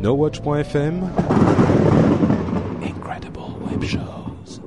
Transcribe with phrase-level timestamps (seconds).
[0.00, 1.10] NoWatch.fm
[2.84, 4.60] Incredible Web Shows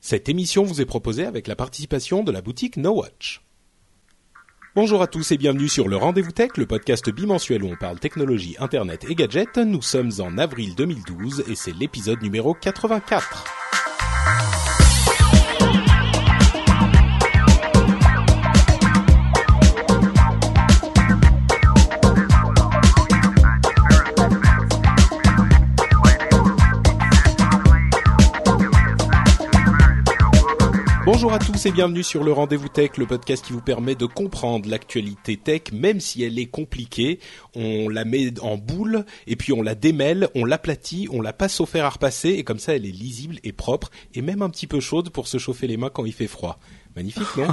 [0.00, 3.42] Cette émission vous est proposée avec la participation de la boutique NoWatch.
[4.76, 7.98] Bonjour à tous et bienvenue sur le Rendez-vous Tech, le podcast bimensuel où on parle
[7.98, 9.58] technologie, internet et gadgets.
[9.58, 13.46] Nous sommes en avril 2012 et c'est l'épisode numéro 84.
[31.20, 34.06] Bonjour à tous et bienvenue sur le Rendez-vous Tech, le podcast qui vous permet de
[34.06, 37.18] comprendre l'actualité tech, même si elle est compliquée.
[37.56, 41.60] On la met en boule et puis on la démêle, on l'aplatit, on la passe
[41.60, 44.48] au fer à repasser et comme ça elle est lisible et propre et même un
[44.48, 46.60] petit peu chaude pour se chauffer les mains quand il fait froid.
[46.98, 47.46] Magnifique, non?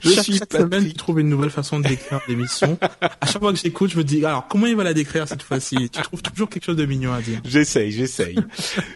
[0.00, 2.78] Je chaque, suis chaque semaine, je trouve une nouvelle façon de décrire l'émission.
[3.20, 5.42] À chaque fois que j'écoute, je me dis, alors comment il va la décrire cette
[5.42, 5.90] fois-ci?
[5.90, 7.42] Tu trouves toujours quelque chose de mignon à dire.
[7.44, 8.36] J'essaye, j'essaye.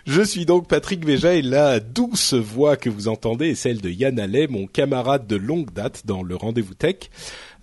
[0.07, 3.91] je suis donc Patrick Véja et la douce voix que vous entendez est celle de
[3.91, 7.11] Yann Allais, mon camarade de longue date dans le Rendez-vous Tech.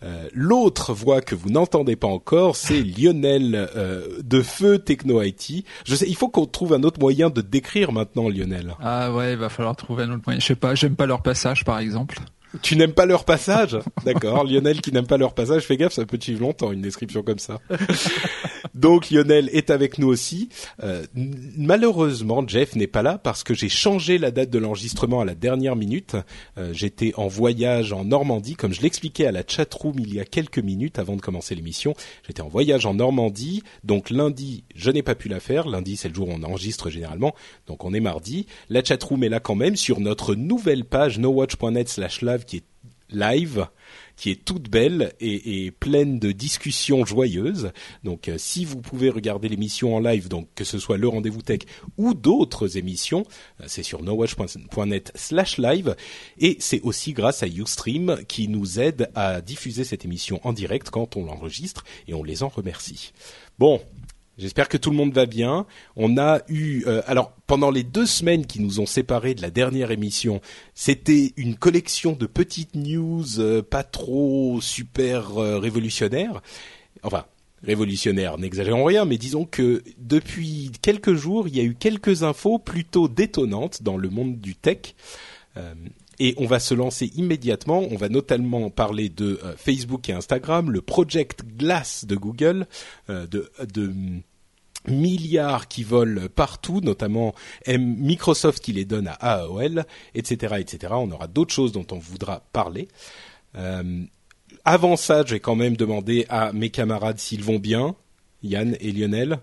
[0.03, 5.65] Euh, L'autre voix que vous n'entendez pas encore, c'est Lionel euh, de Feu Techno IT.
[5.85, 8.75] Je sais, il faut qu'on trouve un autre moyen de décrire maintenant Lionel.
[8.81, 10.39] Ah ouais, il va falloir trouver un autre moyen.
[10.39, 12.19] Je sais pas, j'aime pas leur passage par exemple.
[12.61, 14.43] Tu n'aimes pas leur passage D'accord.
[14.43, 17.23] Lionel qui n'aime pas leur passage, fais gaffe, ça peut te suivre longtemps une description
[17.23, 17.59] comme ça.
[18.75, 20.49] Donc Lionel est avec nous aussi.
[20.83, 21.05] Euh,
[21.57, 25.35] malheureusement, Jeff n'est pas là parce que j'ai changé la date de l'enregistrement à la
[25.35, 26.15] dernière minute.
[26.57, 30.25] Euh, J'étais en voyage en Normandie, comme je l'expliquais à la chatroom il y a
[30.25, 31.93] quelques minutes avant de commencer l'émission.
[32.27, 35.67] J'étais en voyage en Normandie, donc lundi, je n'ai pas pu la faire.
[35.67, 37.33] Lundi, c'est le jour où on enregistre généralement,
[37.67, 38.47] donc on est mardi.
[38.69, 41.19] La chatroom est là quand même sur notre nouvelle page
[42.45, 42.63] qui est
[43.09, 43.67] live
[44.15, 47.71] qui est toute belle et, pleine de discussions joyeuses.
[48.03, 51.41] Donc, euh, si vous pouvez regarder l'émission en live, donc que ce soit le rendez-vous
[51.41, 51.61] tech
[51.97, 53.25] ou d'autres émissions,
[53.59, 55.95] euh, c'est sur nowatch.net/live
[56.37, 60.89] et c'est aussi grâce à YouStream qui nous aide à diffuser cette émission en direct
[60.89, 63.13] quand on l'enregistre et on les en remercie.
[63.59, 63.81] Bon,
[64.37, 65.67] J'espère que tout le monde va bien.
[65.95, 69.51] On a eu, euh, alors pendant les deux semaines qui nous ont séparés de la
[69.51, 70.41] dernière émission,
[70.73, 76.41] c'était une collection de petites news euh, pas trop super euh, révolutionnaires.
[77.03, 77.25] Enfin,
[77.63, 82.57] révolutionnaires, n'exagérons rien, mais disons que depuis quelques jours, il y a eu quelques infos
[82.57, 84.95] plutôt détonnantes dans le monde du tech.
[86.19, 87.79] Et on va se lancer immédiatement.
[87.91, 92.67] On va notamment parler de euh, Facebook et Instagram, le Project Glass de Google,
[93.09, 93.91] euh, de,
[94.85, 97.33] milliards qui volent partout, notamment
[97.67, 100.93] Microsoft qui les donne à AOL, etc., etc.
[100.97, 102.89] On aura d'autres choses dont on voudra parler.
[103.55, 104.03] Euh,
[104.65, 107.95] avant ça, je vais quand même demander à mes camarades s'ils vont bien,
[108.43, 109.39] Yann et Lionel.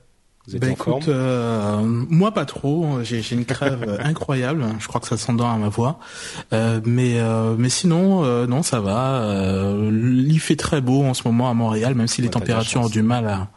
[0.47, 3.01] Vous êtes Ben en écoute, forme euh, moi pas trop.
[3.03, 4.65] J'ai une crève incroyable.
[4.79, 6.01] Je crois que ça s'entend à ma voix.
[6.53, 9.23] Euh, mais euh, mais sinon euh, non ça va.
[9.23, 9.91] Euh,
[10.27, 12.89] il fait très beau en ce moment à Montréal, même si les Ouais, températures ont
[12.89, 13.49] du mal à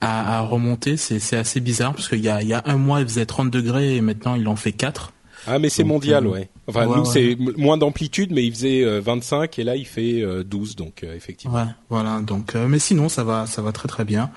[0.00, 0.96] à, à remonter.
[0.96, 3.26] C'est c'est assez bizarre parce qu'il y a il y a un mois il faisait
[3.26, 5.12] 30 degrés et maintenant il en fait 4.
[5.46, 6.48] Ah, mais c'est mondial, euh, ouais.
[6.66, 7.10] Enfin, ouais, nous, ouais.
[7.12, 11.02] c'est moins d'amplitude, mais il faisait euh, 25 et là, il fait euh, 12, donc
[11.02, 11.56] euh, effectivement.
[11.56, 12.20] Ouais, voilà.
[12.20, 14.30] Donc euh, mais sinon ça va ça va très très bien.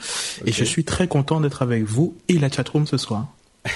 [0.46, 3.28] Et je suis très content d'être avec vous et la chatroom ce soir.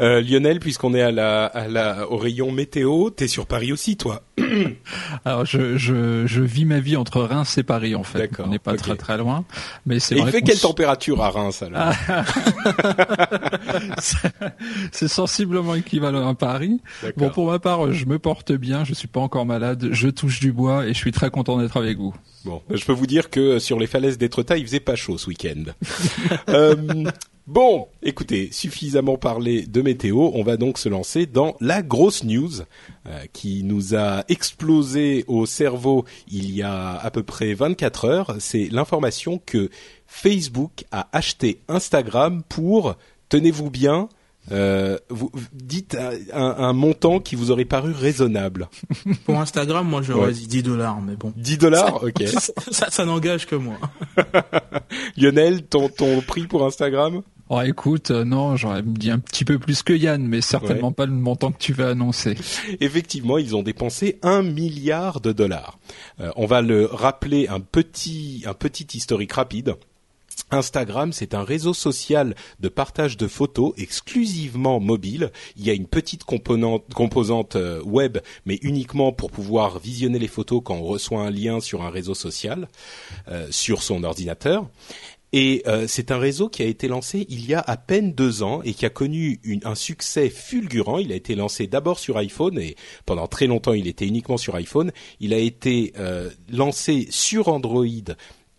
[0.00, 3.96] Euh, Lionel, puisqu'on est à la, à la, au rayon météo, t'es sur Paris aussi,
[3.96, 4.22] toi.
[5.24, 8.18] Alors je, je, je vis ma vie entre Reims et Paris en fait.
[8.18, 9.44] D'accord, On n'est pas très très loin,
[9.86, 11.92] mais c'est il fait qu'on quelle température à Reims alors
[14.90, 16.80] c'est sensiblement équivalent à Paris.
[17.02, 17.28] D'accord.
[17.28, 20.40] Bon pour ma part, je me porte bien, je suis pas encore malade, je touche
[20.40, 22.14] du bois et je suis très content d'être avec vous.
[22.44, 25.18] Bon, je peux vous dire que euh, sur les falaises d'Étretat, il faisait pas chaud
[25.18, 25.64] ce week-end.
[26.48, 27.04] Euh,
[27.46, 32.50] bon, écoutez, suffisamment parlé de météo, on va donc se lancer dans la grosse news
[33.06, 38.36] euh, qui nous a explosé au cerveau il y a à peu près 24 heures.
[38.38, 39.70] C'est l'information que
[40.06, 42.96] Facebook a acheté Instagram pour,
[43.28, 44.08] tenez-vous bien,
[44.52, 45.96] Euh, vous dites
[46.34, 48.68] un, un, montant qui vous aurait paru raisonnable.
[49.24, 51.32] Pour Instagram, moi j'aurais dit 10 dollars, mais bon.
[51.36, 52.22] 10 dollars, ok.
[52.70, 53.76] Ça, ça, n'engage que moi.
[55.16, 57.22] Lionel, ton, ton prix pour Instagram?
[57.50, 61.04] Oh écoute, euh, non, j'aurais dit un petit peu plus que Yann, mais certainement pas
[61.04, 62.36] le montant que tu vas annoncer.
[62.80, 65.78] Effectivement, ils ont dépensé un milliard de dollars.
[66.20, 69.76] Euh, on va le rappeler un petit un petit historique rapide.
[70.50, 75.32] Instagram, c'est un réseau social de partage de photos exclusivement mobile.
[75.56, 80.62] Il y a une petite composante euh, web, mais uniquement pour pouvoir visionner les photos
[80.64, 82.68] quand on reçoit un lien sur un réseau social
[83.28, 84.68] euh, sur son ordinateur.
[85.36, 88.44] Et euh, c'est un réseau qui a été lancé il y a à peine deux
[88.44, 90.98] ans et qui a connu un succès fulgurant.
[90.98, 94.54] Il a été lancé d'abord sur iPhone et pendant très longtemps il était uniquement sur
[94.54, 94.92] iPhone.
[95.18, 95.92] Il a été
[96.48, 98.14] lancé sur Android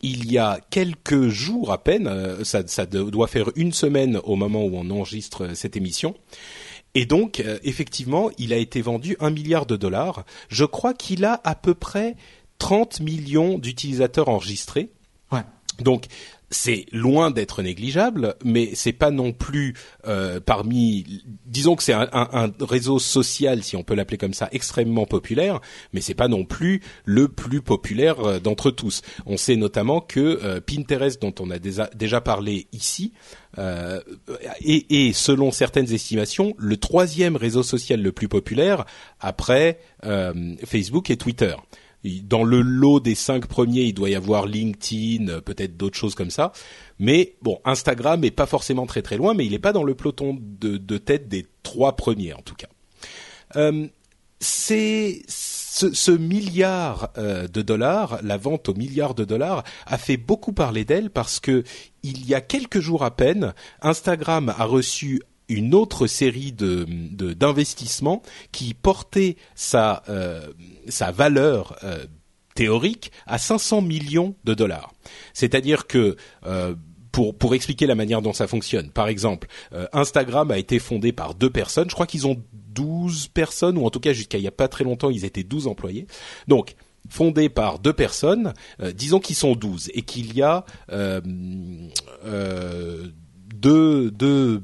[0.05, 4.63] il y a quelques jours à peine, euh, ça, doit faire une semaine au moment
[4.63, 6.15] où on enregistre cette émission.
[6.93, 10.23] Et donc, euh, effectivement, il a été vendu un milliard de dollars.
[10.47, 12.15] Je crois qu'il a à peu près
[12.59, 14.91] 30 millions d'utilisateurs enregistrés.
[15.31, 15.41] Ouais.
[15.79, 16.05] Donc,
[16.49, 19.73] c'est loin d'être négligeable, mais c'est pas non plus
[20.07, 21.23] euh, parmi.
[21.45, 25.59] Disons que c'est un, réseau social, si on peut l'appeler comme ça, extrêmement populaire,
[25.93, 29.01] mais c'est pas non plus le plus populaire euh, d'entre tous.
[29.25, 33.13] On sait notamment que euh, Pinterest, dont on a déjà, parlé ici,
[33.57, 33.99] euh,
[34.61, 38.85] est, selon certaines estimations le troisième réseau social le plus populaire
[39.19, 39.79] après
[40.65, 41.55] Facebook et Twitter
[42.23, 46.15] dans le lot des cinq premiers, il doit y avoir LinkedIn, euh, peut-être d'autres choses
[46.15, 46.51] comme ça.
[46.99, 49.95] Mais bon, Instagram est pas forcément très très loin, mais il n'est pas dans le
[49.95, 52.67] peloton de, tête des trois premiers en tout cas.
[53.55, 53.87] Euh,
[54.39, 60.53] c'est ce, milliard euh, de dollars, la vente au milliard de dollars, a fait beaucoup
[60.53, 61.63] parler d'elle parce que
[62.03, 66.85] il y a quelques jours à peine, Instagram a reçu une autre série de
[67.33, 68.21] d'investissements
[68.51, 70.47] qui portait sa euh,
[70.87, 72.05] sa valeur euh,
[72.55, 74.93] théorique à 500 millions de dollars.
[75.33, 76.15] C'est-à-dire que
[76.45, 76.75] euh,
[77.11, 78.89] pour, pour expliquer la manière dont ça fonctionne.
[78.89, 79.47] Par exemple,
[79.93, 81.89] Instagram a été fondé par deux personnes.
[81.89, 82.43] Je crois qu'ils ont
[82.73, 85.43] 12 personnes, ou en tout cas jusqu'à il y a pas très longtemps, ils étaient
[85.43, 86.07] 12 employés.
[86.49, 86.75] Donc,
[87.07, 88.53] fondé par deux personnes,
[88.93, 90.65] disons qu'ils sont 12, et qu'il y a
[93.55, 94.61] deux, deux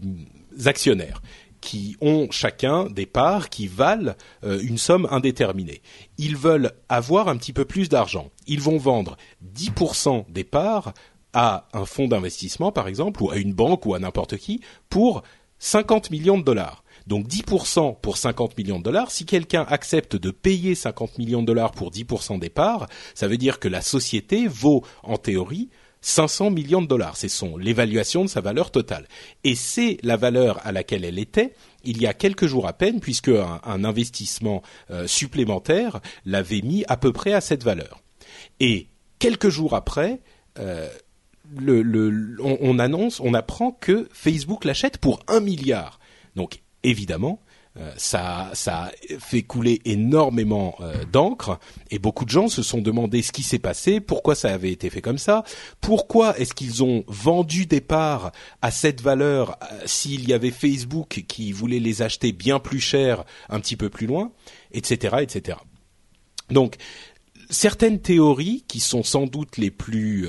[0.65, 1.21] actionnaires
[1.61, 5.81] qui ont chacun des parts qui valent euh, une somme indéterminée.
[6.17, 8.31] Ils veulent avoir un petit peu plus d'argent.
[8.47, 9.15] Ils vont vendre
[9.55, 10.93] 10% des parts
[11.33, 14.59] à un fonds d'investissement, par exemple, ou à une banque ou à n'importe qui,
[14.89, 15.23] pour
[15.59, 16.83] 50 millions de dollars.
[17.07, 21.47] Donc 10% pour 50 millions de dollars, si quelqu'un accepte de payer 50 millions de
[21.47, 25.69] dollars pour 10% des parts, ça veut dire que la société vaut, en théorie,
[26.01, 27.15] 500 millions de dollars.
[27.15, 29.07] C'est son l'évaluation de sa valeur totale.
[29.43, 31.53] Et c'est la valeur à laquelle elle était
[31.83, 34.61] il y a quelques jours à peine, puisque un, investissement
[34.91, 38.01] euh, supplémentaire l'avait mis à peu près à cette valeur.
[38.59, 38.87] Et
[39.19, 40.19] quelques jours après,
[40.59, 40.87] euh,
[42.39, 45.99] on, annonce, on apprend que Facebook l'achète pour un milliard.
[46.35, 47.41] Donc évidemment,
[47.77, 51.57] euh, ça, ça fait couler énormément euh, d'encre
[51.89, 54.89] et beaucoup de gens se sont demandé ce qui s'est passé, pourquoi ça avait été
[54.89, 55.45] fait comme ça,
[55.79, 61.23] pourquoi est-ce qu'ils ont vendu des parts à cette valeur euh, s'il y avait Facebook
[61.29, 64.33] qui voulait les acheter bien plus cher un petit peu plus loin,
[64.73, 65.57] etc., etc.
[66.49, 66.75] Donc
[67.49, 70.27] certaines théories qui sont sans doute les plus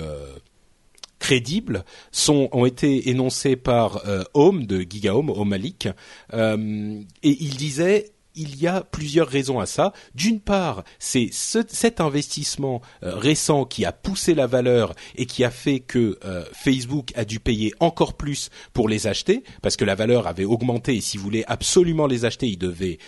[1.22, 5.88] crédibles sont ont été énoncés par euh, Home de GigaHome, Home Malik,
[6.34, 9.92] euh, et il disait il y a plusieurs raisons à ça.
[10.14, 15.50] D'une part, c'est cet investissement euh, récent qui a poussé la valeur et qui a
[15.50, 16.18] fait que
[16.52, 20.96] Facebook a dû payer encore plus pour les acheter, parce que la valeur avait augmenté
[20.96, 22.98] et s'il voulait absolument les acheter, il devait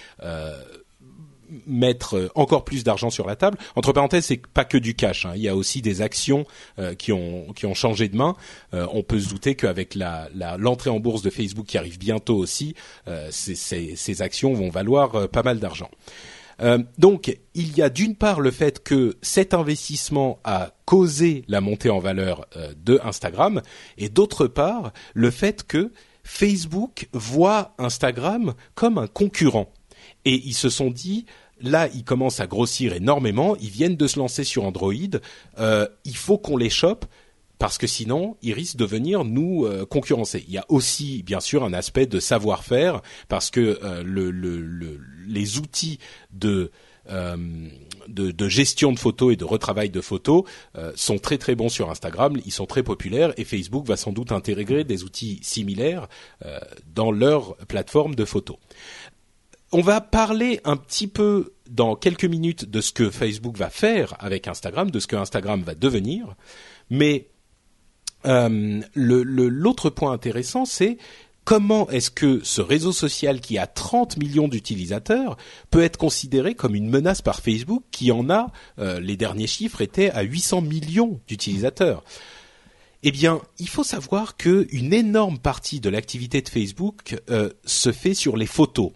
[1.66, 3.58] mettre euh, encore plus d'argent sur la table.
[3.76, 5.26] Entre parenthèses, c'est pas que du cash.
[5.26, 5.32] Hein.
[5.36, 6.46] Il y a aussi des actions
[6.78, 8.36] euh, qui ont qui ont changé de main.
[8.72, 12.36] Euh, on peut se douter qu'avec la l'entrée en bourse de Facebook qui arrive bientôt
[12.36, 12.74] aussi,
[13.30, 15.90] ces, ces, ces, actions vont valoir pas mal d'argent.
[16.98, 21.90] donc, il y a d'une part le fait que cet investissement a causé la montée
[21.90, 22.46] en valeur
[22.76, 23.62] de Instagram,
[23.98, 25.92] et d'autre part le fait que
[26.24, 29.70] Facebook voit Instagram comme un concurrent.
[30.24, 31.26] Et ils se sont dit,
[31.64, 33.56] là, ils commencent à grossir énormément.
[33.56, 34.92] Ils viennent de se lancer sur Android.
[35.58, 37.06] Euh, il faut qu'on les chope
[37.58, 40.44] parce que sinon, ils risquent de venir nous euh, concurrencer.
[40.46, 45.00] Il y a aussi, bien sûr, un aspect de savoir-faire parce que euh, le, le,
[45.26, 45.98] les outils
[46.32, 46.70] de
[48.08, 50.44] de, gestion de photos et de retravail de photos
[50.94, 52.38] sont très très bons sur Instagram.
[52.46, 56.08] Ils sont très populaires et Facebook va sans doute intégrer des outils similaires
[56.94, 58.56] dans leur plateforme de photos.
[59.76, 64.14] On va parler un petit peu dans quelques minutes de ce que Facebook va faire
[64.20, 66.36] avec Instagram, de ce que Instagram va devenir.
[66.90, 67.26] Mais
[68.24, 70.96] euh, l'autre point intéressant, c'est
[71.42, 75.36] comment est-ce que ce réseau social qui a 30 millions d'utilisateurs
[75.72, 79.80] peut être considéré comme une menace par Facebook qui en a, euh, les derniers chiffres
[79.80, 82.04] étaient à 800 millions d'utilisateurs.
[83.02, 88.14] Eh bien, il faut savoir qu'une énorme partie de l'activité de Facebook euh, se fait
[88.14, 88.92] sur les photos.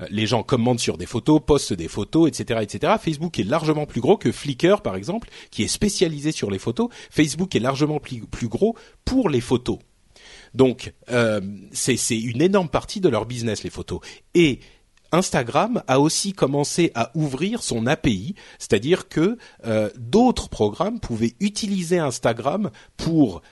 [0.00, 2.94] Euh, les gens commentent sur des photos, postent des photos, etc., etc.
[3.00, 6.88] Facebook est largement plus gros que Flickr, par exemple, qui est spécialisé sur les photos.
[7.10, 9.78] Facebook est largement plus, gros pour les photos.
[10.54, 11.40] Donc, euh,
[11.72, 14.00] c'est une énorme partie de leur business, les photos.
[14.34, 14.60] Et
[15.12, 21.98] Instagram a aussi commencé à ouvrir son API, c'est-à-dire que euh, d'autres programmes pouvaient utiliser
[21.98, 23.42] Instagram pour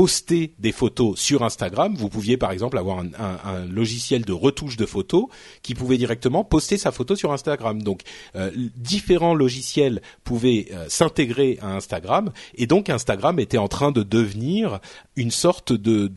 [0.00, 1.94] poster des photos sur Instagram.
[1.94, 5.26] Vous pouviez par exemple avoir un, logiciel de retouche de photos
[5.60, 7.82] qui pouvait directement poster sa photo sur Instagram.
[7.82, 8.00] Donc
[8.34, 14.02] euh, différents logiciels pouvaient euh, s'intégrer à Instagram et donc Instagram était en train de
[14.02, 14.80] devenir
[15.16, 16.10] une sorte de,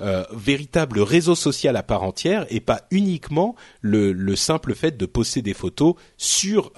[0.00, 5.04] euh, véritable réseau social à part entière et pas uniquement le, le simple fait de
[5.04, 6.72] poster des photos sur,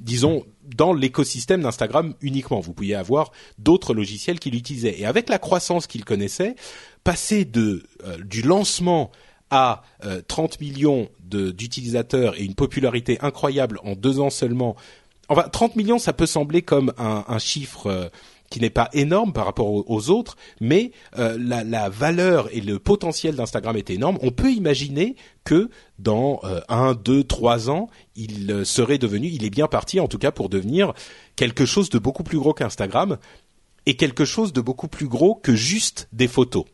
[0.00, 0.44] disons,
[0.74, 2.60] dans l'écosystème d'Instagram uniquement.
[2.60, 4.98] Vous pouviez avoir d'autres logiciels qui l'utilisaient.
[4.98, 6.56] Et avec la croissance qu'il connaissait,
[7.04, 9.10] passer de euh, du lancement
[9.50, 9.82] à
[10.26, 14.76] 30 euh, millions d'utilisateurs et une popularité incroyable en deux ans seulement.
[15.28, 18.08] Enfin, 30 millions, ça peut sembler comme un, chiffre euh,
[18.50, 23.36] qui n'est pas énorme par rapport aux, autres, mais euh, la, valeur et le potentiel
[23.36, 24.18] d'Instagram est énorme.
[24.22, 29.44] On peut imaginer que dans euh, un, deux, trois ans, il euh, serait devenu, il
[29.44, 30.92] est bien parti en tout cas pour devenir
[31.36, 33.18] quelque chose de beaucoup plus gros qu'Instagram
[33.86, 36.64] et quelque chose de beaucoup plus gros que juste des photos.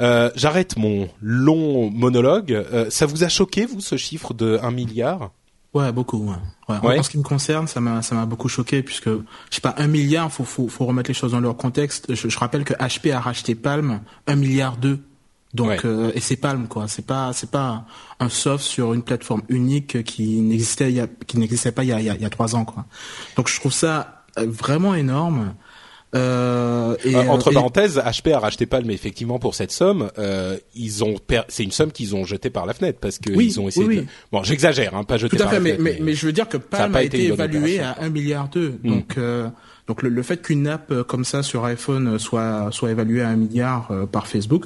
[0.00, 2.64] Euh, J'arrête mon long monologue.
[2.90, 5.32] ça vous a choqué, vous, ce chiffre de 1 milliard?
[5.78, 6.34] Ouais, beaucoup.
[6.68, 6.76] Ouais.
[6.82, 6.98] ouais.
[6.98, 9.74] En ce qui me concerne, ça m'a ça m'a beaucoup choqué puisque je sais pas
[9.78, 12.12] un milliard, faut faut faut remettre les choses dans leur contexte.
[12.12, 15.00] Je, je rappelle que HP a racheté Palm un milliard deux.
[15.54, 16.88] Donc euh, et c'est Palm quoi.
[16.88, 17.84] C'est pas c'est pas
[18.18, 21.90] un soft sur une plateforme unique qui n'existait il y a, qui n'existait pas il
[21.90, 22.84] y a il y a trois ans quoi.
[23.36, 25.54] Donc je trouve ça euh, vraiment énorme.
[26.14, 30.10] Euh, et, euh, entre parenthèses, HP a racheté Palm effectivement pour cette somme.
[30.18, 31.16] Euh, ils ont,
[31.48, 33.86] c'est une somme qu'ils ont jetée par la fenêtre parce qu'ils oui, ont essayé.
[33.86, 34.06] Oui, de...
[34.32, 36.56] Bon, j'exagère, hein, pas jeté Tout à fait, mais, mais, mais, je veux dire que
[36.56, 38.78] Palm a, été, évalué à un milliard deux.
[38.82, 38.90] Hmm.
[38.90, 39.48] Donc, euh,
[39.86, 43.36] donc le, le fait qu'une app comme ça sur iPhone soit soit évaluée à un
[43.36, 44.64] milliard par Facebook,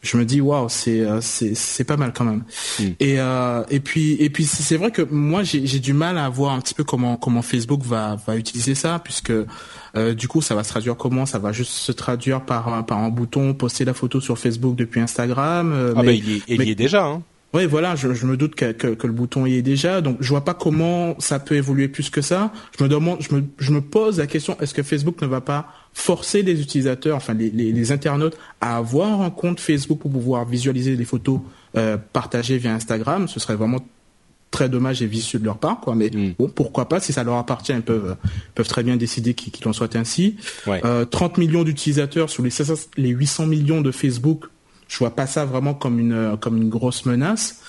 [0.00, 2.44] je me dis waouh c'est euh, c'est c'est pas mal quand même.
[2.78, 2.90] Hmm.
[3.00, 6.28] et euh, et puis et puis c'est vrai que moi j'ai j'ai du mal à
[6.28, 9.32] voir un petit peu comment comment Facebook va va utiliser ça puisque
[9.96, 11.26] euh, du coup ça va se traduire comment?
[11.26, 15.00] Ça va juste se traduire par par un bouton poster la photo sur Facebook depuis
[15.00, 17.22] Instagram euh, ah bah il y, il y est déjà hein
[17.54, 20.18] oui, voilà, je, je, me doute que, que, que, le bouton y est déjà, donc
[20.20, 22.52] je vois pas comment ça peut évoluer plus que ça.
[22.78, 25.40] Je me demande, je me, je me pose la question est-ce que Facebook ne va
[25.40, 30.10] pas forcer les utilisateurs, enfin les, les, les, internautes, à avoir un compte Facebook pour
[30.10, 31.40] pouvoir visualiser les photos
[31.76, 33.28] euh, partagées via Instagram?
[33.28, 33.80] Ce serait vraiment
[34.50, 35.94] très dommage et vicieux de leur part, quoi.
[35.94, 36.34] Mais mm.
[36.38, 38.16] bon, pourquoi pas Si ça leur appartient, ils peuvent
[38.54, 40.36] peuvent très bien décider qu'ils en soient ainsi.
[40.66, 40.82] Ouais.
[40.84, 42.50] Euh, 30 millions d'utilisateurs sur les,
[42.98, 44.44] les 800 millions de Facebook
[44.88, 47.60] je vois pas ça vraiment comme une comme une grosse menace.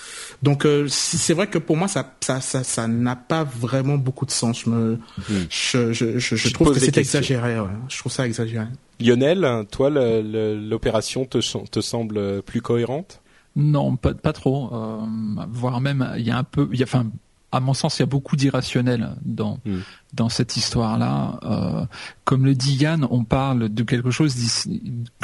[0.42, 4.24] Donc euh, c'est vrai que pour moi ça ça ça ça n'a pas vraiment beaucoup
[4.24, 4.62] de sens.
[4.64, 5.46] Je me hmm.
[5.50, 7.60] je, je, je, je trouve que c'est exagéré.
[7.60, 7.68] Ouais.
[7.88, 8.66] Je trouve ça exagéré.
[8.98, 13.20] Lionel, toi l'opération te te semble plus cohérente?
[13.56, 14.70] Non, pas pas trop.
[14.72, 14.98] Euh,
[15.50, 17.06] voire même il y a un peu il y a enfin
[17.52, 19.80] à mon sens, il y a beaucoup d'irrationnel dans hmm.
[20.14, 21.40] dans cette histoire-là.
[21.42, 21.84] Euh,
[22.24, 24.36] comme le dit Yann, on parle de quelque chose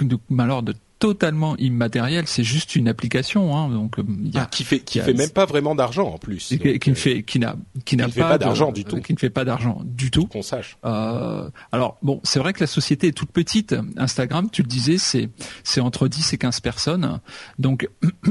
[0.02, 4.64] de, alors de totalement immatériel, c'est juste une application, hein, donc y a, ah, qui
[4.64, 7.56] fait qui fait même pas vraiment d'argent en plus, qui, qui ne fait qui n'a
[7.84, 10.26] qui n'a pas, d'argent du tout, qui ne fait pas d'argent du tout.
[10.26, 10.78] Qu'on sache.
[10.84, 13.74] Euh, alors bon, c'est vrai que la société est toute petite.
[13.96, 15.28] Instagram, tu le disais, c'est
[15.64, 17.20] c'est entre 10 et 15 personnes,
[17.58, 17.88] donc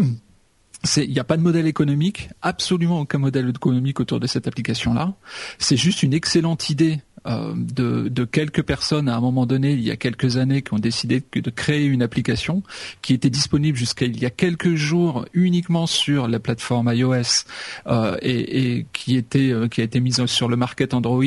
[0.97, 5.13] il n'y a pas de modèle économique, absolument aucun modèle économique autour de cette application-là.
[5.59, 9.81] C'est juste une excellente idée euh, de, de, quelques personnes à un moment donné, il
[9.81, 12.63] y a quelques années, qui ont décidé de créer une application
[13.01, 17.45] qui était disponible jusqu'à il y a quelques jours uniquement sur la plateforme iOS
[17.87, 21.23] euh, et, et, qui était euh, qui a été mise sur le market Android.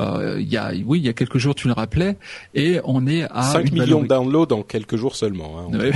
[0.00, 2.16] Euh, il y a oui, il y a quelques jours, tu le rappelais,
[2.54, 5.70] et on est à 5 millions de downloads en quelques jours seulement.
[5.72, 5.90] Hein,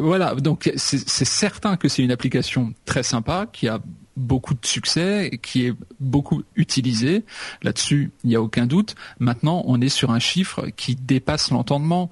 [0.00, 3.80] voilà, donc c'est certain que c'est une application très sympa qui a
[4.16, 7.24] beaucoup de succès, qui est beaucoup utilisé.
[7.62, 8.94] Là-dessus, il n'y a aucun doute.
[9.18, 12.10] Maintenant, on est sur un chiffre qui dépasse l'entendement.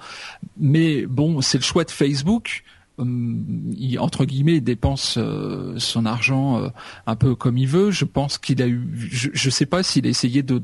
[0.58, 2.62] Mais bon, c'est le choix de Facebook.
[2.98, 3.44] Hum,
[3.76, 6.68] il, entre guillemets, dépense euh, son argent euh,
[7.06, 7.90] un peu comme il veut.
[7.90, 10.62] Je pense qu'il a eu, je ne sais pas s'il a essayé de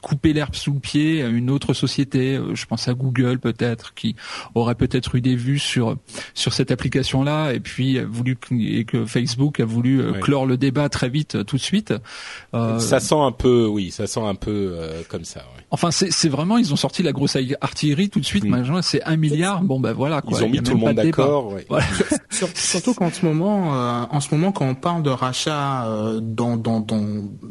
[0.00, 2.36] couper l'herbe sous le pied à une autre société.
[2.36, 4.16] Euh, je pense à Google peut-être, qui
[4.54, 5.96] aurait peut-être eu des vues sur
[6.34, 10.56] sur cette application-là, et puis a voulu et que Facebook a voulu euh, clore le
[10.56, 11.94] débat très vite euh, tout de suite.
[12.52, 14.76] ça sent un peu, oui, ça sent un peu
[15.08, 15.42] comme ça.
[15.70, 18.44] Enfin, c'est vraiment, ils ont sorti la grosse artillerie tout de suite.
[18.44, 18.82] Mm.
[18.82, 19.62] C'est un milliard.
[19.62, 20.20] Bon ben voilà.
[20.20, 20.38] Quoi.
[20.38, 21.54] Ils ont mis tout le monde d'accord.
[22.54, 23.70] Surtout qu'en ce moment,
[24.10, 25.86] en ce moment, quand on parle de rachat
[26.20, 27.04] dans, dans, dans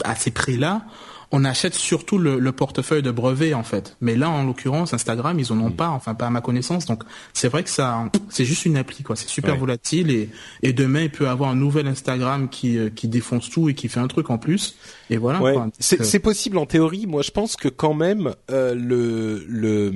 [0.04, 0.86] à ces prix-là
[1.34, 3.98] on achète surtout le, portefeuille de brevets en fait.
[4.02, 5.76] Mais là, en l'occurrence, Instagram, ils en ont mm.
[5.76, 6.86] pas, enfin pas à ma connaissance.
[6.86, 9.16] Donc c'est vrai que ça, c'est juste une appli quoi.
[9.16, 10.30] C'est super volatile et,
[10.62, 13.90] et demain il peut avoir un nouvel Instagram qui euh, qui défonce tout et qui
[13.90, 14.78] fait un truc en plus.
[15.10, 15.68] Et voilà.
[15.80, 17.08] C'est possible en théorie.
[17.08, 19.92] Moi, je pense que quand même euh, le le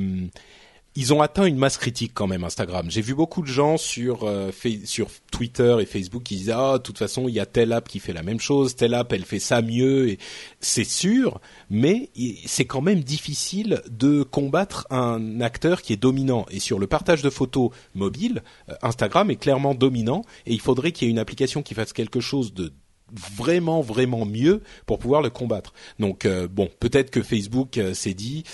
[0.98, 2.90] ils ont atteint une masse critique quand même Instagram.
[2.90, 4.50] J'ai vu beaucoup de gens sur euh,
[4.84, 7.88] sur Twitter et Facebook qui disaient ah de toute façon il y a telle app
[7.88, 10.18] qui fait la même chose, telle app elle fait ça mieux et
[10.60, 11.40] c'est sûr,
[11.70, 12.10] mais
[12.48, 17.22] c'est quand même difficile de combattre un acteur qui est dominant et sur le partage
[17.22, 21.20] de photos mobile, euh, Instagram est clairement dominant et il faudrait qu'il y ait une
[21.20, 22.74] application qui fasse quelque chose de
[23.38, 25.74] vraiment vraiment mieux pour pouvoir le combattre.
[26.00, 28.46] Donc euh, bon, peut-être que Facebook s'est dit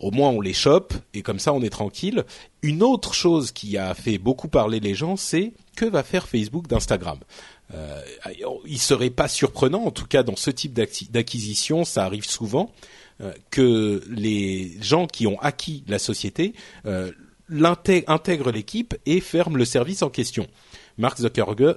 [0.00, 2.24] au moins on les chope et comme ça on est tranquille.
[2.62, 6.66] Une autre chose qui a fait beaucoup parler les gens, c'est que va faire Facebook
[6.66, 7.18] d'Instagram.
[7.72, 8.02] Euh,
[8.66, 12.72] il serait pas surprenant, en tout cas dans ce type d'acquisition, ça arrive souvent,
[13.20, 16.54] euh, que les gens qui ont acquis la société
[16.86, 17.12] euh,
[18.06, 20.46] intègrent l'équipe et ferment le service en question.
[20.98, 21.76] Mark Zuckerberg,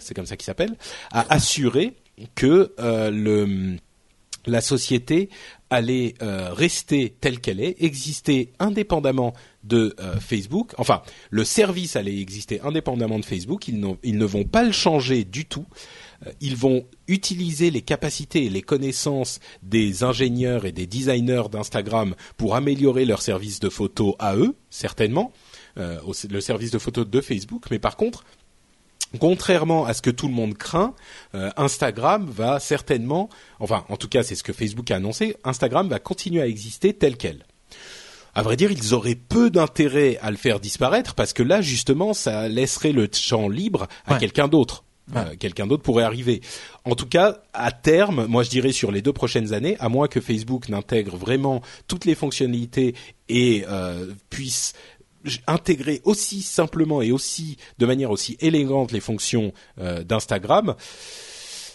[0.00, 0.76] c'est comme ça qu'il s'appelle,
[1.12, 1.94] a assuré
[2.34, 3.76] que euh, le
[4.46, 5.28] la société
[5.70, 10.72] allait euh, rester telle qu'elle est, exister indépendamment de euh, Facebook.
[10.78, 13.68] Enfin, le service allait exister indépendamment de Facebook.
[13.68, 15.66] Ils, ne vont pas le changer du tout.
[16.26, 22.14] Euh, ils vont utiliser les capacités et les connaissances des ingénieurs et des designers d'Instagram
[22.36, 25.32] pour améliorer leur service de photo à eux, certainement,
[25.76, 27.66] le service de photo de Facebook.
[27.70, 28.24] Mais par contre,
[29.18, 30.94] contrairement à ce que tout le monde craint,
[31.34, 35.88] euh, Instagram va certainement, enfin en tout cas c'est ce que Facebook a annoncé, Instagram
[35.88, 37.44] va continuer à exister tel quel.
[38.32, 42.14] À vrai dire, ils auraient peu d'intérêt à le faire disparaître parce que là justement
[42.14, 44.84] ça laisserait le champ libre à quelqu'un d'autre.
[45.16, 46.40] Euh, quelqu'un d'autre pourrait arriver.
[46.84, 50.06] En tout cas, à terme, moi je dirais sur les deux prochaines années, à moins
[50.06, 52.94] que Facebook n'intègre vraiment toutes les fonctionnalités
[53.28, 54.74] et euh, puisse
[55.46, 60.74] intégrer aussi simplement et aussi de manière aussi élégante les fonctions euh, d'Instagram,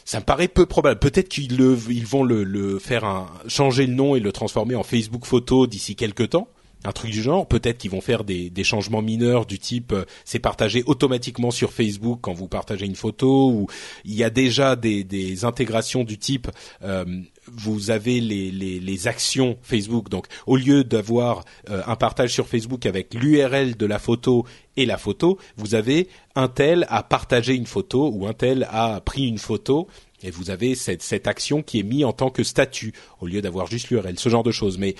[0.04, 1.00] ça me paraît peu probable.
[1.00, 4.84] Peut-être qu'ils ils vont le, le faire un, changer le nom et le transformer en
[4.84, 6.48] Facebook Photo d'ici quelques temps
[6.86, 7.48] un truc du genre.
[7.48, 11.72] Peut-être qu'ils vont faire des, des, changements mineurs du type euh, c'est partagé automatiquement sur
[11.72, 13.68] Facebook quand vous partagez une photo ou
[14.04, 16.48] il y a déjà des, des intégrations du type
[16.84, 17.06] euh,
[17.52, 20.10] vous avez les, les, actions Facebook.
[20.10, 24.46] Donc au lieu d'avoir euh, un partage sur Facebook avec l'URL de la photo
[24.78, 29.00] et la photo, vous avez un tel a partagé une photo ou un tel a
[29.02, 29.88] pris une photo
[30.24, 33.42] et vous avez cette, cette action qui est mise en tant que statut au lieu
[33.42, 34.78] d'avoir juste l'URL, ce genre de choses.
[34.78, 34.96] Mais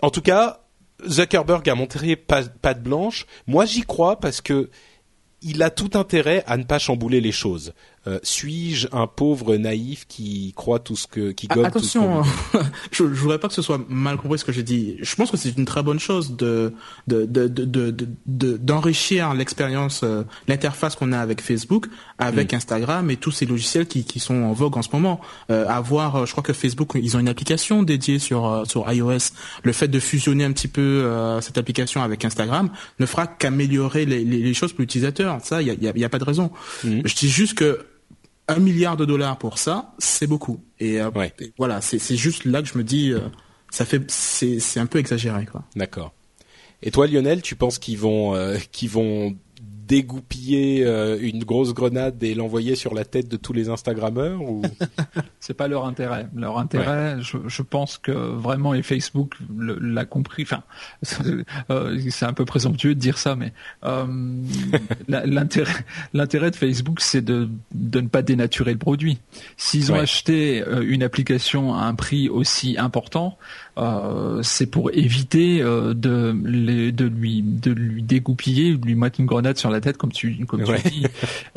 [0.00, 0.62] en tout cas,
[1.08, 3.26] Zuckerberg a montré patte blanche.
[3.46, 4.70] Moi, j'y crois parce que
[5.42, 7.74] il a tout intérêt à ne pas chambouler les choses.
[8.06, 12.58] Euh, suis-je un pauvre naïf qui croit tout ce que qui gobe Attention, tout ce
[12.58, 12.62] hein.
[12.90, 14.96] je, je voudrais pas que ce soit mal compris ce que j'ai dit.
[15.00, 16.72] Je pense que c'est une très bonne chose de
[17.06, 21.86] de de de d'enrichir de, l'expérience, euh, l'interface qu'on a avec Facebook,
[22.18, 22.56] avec mm.
[22.56, 25.20] Instagram et tous ces logiciels qui qui sont en vogue en ce moment.
[25.50, 29.32] Euh, avoir, euh, je crois que Facebook, ils ont une application dédiée sur sur iOS.
[29.62, 31.08] Le fait de fusionner un petit peu
[31.40, 35.38] cette application avec Instagram ne fera qu'améliorer les, les, les, choses pour l'utilisateur.
[35.42, 36.50] Ça, il y a, y, a, y a pas de raison.
[36.84, 37.00] Mm.
[37.04, 37.86] Je dis juste que
[38.48, 40.64] un milliard de dollars pour ça, c'est beaucoup.
[40.80, 41.10] Et, euh,
[41.58, 43.20] voilà, c'est juste là que je me dis, euh,
[43.70, 45.64] ça fait, c'est un peu exagéré, quoi.
[45.76, 46.12] D'accord.
[46.82, 49.36] Et toi, Lionel, tu penses qu'ils vont, euh, qu'ils vont
[49.92, 54.62] dégoupiller euh, une grosse grenade et l'envoyer sur la tête de tous les Instagrammeurs ou?
[55.38, 56.28] C'est pas leur intérêt.
[56.34, 60.44] Leur intérêt, je, je, pense que vraiment et Facebook l'a compris.
[60.44, 60.62] Enfin,
[61.70, 63.52] euh, c'est un peu présomptueux de dire ça, mais
[63.84, 64.06] euh,
[65.08, 69.18] l'intérêt, l'intérêt de Facebook, c'est de, de ne pas dénaturer le produit.
[69.56, 73.36] S'ils ont acheté une application à un prix aussi important,
[73.78, 76.32] euh, c'est pour éviter euh, de,
[76.90, 80.44] de lui de lui dégoupiller, de lui mettre une grenade sur la tête comme tu
[80.46, 81.06] comme tu dis.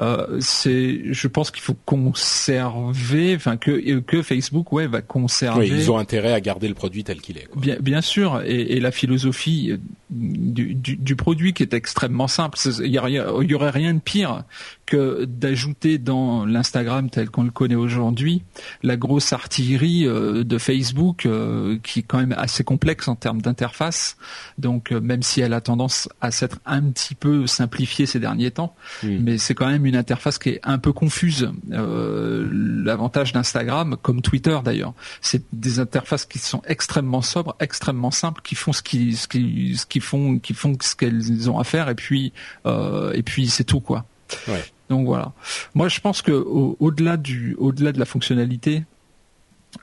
[0.02, 5.72] Euh, c'est, je pense qu'il faut conserver, enfin que que Facebook ouais va conserver.
[5.72, 7.46] Oui, ils ont intérêt à garder le produit tel qu'il est.
[7.46, 7.62] Quoi.
[7.62, 9.78] Bien bien sûr, et, et la philosophie
[10.10, 12.58] du, du, du, produit qui est extrêmement simple.
[12.80, 14.44] Il y, y aurait rien de pire
[14.86, 18.44] que d'ajouter dans l'Instagram tel qu'on le connaît aujourd'hui
[18.84, 23.42] la grosse artillerie euh, de Facebook euh, qui est quand même assez complexe en termes
[23.42, 24.18] d'interface.
[24.58, 28.52] Donc euh, même si elle a tendance à s'être un petit peu simplifiée ces derniers
[28.52, 31.50] temps, mais c'est quand même une interface qui est un peu confuse.
[31.68, 38.56] L'avantage d'Instagram, comme Twitter d'ailleurs, c'est des interfaces qui sont extrêmement sobres, extrêmement simples, qui
[38.56, 41.90] font ce qui ce qui ce qui font qui font ce qu'elles ont à faire
[41.90, 42.34] et puis
[42.66, 44.06] et puis c'est tout quoi.
[44.48, 44.64] Ouais.
[44.90, 45.34] Donc voilà.
[45.74, 48.84] Moi, je pense que au-delà du, au-delà de la fonctionnalité,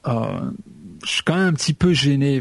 [0.07, 0.51] euh,
[1.05, 2.41] je suis quand même un petit peu gêné.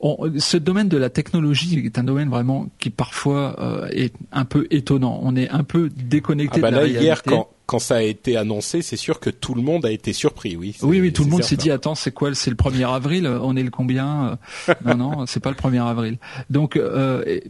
[0.00, 4.66] ce domaine de la technologie est un domaine vraiment qui parfois euh, est un peu
[4.70, 5.18] étonnant.
[5.22, 7.04] On est un peu déconnecté ah bah de la là, réalité.
[7.04, 10.12] Hier, quand, quand ça a été annoncé, c'est sûr que tout le monde a été
[10.12, 10.56] surpris.
[10.56, 10.76] Oui.
[10.82, 13.26] Oui, oui, tout le monde s'est dit attends, c'est quoi C'est le 1er avril?
[13.26, 14.38] On est le combien?
[14.84, 16.18] Non, non, c'est pas le 1er avril.
[16.48, 17.40] Donc euh,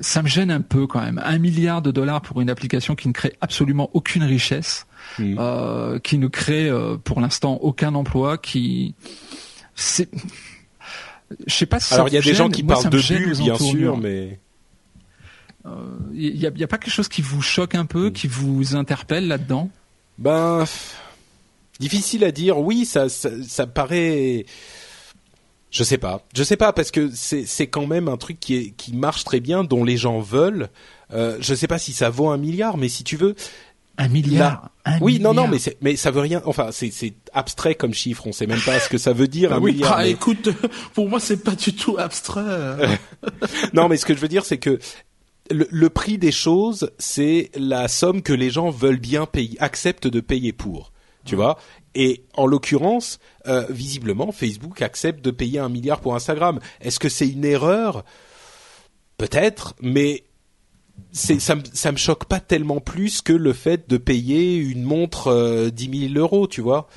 [0.00, 1.20] ça me gêne un peu quand même.
[1.24, 4.86] Un milliard de dollars pour une application qui ne crée absolument aucune richesse,
[5.18, 5.36] mmh.
[5.38, 8.94] euh, qui ne crée euh, pour l'instant aucun emploi, qui
[9.74, 10.08] c'est,
[11.46, 11.80] je sais pas.
[11.80, 12.36] Si Alors il y a des gêne.
[12.36, 14.38] gens qui Moi, parlent de bulles, bien sûr, mais
[15.64, 15.70] Il
[16.28, 18.12] euh, y, a, pas quelque chose qui vous choque un peu, Mmh.
[18.12, 19.70] qui vous interpelle là-dedans?
[20.18, 20.64] Ben
[21.80, 22.58] difficile à dire.
[22.58, 24.46] Oui, ça, ça, ça paraît.
[25.72, 26.22] Je sais pas.
[26.36, 29.24] Je sais pas parce que c'est c'est quand même un truc qui est qui marche
[29.24, 30.68] très bien, dont les gens veulent.
[31.12, 33.34] Euh, je sais pas si ça vaut un milliard, mais si tu veux,
[33.98, 34.70] Un milliard.
[34.84, 36.42] un oui, non, non, mais mais ça veut rien.
[36.44, 38.26] Enfin, c'est c'est abstrait comme chiffre.
[38.26, 39.94] On sait même pas ce que ça veut dire un oui, milliard.
[39.96, 40.50] ah, mais- écoute,
[40.94, 42.76] pour moi, c'est pas du tout abstrait.
[43.72, 44.78] non, mais ce que je veux dire, c'est que
[45.50, 50.06] le, le prix des choses, c'est la somme que les gens veulent bien payer, acceptent
[50.06, 50.91] de payer pour.
[51.24, 51.58] Tu vois
[51.94, 56.58] Et en l'occurrence, euh, visiblement, Facebook accepte de payer un milliard pour Instagram.
[56.80, 58.04] Est-ce que c'est une erreur?
[59.18, 60.24] Peut-être, mais
[61.12, 65.70] ça me me choque pas tellement plus que le fait de payer une montre euh,
[65.70, 66.88] 10 000 euros, tu vois.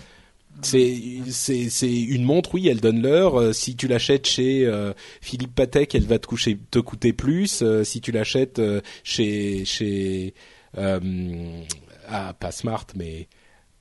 [0.61, 3.39] C'est une montre, oui, elle donne l'heure.
[3.39, 7.63] Euh, si tu l'achètes chez euh, Philippe Patek, elle va te te coûter plus.
[7.83, 8.61] Si tu l'achètes
[9.03, 10.33] chez chez
[10.77, 13.27] ah pas Smart, mais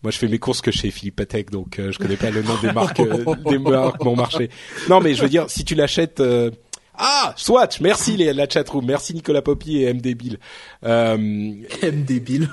[0.05, 2.43] moi je fais mes courses que chez Philippe Patek, donc euh, je connais pas le
[2.43, 4.51] nom des marques euh, des marques bon marché.
[4.89, 6.51] Non, mais je veux dire, si tu l'achètes euh,
[6.97, 10.39] ah, Swatch, merci les, la chatroom, merci Nicolas Poppy et MD Bill.
[10.85, 11.17] Euh,
[11.83, 12.49] M débile.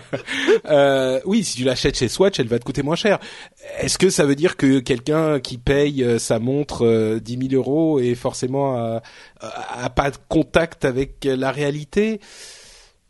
[0.70, 3.18] euh, oui, si tu l'achètes chez Swatch, elle va te coûter moins cher.
[3.80, 7.54] Est-ce que ça veut dire que quelqu'un qui paye euh, sa montre euh, 10 000
[7.62, 9.02] euros est forcément à,
[9.40, 12.20] à- à pas de contact avec la réalité?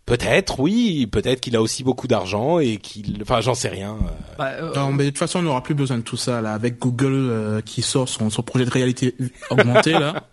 [0.06, 1.08] Peut-être, oui.
[1.10, 3.96] Peut-être qu'il a aussi beaucoup d'argent et qu'il, enfin, j'en sais rien.
[4.00, 4.34] euh.
[4.38, 6.52] Bah, euh, Non, mais de toute façon, on n'aura plus besoin de tout ça là.
[6.54, 9.16] Avec Google euh, qui sort son, son projet de réalité
[9.50, 10.28] augmentée là,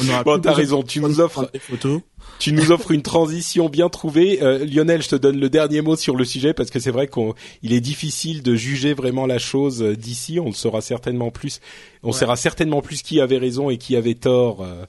[0.00, 0.80] on aura Bon, plus t'as besoin raison.
[0.82, 2.00] de Tu nous offres, des photos.
[2.38, 4.40] tu nous offres une transition bien trouvée.
[4.42, 7.08] Euh, Lionel, je te donne le dernier mot sur le sujet parce que c'est vrai
[7.08, 10.38] qu'on, il est difficile de juger vraiment la chose euh, d'ici.
[10.38, 11.60] On le saura certainement plus.
[12.04, 14.84] On saura certainement plus qui avait raison et qui avait tort euh,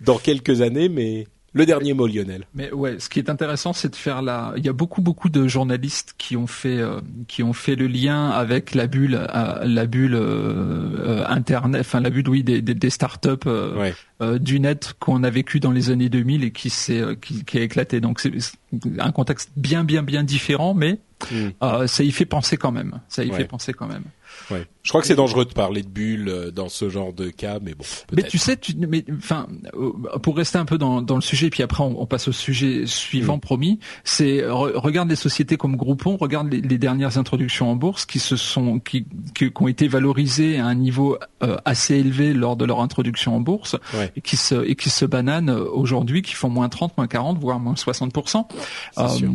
[0.00, 0.88] dans quelques années.
[0.88, 2.46] Mais le dernier mot, Lionel.
[2.54, 4.52] Mais ouais, ce qui est intéressant, c'est de faire la.
[4.58, 7.86] Il y a beaucoup beaucoup de journalistes qui ont fait euh, qui ont fait le
[7.86, 12.74] lien avec la bulle, euh, la bulle euh, internet, enfin la bulle oui des des,
[12.74, 13.94] des startups Ouais.
[14.38, 17.62] du net qu'on a vécu dans les années 2000 et qui s'est qui, qui a
[17.62, 18.00] éclaté.
[18.00, 18.32] Donc c'est
[18.98, 20.98] un contexte bien bien bien différent, mais
[21.32, 21.48] Mm.
[21.62, 23.00] euh, ça y fait penser quand même.
[23.08, 23.38] Ça y Ouais.
[23.38, 24.02] fait penser quand même.
[24.50, 24.64] Ouais.
[24.82, 27.58] Je crois que c'est dangereux de parler de bulles euh, dans ce genre de cas,
[27.60, 27.84] mais bon.
[28.12, 29.90] Mais tu sais, tu, mais enfin, euh,
[30.22, 32.84] pour rester un peu dans, dans le sujet, puis après on, on passe au sujet
[32.86, 33.80] suivant, promis.
[34.04, 38.20] C'est re- regarde les sociétés comme Groupon, regarde les, les dernières introductions en bourse qui
[38.20, 42.56] se sont, qui, qui, qui ont été valorisées à un niveau euh, assez élevé lors
[42.56, 44.12] de leur introduction en bourse, Ouais.
[44.16, 47.38] et qui se et qui se bananent euh, aujourd'hui, qui font moins 30, moins 40,
[47.40, 48.12] voire moins 60
[48.94, 49.30] C'est sûr.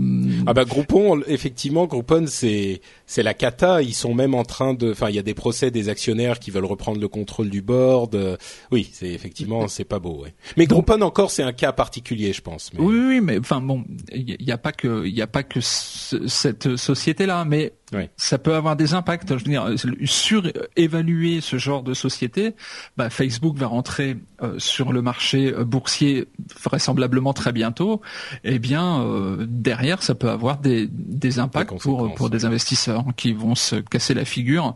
[0.48, 3.82] Ah bah Groupon, effectivement, Groupon c'est c'est la cata.
[3.82, 6.52] Ils sont même en train de, enfin il y a des procès des actionnaires qui
[6.52, 8.14] veulent reprendre le contrôle du board.
[8.16, 8.38] Euh,
[8.72, 10.22] Oui, c'est effectivement c'est pas beau.
[10.24, 10.34] Ouais.
[10.58, 12.72] Mais Groupon encore c'est un cas particulier, je pense.
[12.74, 12.80] Mais...
[12.80, 13.84] Oui, oui, mais enfin bon,
[14.14, 17.74] il y, y a pas que il a pas que ce- cette société là, mais
[18.18, 19.28] ça peut avoir des impacts.
[19.30, 19.68] Je veux dire,
[20.06, 22.56] surévaluer ce genre de société,
[22.98, 26.28] bah, Facebook va rentrer euh, sur le marché euh, boursier
[26.64, 28.02] vraisemblablement très bientôt.
[28.44, 33.34] Eh bien, euh, derrière, ça peut avoir des, des impacts pour pour des investisseurs qui
[33.34, 34.76] vont se casser la figure.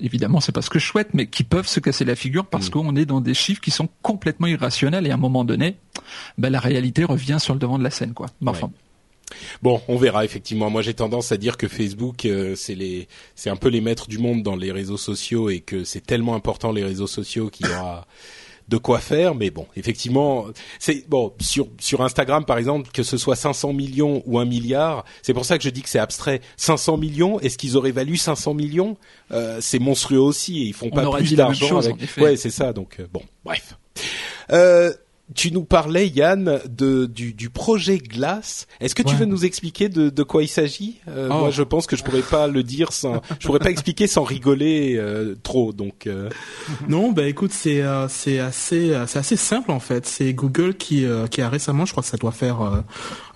[0.00, 2.68] évidemment, c'est pas ce que je souhaite, mais qui peuvent se casser la figure parce
[2.68, 2.70] mm.
[2.70, 5.76] qu'on est dans des chiffres qui sont complètement irrationnels et à un moment donné,
[6.38, 8.26] bah, la réalité revient sur le devant de la scène, quoi.
[8.46, 8.70] Enfin.
[9.62, 10.70] Bon, on verra effectivement.
[10.70, 14.08] Moi, j'ai tendance à dire que Facebook, euh, c'est les, c'est un peu les maîtres
[14.08, 17.66] du monde dans les réseaux sociaux et que c'est tellement important les réseaux sociaux qu'il
[17.66, 18.06] y aura
[18.70, 19.34] de quoi faire.
[19.34, 20.46] Mais bon, effectivement,
[20.78, 25.04] c'est bon sur sur Instagram par exemple, que ce soit 500 millions ou un milliard,
[25.22, 26.40] c'est pour ça que je dis que c'est abstrait.
[26.56, 28.96] 500 millions, est-ce qu'ils auraient valu 500 millions?
[29.32, 31.96] Euh, C'est monstrueux aussi et ils font pas plus d'argent avec.
[32.16, 32.72] Ouais, c'est ça.
[32.72, 33.76] Donc euh, bon, bref.
[34.52, 34.92] Euh,
[35.34, 38.66] tu nous parlais, Yann, de, du, du projet Glace.
[38.80, 40.98] Est-ce que tu veux nous expliquer de, de quoi il s'agit?
[41.08, 41.34] Euh, oh.
[41.34, 44.24] Moi, je pense que je pourrais pas le dire sans, je pourrais pas expliquer sans
[44.24, 45.72] rigoler euh, trop.
[45.72, 46.28] Donc euh.
[46.88, 50.06] non, bah écoute, c'est c'est assez c'est assez simple en fait.
[50.06, 52.84] C'est Google qui qui a récemment, je crois que ça doit faire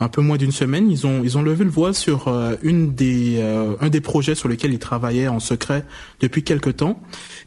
[0.01, 2.29] un peu moins d'une semaine, ils ont ils ont levé le voile sur
[2.63, 3.41] une des
[3.81, 5.85] un des projets sur lesquels ils travaillaient en secret
[6.21, 7.01] depuis quelque temps.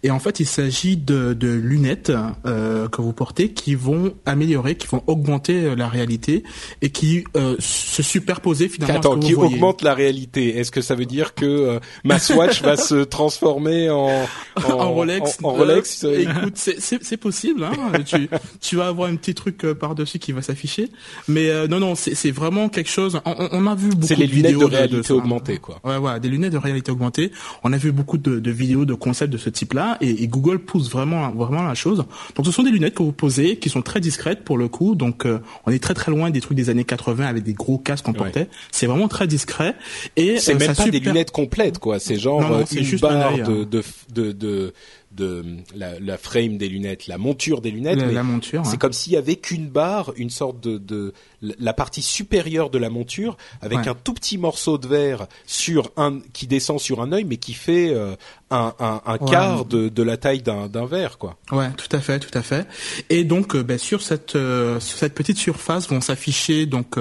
[0.04, 2.12] Et en fait, il s'agit de, de lunettes
[2.44, 6.44] que vous portez qui vont améliorer, qui vont augmenter euh, la réalité
[6.82, 8.98] et qui euh, se superposer finalement.
[8.98, 10.58] Attends, qui augmente la réalité?
[10.58, 14.10] Est-ce que ça veut dire que euh, ma Swatch va se transformer en
[14.56, 15.38] en, Rolex?
[15.44, 16.04] En, Rolex.
[16.04, 17.64] écoute, c'est possible.
[17.64, 17.74] Hein
[18.06, 18.30] tu,
[18.60, 20.90] tu vas avoir un petit truc par dessus qui va s'afficher.
[21.28, 23.20] Mais non, non, c'est vraiment quelque chose.
[23.26, 24.08] On, on a vu beaucoup.
[24.08, 25.80] C'est les lunettes de réalité augmentée, quoi.
[25.84, 27.32] Ouais, ouais, des lunettes de réalité augmentée.
[27.64, 30.60] On a vu beaucoup de, de vidéos, de concepts de ce type-là, et, et Google
[30.60, 32.06] pousse vraiment, vraiment la chose.
[32.36, 34.96] Donc, ce sont des lunettes que vous posez, qui sont très discrètes pour le coup.
[34.96, 37.78] Donc euh, on est très très loin des trucs des années 80 avec des gros
[37.78, 38.50] casques qu'on portait.
[38.72, 39.76] C'est vraiment très discret
[40.16, 42.00] et c'est euh, même pas des lunettes complètes quoi.
[42.00, 43.44] C'est genre euh, une juste barre hein.
[43.44, 44.74] de, de, de, de
[45.12, 45.44] de
[45.76, 48.00] la, la, frame des lunettes, la monture des lunettes.
[48.00, 48.66] La, monture.
[48.66, 52.78] C'est comme s'il y avait qu'une barre, une sorte de, de la partie supérieure de
[52.78, 57.12] la monture avec un tout petit morceau de verre sur un qui descend sur un
[57.14, 58.16] œil, mais qui fait euh,
[58.50, 61.38] un, un, un quart de, de, la taille d'un, d'un verre, quoi.
[61.52, 62.68] Ouais, tout à fait, tout à fait.
[63.10, 66.98] Et donc, euh, ben, sur cette euh, sur cette petite surface vont s'afficher donc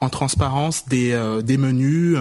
[0.00, 2.16] en transparence des des menus,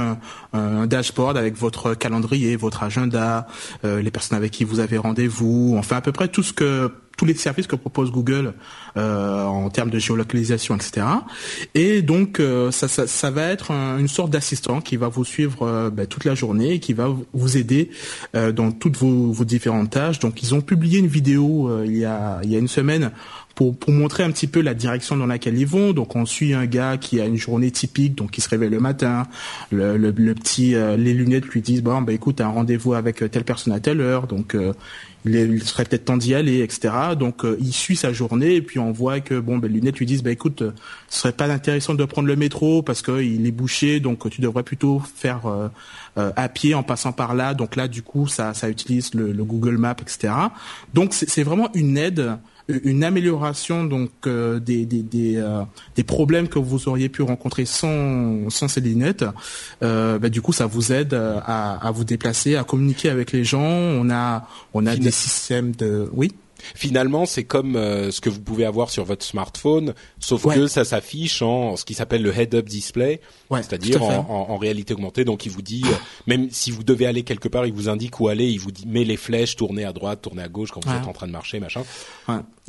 [0.53, 3.47] un dashboard avec votre calendrier, votre agenda,
[3.83, 7.26] les personnes avec qui vous avez rendez-vous, enfin à peu près tout ce que tous
[7.26, 8.54] les services que propose Google
[8.97, 11.06] euh, en termes de géolocalisation, etc.
[11.76, 15.63] Et donc euh, ça, ça, ça, va être une sorte d'assistant qui va vous suivre
[15.63, 17.89] euh, ben, toute la journée et qui va vous aider
[18.36, 20.19] euh, dans toutes vos, vos, différentes tâches.
[20.19, 23.12] Donc ils ont publié une vidéo il y a il y a une semaine
[23.56, 25.93] pour, pour montrer un petit peu la direction dans laquelle ils vont.
[25.93, 28.80] Donc on suit un gars qui a une journée typique, donc il se réveille le
[28.80, 29.28] matin,
[29.71, 33.73] le, le, petit, les lunettes lui disent bon bah écoute, un rendez-vous avec telle personne
[33.73, 34.56] à telle heure, donc
[35.25, 36.93] il, serait peut-être temps d'y aller, etc.
[37.17, 39.97] Donc euh, il suit sa journée et puis on voit que bon, ben, les lunettes
[39.97, 40.71] lui disent bah écoute, euh,
[41.09, 44.63] ce serait pas intéressant de prendre le métro parce qu'il est bouché, donc tu devrais
[44.63, 45.69] plutôt faire euh,
[46.36, 47.53] à pied en passant par là.
[47.53, 50.33] Donc là, du coup, ça, ça utilise le, le Google Maps, etc.
[50.93, 55.63] Donc c'est vraiment une aide une amélioration donc euh, des des des, euh,
[55.95, 59.26] des, problèmes que vous auriez pu rencontrer sans sans ces lunettes.
[59.82, 63.43] Euh, bah, du coup, ça vous aide à, à vous déplacer, à communiquer avec les
[63.43, 63.62] gens.
[63.62, 66.34] On a on a des systèmes de oui?
[66.76, 70.86] Finalement, c'est comme euh, ce que vous pouvez avoir sur votre smartphone, sauf que ça
[70.86, 73.21] s'affiche en ce qui s'appelle le head-up display,
[73.52, 75.26] c'est-à-dire en, en, réalité augmentée.
[75.26, 75.93] Donc, il vous dit, euh,
[76.28, 78.86] même si vous devez aller quelque part, il vous indique où aller, il vous dit,
[78.88, 81.32] met les flèches, tournez à droite, tournez à gauche quand vous êtes en train de
[81.32, 81.84] marcher, machin.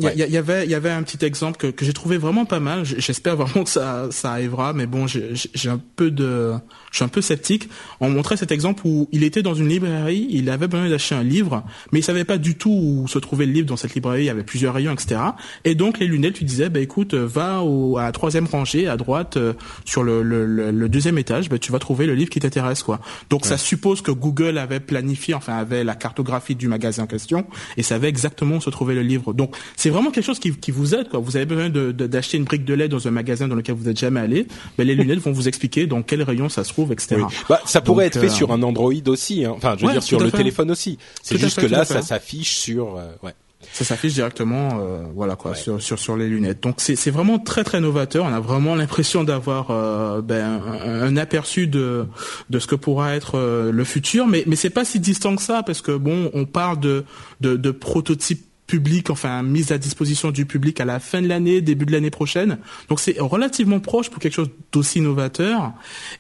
[0.01, 2.45] Il y, y, avait, il y avait un petit exemple que, que j'ai trouvé vraiment
[2.47, 2.85] pas mal.
[2.85, 6.53] J'espère vraiment que ça, ça arrivera, mais bon, j'ai un peu de,
[6.91, 7.69] je suis un peu sceptique.
[8.01, 11.23] On montrait cet exemple où il était dans une librairie, il avait besoin d'acheter un
[11.23, 14.23] livre, mais il savait pas du tout où se trouvait le livre dans cette librairie.
[14.23, 15.21] Il y avait plusieurs rayons, etc.
[15.65, 18.97] Et donc les lunettes lui disaient, bah écoute, va au, à la troisième rangée à
[18.97, 19.53] droite euh,
[19.85, 22.99] sur le, le, le, deuxième étage, bah, tu vas trouver le livre qui t'intéresse, quoi.
[23.31, 27.47] Donc ça suppose que Google avait planifié, enfin avait la cartographie du magasin en question
[27.77, 29.33] et savait exactement où se trouvait le livre.
[29.33, 31.11] Donc c'est vraiment quelque chose qui, qui, vous aide.
[31.11, 31.21] Quoi.
[31.21, 33.85] Vous avez besoin d'acheter de, une brique de lait dans un magasin dans lequel vous
[33.85, 34.47] n'êtes jamais allé.
[34.79, 37.21] Ben, les lunettes vont vous expliquer dans quel rayon ça se trouve, etc.
[37.51, 39.45] Bah, ça pourrait être fait euh, sur un Android aussi.
[39.45, 39.53] Hein.
[39.55, 40.97] Enfin, je veux dire sur le téléphone aussi.
[41.23, 42.97] C'est juste que là, ça s'affiche sur.
[42.97, 43.35] Euh, ouais
[43.73, 47.39] ça s'affiche directement euh, voilà quoi sur, sur sur les lunettes donc c'est c'est vraiment
[47.39, 52.07] très très novateur on a vraiment l'impression d'avoir euh, ben, un, aperçu de
[52.51, 55.43] de ce que pourra être euh, le futur mais mais c'est pas si distant que
[55.43, 57.05] ça parce que bon on parle de
[57.41, 61.61] de, de prototypes public, enfin mise à disposition du public à la fin de l'année,
[61.61, 62.59] début de l'année prochaine.
[62.89, 65.73] Donc c'est relativement proche pour quelque chose d'aussi novateur.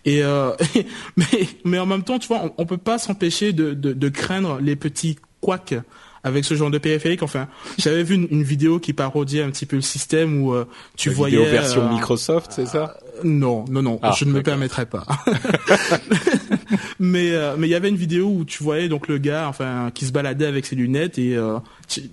[0.04, 0.52] Et euh,
[1.16, 1.26] mais
[1.64, 4.60] mais en même temps, tu vois, on, on peut pas s'empêcher de, de, de craindre
[4.60, 5.74] les petits couacs
[6.22, 7.24] avec ce genre de périphérique.
[7.24, 10.64] Enfin, j'avais vu une, une, vidéo qui parodiait un petit peu le système où euh,
[10.96, 12.96] tu La voyais vidéo version euh, Microsoft, c'est ça?
[13.24, 15.06] Non, non, non, Ah, je ne me permettrai pas.
[16.98, 19.90] mais euh, mais il y avait une vidéo où tu voyais donc le gars, enfin,
[19.94, 21.58] qui se baladait avec ses lunettes et euh,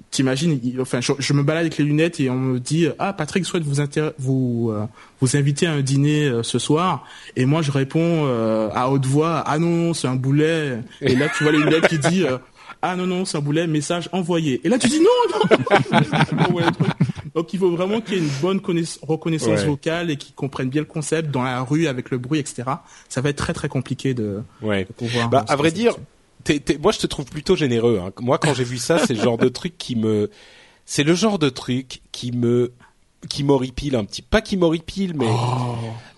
[0.10, 3.64] t'imagines, enfin, je, me balade avec les lunettes et on me dit ah Patrick souhaite
[3.64, 3.82] vous
[4.18, 4.86] vous euh,
[5.22, 9.06] vous inviter à un dîner euh, ce soir et moi je réponds euh, à haute
[9.06, 12.24] voix ah non non c'est un boulet et là tu vois les lunettes qui dit
[12.24, 12.38] euh,
[12.82, 15.58] ah non non c'est un boulet message envoyé et là tu dis non non
[16.56, 16.88] Ouais, le truc.
[17.36, 19.66] Donc il faut vraiment qu'il y ait une bonne connaiss- reconnaissance Ouais.
[19.66, 22.64] vocale et qu'ils comprennent bien le concept dans la rue avec le bruit etc
[23.10, 24.86] ça va être très très compliqué de, Ouais.
[24.86, 25.96] de pouvoir Bah, euh, à vrai dire,
[26.44, 28.02] t'es- t'es- moi je te trouve plutôt généreux.
[28.04, 28.12] Hein.
[28.22, 30.30] Moi, quand j'ai vu ça, c'est le genre de truc qui me,
[30.86, 32.74] c'est le genre de truc qui me,
[33.30, 35.28] qui m'horripile un petit, pas qui m'horripile, mais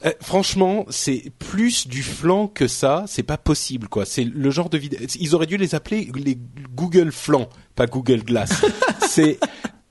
[0.06, 3.06] Euh, franchement, c'est plus du flan que ça.
[3.08, 4.06] C'est pas possible, quoi.
[4.06, 5.00] C'est le genre de vidéo.
[5.20, 6.38] Ils auraient dû les appeler les
[6.76, 8.62] Google flan, pas Google Glass.
[9.08, 9.40] c'est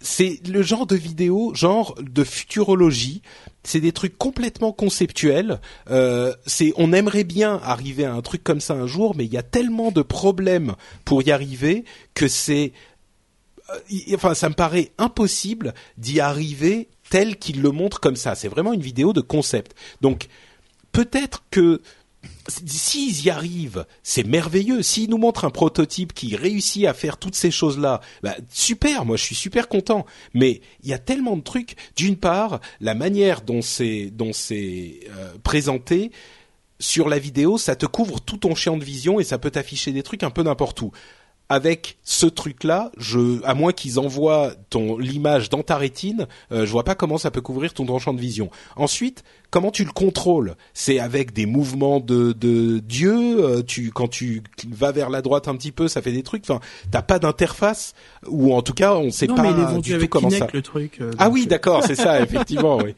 [0.03, 3.23] c'est le genre de vidéo, genre de futurologie.
[3.65, 5.61] C'est des trucs complètement conceptuels.
[5.91, 9.33] Euh, c'est, on aimerait bien arriver à un truc comme ça un jour, mais il
[9.33, 11.85] y a tellement de problèmes pour y arriver
[12.15, 12.73] que c'est,
[13.71, 18.35] euh, enfin, ça me paraît impossible d'y arriver tel qu'il le montre comme ça.
[18.35, 19.77] C'est vraiment une vidéo de concept.
[20.01, 20.27] Donc,
[20.91, 21.81] peut-être que
[22.49, 24.83] s'ils y arrivent, c'est merveilleux.
[24.83, 29.17] S'ils nous montrent un prototype qui réussit à faire toutes ces choses-là, bah, super, moi
[29.17, 30.07] je suis super content.
[30.35, 31.77] Mais il y a tellement de trucs.
[31.97, 36.11] D'une part, la manière dont c'est dont c'est euh, présenté
[36.81, 39.93] sur la vidéo, ça te couvre tout ton champ de vision et ça peut t'afficher
[39.93, 40.91] des trucs un peu n'importe où.
[41.49, 46.71] Avec ce truc-là, je, à moins qu'ils envoient ton l'image dans ta rétine, euh, je
[46.73, 48.51] vois pas comment ça peut couvrir ton, ton champ de vision.
[48.75, 49.23] Ensuite,
[49.53, 50.57] comment tu le contrôles?
[50.75, 53.15] C'est avec des mouvements de, de Dieu.
[53.39, 56.43] euh, tu, quand tu vas vers la droite un petit peu, ça fait des trucs.
[56.49, 56.59] Enfin,
[56.91, 57.95] t'as pas d'interface?
[58.27, 60.11] Ou en tout cas, on sait non pas mais il est vendu du tout avec
[60.11, 60.57] comment Kinect ça.
[60.57, 62.79] le truc euh, Ah oui, euh, d'accord, c'est ça, effectivement.
[62.79, 62.95] oui.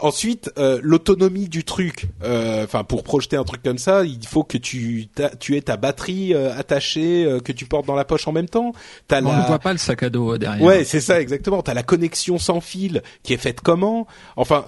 [0.00, 2.06] Ensuite, euh, l'autonomie du truc.
[2.22, 5.08] euh, Enfin, pour projeter un truc comme ça, il faut que tu
[5.40, 8.48] tu aies ta batterie euh, attachée, euh, que tu portes dans la poche en même
[8.48, 8.72] temps.
[9.10, 9.20] On la...
[9.20, 10.62] ne voit pas le sac à dos derrière.
[10.64, 11.62] Ouais, c'est ça exactement.
[11.62, 14.06] T'as la connexion sans fil qui est faite comment?
[14.36, 14.66] Enfin,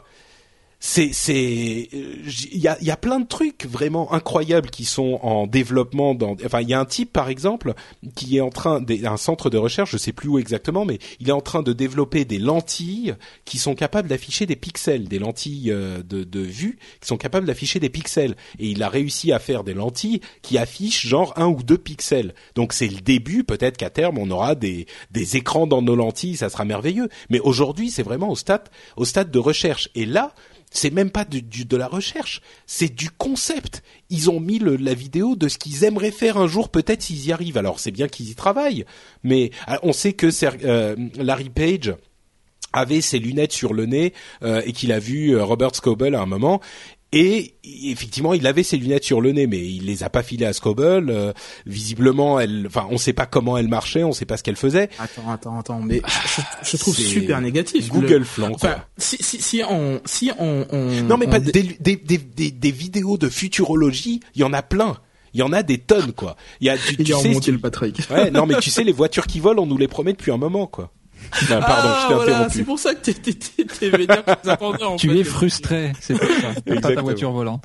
[0.81, 5.49] c'est c'est il y a y a plein de trucs vraiment incroyables qui sont en
[5.49, 7.75] développement dans enfin il y a un type par exemple
[8.15, 11.01] qui est en train des- un centre de recherche je sais plus où exactement mais
[11.19, 15.19] il est en train de développer des lentilles qui sont capables d'afficher des pixels des
[15.19, 18.37] lentilles euh, de de vue qui sont capables d'afficher des pixels.
[18.61, 22.35] Et il a réussi à faire des lentilles qui affichent genre un ou deux pixels.
[22.55, 26.37] Donc c'est le début peut-être qu'à terme on aura des des écrans dans nos lentilles
[26.37, 27.09] ça sera merveilleux.
[27.31, 29.89] Mais aujourd'hui c'est vraiment au stade au stade de recherche.
[29.97, 30.35] Et là
[30.71, 33.83] c'est même pas du, du- de la recherche, c'est du concept.
[34.11, 37.27] Ils ont mis le- la vidéo de ce qu'ils aimeraient faire un jour, peut-être s'ils
[37.27, 37.59] y arrivent.
[37.59, 38.85] Alors c'est bien qu'ils y travaillent,
[39.23, 40.29] mais ah, on sait que
[40.65, 41.95] euh, Larry Page
[42.73, 46.21] avait ses lunettes sur le nez euh, et qu'il a vu euh, Robert Scoble à
[46.21, 46.61] un moment.
[47.11, 50.45] Et effectivement, il avait ses lunettes sur le nez, mais il les a pas filées
[50.45, 51.09] à Scoble.
[51.09, 51.33] Euh,
[51.65, 54.91] visiblement, elle, enfin, on sait pas comment elle marchait, on sait pas ce qu'elle faisait.
[54.99, 58.51] attends attends attends mais je, je- je trouve super négatif Le- Google quoi.
[58.53, 62.19] enfin si si si on si on, on Non, mais on pas des, des, des,
[62.19, 64.99] des, des vidéos de futurologie, il y en a plein.
[65.35, 66.37] Il y en a des tonnes, quoi.
[66.61, 68.71] Il y a, tu, il tu est sais, tu- le Patrick ouais, non, mais tu
[68.71, 70.91] sais, les voitures qui volent, on nous les promet depuis un moment, quoi.
[71.51, 72.57] Non, pardon, ah, je t'ai voilà, interrompu.
[72.59, 75.19] c'est pour ça que t'es t'es t'es t'es vénère que tu attendais, en Tu fait.
[75.19, 76.61] es frustré, c'est pour ça.
[76.83, 77.65] T'as ta voiture volante.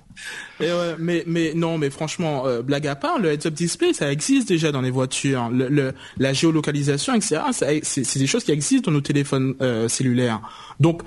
[0.59, 4.11] Et ouais, mais mais non, mais franchement, euh, blague à part, le heads-up display, ça
[4.11, 5.49] existe déjà dans les voitures.
[5.49, 7.41] Le, le- la géolocalisation, etc.
[7.51, 10.41] ça- C'est c'est des choses qui existent dans nos téléphones euh, cellulaires.
[10.79, 11.01] Donc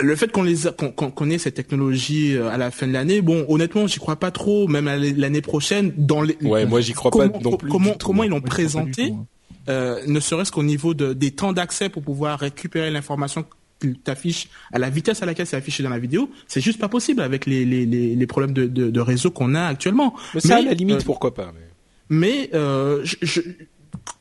[0.00, 2.86] le fait qu'on les a- qu'on qu'on qu'on ait cette technologie euh, à la fin
[2.86, 4.68] de l'année, bon, honnêtement, j'y crois pas trop.
[4.68, 4.86] Même
[5.16, 8.40] l'année prochaine, dans les Ouais, moi, j'y crois pas comment, non plus Comment ils l'ont
[8.40, 9.26] pas présenté tout, hein.
[9.70, 13.44] Euh, ne serait-ce qu'au niveau de, des temps d'accès pour pouvoir récupérer l'information
[13.80, 16.88] qu'il t'affiche à la vitesse à laquelle c'est affiché dans la vidéo, c'est juste pas
[16.88, 20.14] possible avec les, les, les, les problèmes de, de, de réseau qu'on a actuellement.
[20.34, 21.52] Mais ça, à la limite, euh, pourquoi pas.
[21.54, 21.66] Mais...
[22.10, 23.40] mais euh, je, je-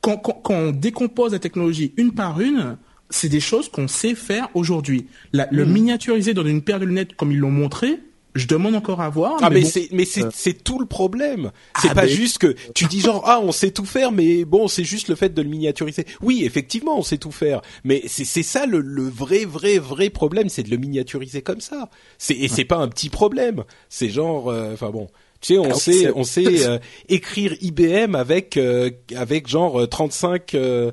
[0.01, 2.77] quand, quand, quand on décompose la technologie une par une,
[3.09, 5.07] c'est des choses qu'on sait faire aujourd'hui.
[5.33, 5.71] Le Hmm.
[5.73, 7.99] miniaturiser dans une paire de lunettes comme ils l'ont montré,
[8.35, 9.37] je demande encore à voir.
[9.41, 11.51] Ah mais, c'est mais c'est euh, c'est tout le problème.
[11.81, 14.45] C'est Ah, pas mais- juste que tu dis genre ah on sait tout faire mais
[14.45, 16.05] bon c'est juste le fait de le miniaturiser.
[16.21, 20.09] Oui effectivement on sait tout faire mais c'est c'est ça le, le vrai vrai vrai
[20.09, 21.89] problème c'est de le miniaturiser comme ça.
[22.17, 23.63] C'est et c'est pas un petit problème.
[23.89, 25.07] C'est genre euh, enfin bon
[25.41, 30.91] Tu sais, on sait, on sait euh, écrire IBM avec euh, avec genre 35 euh,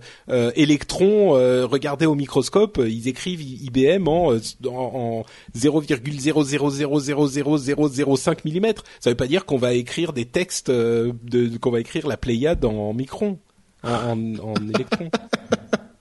[0.54, 1.32] électrons.
[1.66, 5.24] regardez au microscope, ils écrivent IBM en, en, en
[5.56, 8.72] 0,0000005 mm.
[9.00, 12.64] Ça veut pas dire qu'on va écrire des textes, de, qu'on va écrire la Pléiade
[12.64, 13.40] en micron,
[13.82, 15.10] en, en, en électrons.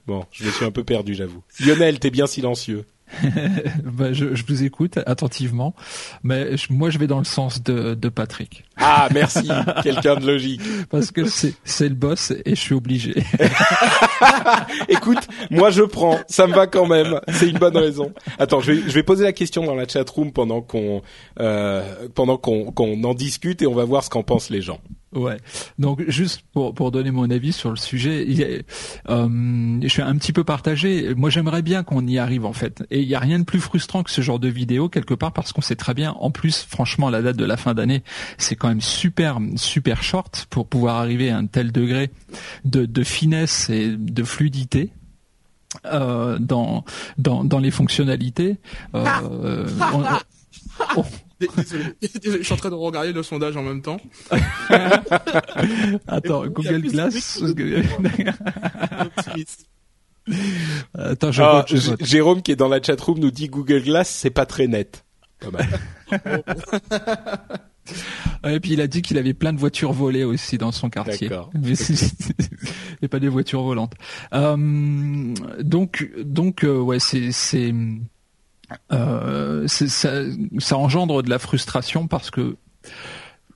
[0.06, 1.41] bon, je me suis un peu perdu, j'avoue.
[1.60, 2.86] Lionel, t'es bien silencieux.
[3.84, 5.76] bah, je, je, vous écoute attentivement,
[6.24, 8.66] mais moi je vais dans le sens de, de Patrick.
[8.78, 9.47] Ah merci,
[9.84, 10.62] quelqu'un de logique.
[10.89, 13.16] Parce que c'est le boss et je suis obligé.
[14.89, 18.12] Écoute, moi je prends, ça me va quand même, c'est une bonne raison.
[18.39, 21.01] Attends, je vais je vais poser la question dans la chat room pendant qu'on
[21.39, 24.80] euh, pendant qu'on qu'on en discute et on va voir ce qu'en pensent les gens.
[25.16, 25.38] Ouais.
[25.80, 28.63] Donc juste pour pour donner mon avis sur le sujet, il
[29.09, 31.16] euh, je suis un petit peu partagé.
[31.16, 32.84] Moi, j'aimerais bien qu'on y arrive en fait.
[32.91, 35.32] Et il y a rien de plus frustrant que ce genre de vidéo quelque part
[35.32, 36.11] parce qu'on sait très bien.
[36.20, 38.03] En plus, franchement, la date de la fin d'année,
[38.38, 42.11] c'est quand même super super short pour pouvoir arriver à un tel degré
[42.66, 44.91] de, de finesse et de fluidité.
[45.86, 46.86] Euh, dans,
[47.18, 48.57] dans dans les fonctionnalités.
[48.95, 49.68] Euh,
[51.58, 52.39] Désolé.
[52.39, 54.00] je suis en train de regarder le sondage en même temps.
[56.08, 57.41] Attends, Google Glass.
[60.93, 61.66] Attends, je ah,
[62.00, 65.06] Jérôme qui est dans la chatroom nous dit Google Glass, c'est pas très net.
[65.39, 65.68] Pas mal.
[68.48, 71.30] Et puis il a dit qu'il avait plein de voitures volées aussi dans son quartier.
[71.30, 71.52] D'accord.
[73.02, 73.93] Et pas des voitures volantes.
[74.34, 77.74] Euh, donc donc euh, ouais c'est c'est
[79.67, 80.11] ça,
[80.59, 82.57] ça engendre de la frustration parce que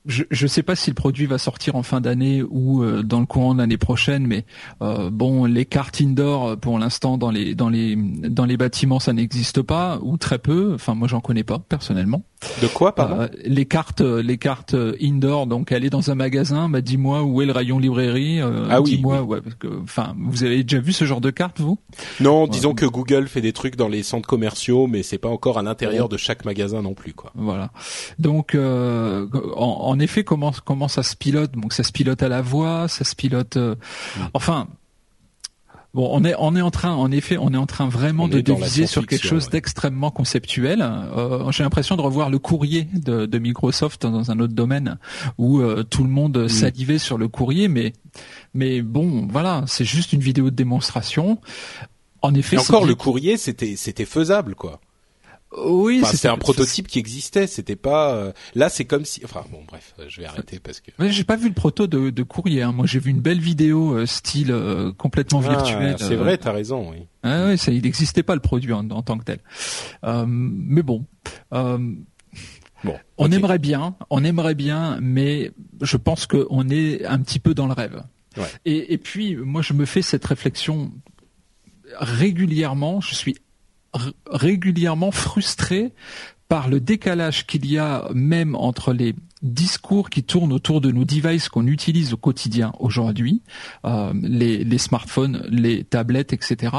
[0.06, 3.20] je ne sais pas si le produit va sortir en fin d'année ou euh, dans
[3.20, 4.46] le courant de l'année prochaine, mais
[4.82, 9.14] euh, bon, les cartes indoor pour l'instant dans les dans les dans les bâtiments ça
[9.14, 10.74] n'existe pas ou très peu.
[10.74, 12.24] Enfin, moi j'en connais pas personnellement.
[12.62, 15.46] De quoi, pardon euh, Les cartes, les cartes indoor.
[15.46, 18.40] Donc, aller dans un magasin, bah dis-moi où est le rayon librairie.
[18.40, 18.96] ah oui.
[18.96, 21.80] Dis-moi, ouais, parce que, enfin, vous avez déjà vu ce genre de cartes, vous?
[22.22, 25.58] Non, disons que Google fait des trucs dans les centres commerciaux, mais c'est pas encore
[25.58, 27.34] à l'intérieur de chaque magasin non plus, quoi.
[27.36, 27.72] Voilà.
[28.20, 31.54] Donc, en en effet, comment comment ça se pilote?
[31.54, 33.58] Donc ça se pilote à la voix, ça se pilote.
[33.58, 33.76] Euh,
[34.18, 34.22] mm.
[34.34, 34.68] Enfin,
[35.96, 38.42] Bon, on est on est en train, en effet, on est en train vraiment de
[38.42, 40.82] diviser sur quelque chose d'extrêmement conceptuel.
[40.84, 45.00] Euh, J'ai l'impression de revoir le courrier de, de Microsoft dans un autre domaine
[45.40, 46.50] où euh, tout le monde mm.
[46.50, 47.94] salivait sur le courrier, mais
[48.54, 51.40] mais bon, voilà, c'est juste une vidéo de démonstration.
[52.22, 54.80] En effet, Et encore le courrier, c'était c'était faisable, quoi.
[55.58, 57.48] Oui, c'était un prototype qui existait.
[57.48, 58.14] C'était pas.
[58.14, 59.22] Euh, là, c'est comme si.
[59.24, 60.92] Enfin, bon, bref, euh, je vais arrêter parce que.
[61.10, 62.62] j'ai pas vu le proto de, de courrier.
[62.62, 62.72] Hein.
[62.72, 64.56] Moi, j'ai vu une belle vidéo euh, style
[64.98, 65.96] complètement ah, virtuel.
[65.98, 66.92] C'est vrai, t'as raison.
[66.92, 67.08] Oui.
[67.24, 69.40] Ah, oui, ça, il n'existait pas le produit en, tant que tel.
[70.04, 71.06] mais bon.
[72.86, 77.54] Bon, on aimerait bien, on aimerait bien, mais je pense qu'on est un petit peu
[77.54, 78.02] dans le rêve.
[78.38, 78.46] Ouais.
[78.64, 80.94] Et, et puis, moi, je me fais cette réflexion
[82.00, 83.02] régulièrement.
[83.02, 83.36] Je suis
[84.26, 85.92] régulièrement frustré
[86.48, 91.06] par le décalage qu'il y a même entre les discours qui tournent autour de nos
[91.06, 93.42] devices qu'on utilise au quotidien aujourd'hui,
[93.86, 96.76] euh, les, les, smartphones, les tablettes, etc.,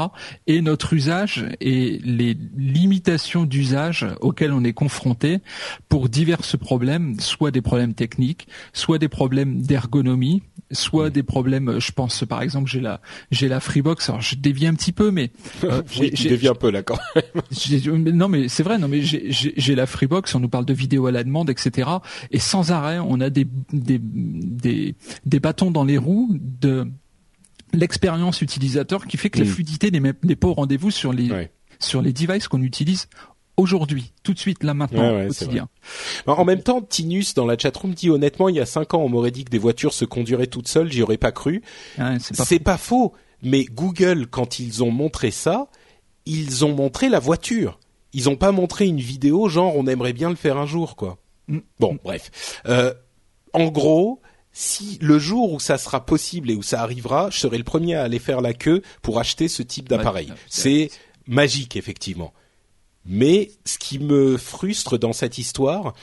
[0.47, 5.39] et notre usage et les limitations d'usage auxquelles on est confronté
[5.89, 11.79] pour divers problèmes, soit des problèmes techniques, soit des problèmes d'ergonomie, soit des problèmes.
[11.79, 13.01] Je pense par exemple, j'ai la
[13.31, 14.09] j'ai la Freebox.
[14.09, 15.31] Alors je dévie un petit peu, mais
[15.63, 18.13] euh, oui, tu dévies un peu là quand même.
[18.15, 18.77] non mais c'est vrai.
[18.77, 20.33] Non mais j'ai la Freebox.
[20.35, 21.89] On nous parle de vidéo à la demande, etc.
[22.31, 24.95] Et sans arrêt, on a des, des, des,
[25.25, 26.85] des bâtons dans les roues de
[27.73, 29.47] l'expérience utilisateur qui fait que la mm.
[29.47, 31.49] fluidité n'est pas au rendez-vous sur les
[31.79, 33.07] sur les devices qu'on utilise
[33.57, 35.67] aujourd'hui, tout de suite, là maintenant, quotidien.
[36.27, 39.09] En même temps, Tinus dans la chatroom dit honnêtement, il y a cinq ans, on
[39.09, 41.61] m'aurait dit que des voitures se conduiraient toutes seules, j'y aurais pas cru.
[42.19, 43.13] c'est pas, pas, faux.
[43.41, 45.67] Mais Google, quand ils ont montré ça,
[46.25, 47.79] ils ont montré la voiture.
[48.13, 51.17] Ils ont pas montré une vidéo genre on aimerait bien le faire un jour, quoi.
[51.79, 52.61] Bon, bref.
[52.65, 52.93] Euh,
[53.53, 54.21] en gros,
[54.53, 57.95] si le jour où ça sera possible et où ça arrivera, je serai le premier
[57.95, 60.31] à aller faire la queue pour acheter ce type d'appareil.
[60.47, 60.89] c'est
[61.27, 62.33] magique, effectivement.
[63.05, 65.93] Mais ce qui me frustre dans cette histoire,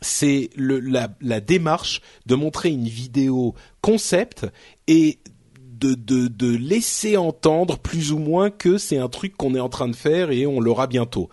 [0.00, 4.46] c'est la, la, démarche de montrer une vidéo concept
[4.88, 5.20] et
[5.58, 9.68] de, de, de laisser entendre plus ou moins que c'est un truc qu'on est en
[9.68, 11.30] train de faire et on l'aura bientôt.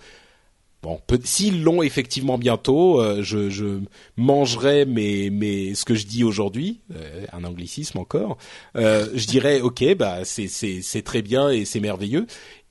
[0.82, 3.82] Bon, s'ils l'ont effectivement bientôt, euh, je, je,
[4.16, 8.38] mangerai mes, mes, ce que je dis aujourd'hui, euh, un anglicisme encore.
[8.78, 12.28] Euh, je dirais, ok, bah c'est c'est très bien et c'est merveilleux.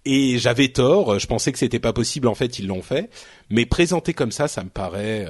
[0.07, 2.29] Et j'avais tort, je pensais que c'était pas possible.
[2.29, 3.11] En fait, ils l'ont fait.
[3.51, 5.27] Mais présenté comme ça, ça me paraît.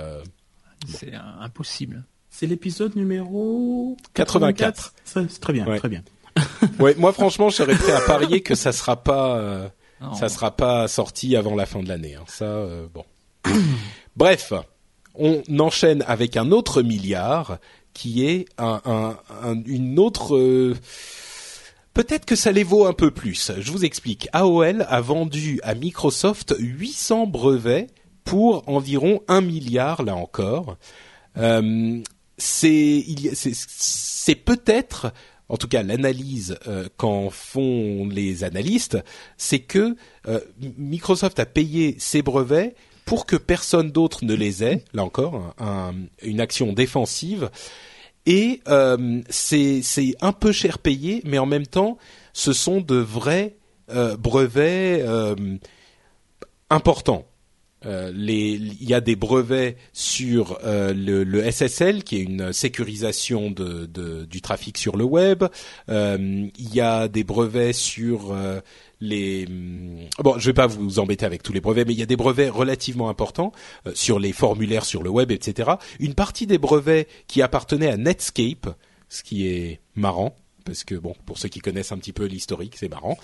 [0.86, 2.04] C'est impossible.
[2.30, 4.94] C'est l'épisode numéro 84.
[5.04, 6.04] C'est très bien, très bien.
[6.78, 9.72] ouais, moi franchement, je serais prêt à parier que ça sera pas,
[10.02, 12.14] euh, ça sera pas sorti avant la fin de l'année.
[12.14, 12.24] Hein.
[12.28, 13.04] Ça, euh, bon.
[14.16, 14.52] Bref,
[15.14, 17.58] on enchaîne avec un autre milliard
[17.92, 20.36] qui est un, un, une autre.
[20.36, 20.76] Euh,
[21.94, 23.52] peut-être que ça les vaut un peu plus.
[23.58, 24.28] Je vous explique.
[24.32, 27.88] AOL a vendu à Microsoft 800 brevets
[28.24, 30.76] pour environ un milliard là encore.
[31.36, 32.00] Euh,
[32.36, 33.04] c'est
[34.44, 35.12] peut-être
[35.48, 38.98] en tout cas l'analyse euh, qu'en font les analystes,
[39.36, 39.96] c'est que
[40.26, 40.40] euh,
[40.76, 42.74] Microsoft a payé ses brevets
[43.04, 45.54] pour que personne d'autre ne les ait, là encore,
[46.22, 47.48] une action défensive.
[48.26, 49.82] Et euh, c'est
[50.20, 51.96] un peu cher payé, mais en même temps,
[52.34, 53.56] ce sont de vrais
[54.18, 55.02] brevets
[56.68, 57.24] importants.
[57.86, 64.40] Euh, il y a des brevets sur euh, le, SSL, qui est une sécurisation du
[64.40, 65.44] trafic sur le web.
[65.88, 68.34] Euh, il y a des brevets sur
[69.00, 69.46] les.
[70.18, 72.16] Bon, je vais pas vous embêter avec tous les brevets, mais il y a des
[72.16, 73.52] brevets relativement importants
[73.94, 75.72] sur les formulaires sur le web, etc.
[76.00, 78.74] Une partie des brevets qui appartenaient à Netscape,
[79.08, 82.76] ce qui est marrant parce que bon, pour ceux qui connaissent un petit peu l'historique,
[82.76, 83.16] c'est marrant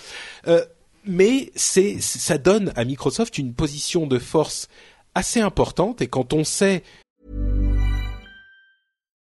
[1.06, 4.68] mais c'est ça donne à Microsoft une position de force
[5.14, 6.82] assez importante et quand on sait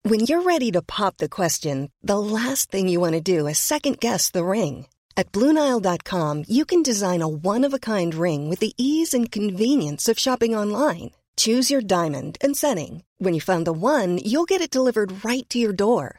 [0.05, 3.57] When you're ready to pop the question, the last thing you want to do is
[3.57, 4.87] second guess the ring.
[5.17, 10.55] At BlueNile.com, you can design a one-of-a-kind ring with the ease and convenience of shopping
[10.55, 11.11] online.
[11.35, 13.03] Choose your diamond and setting.
[13.17, 16.18] When you find the one, you'll get it delivered right to your door.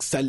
[0.00, 0.20] ça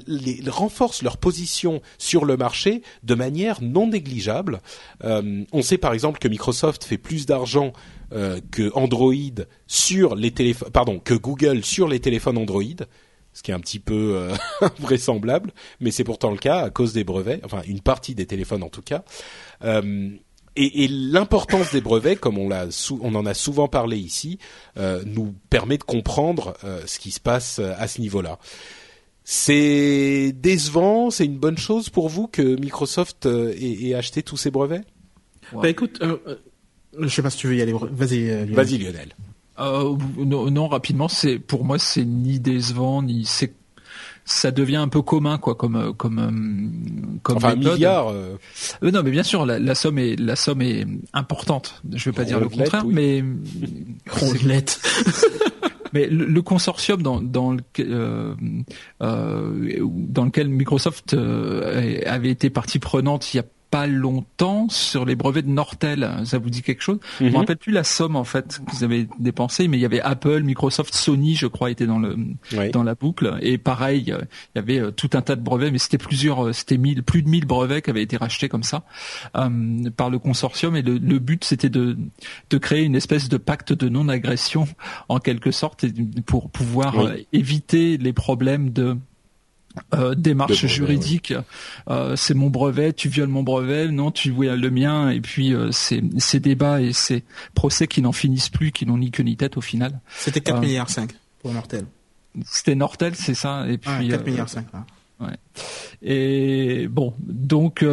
[0.48, 4.62] renforce leur position sur le marché de manière non négligeable.
[5.04, 7.74] Euh, on sait par exemple que Microsoft fait plus d'argent
[8.14, 9.14] euh, que Android
[9.68, 10.70] sur les téléphones,
[11.10, 12.64] Google sur les téléphones Android,
[13.34, 14.36] ce qui est un petit peu euh,
[14.80, 18.64] vraisemblable, mais c'est pourtant le cas à cause des brevets, enfin une partie des téléphones
[18.64, 19.04] en tout cas.
[20.58, 24.40] Et, l'importance des brevets, comme on, on en a souvent parlé ici,
[24.78, 26.54] nous permet de comprendre
[26.86, 28.40] ce qui se passe à ce niveau-là.
[29.28, 34.52] C'est décevant, c'est une bonne chose pour vous que Microsoft euh, ait, acheté tous ces
[34.52, 34.86] brevets?
[35.52, 36.36] Bah écoute, euh, euh,
[37.00, 37.74] je sais pas si tu veux y aller.
[37.74, 38.30] Vas-y.
[38.30, 39.16] Euh, Vas-y Lionel.
[39.60, 43.54] Euh, non, non, rapidement, c'est pour moi c'est ni décevant ni c'est
[44.26, 48.38] ça devient un peu commun quoi comme comme comme enfin, un milliard euh...
[48.82, 51.82] non mais bien sûr la, la, somme est la somme est importante.
[51.94, 53.24] Je vais pas dire le contraire mais
[55.96, 58.36] Mais le, consortium dans, dans, le, euh,
[59.02, 63.46] euh, dans lequel Microsoft euh, avait été partie prenante il y a
[63.76, 66.10] pas longtemps sur les brevets de Nortel.
[66.24, 67.36] Ça vous dit quelque chose Je me mhm.
[67.36, 70.96] rappelle plus la somme en fait qu'ils avaient dépensé, mais il y avait Apple, Microsoft,
[70.96, 72.16] Sony, je crois, étaient dans le
[72.72, 73.38] dans la boucle.
[73.42, 76.54] Et pareil, il y avait euh, tout un tas de brevets, mais c'était plusieurs, euh,
[76.54, 78.84] c'était mille, plus de 1000 brevets qui avaient été rachetés comme ça
[79.36, 80.78] euh, par le consortium.
[80.78, 81.98] Et le, le but, c'était de
[82.52, 84.70] de créer une espèce de pacte de non-agression
[85.10, 85.86] en quelque sorte,
[86.26, 86.96] pour pouvoir
[87.34, 88.96] éviter les problèmes de
[89.94, 91.34] euh, démarche juridique.
[91.90, 95.54] Euh, c'est mon brevet, tu violes mon brevet, non, tu violes le mien, et puis
[95.54, 97.24] euh, ces, ces débats et ces
[97.54, 100.00] procès qui n'en finissent plus, qui n'ont ni queue ni tête au final.
[100.18, 101.12] C'était 4 milliards 5
[101.42, 101.86] pour Nortel.
[102.46, 104.66] C'était Nortel, c'est ça, et puis 4 milliards 5.
[105.20, 105.28] Ouais.
[106.02, 107.86] Et bon, donc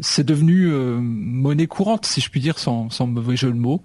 [0.00, 3.82] c'est devenu monnaie courante, si je puis dire, sans, sans mauvais jeu de mots.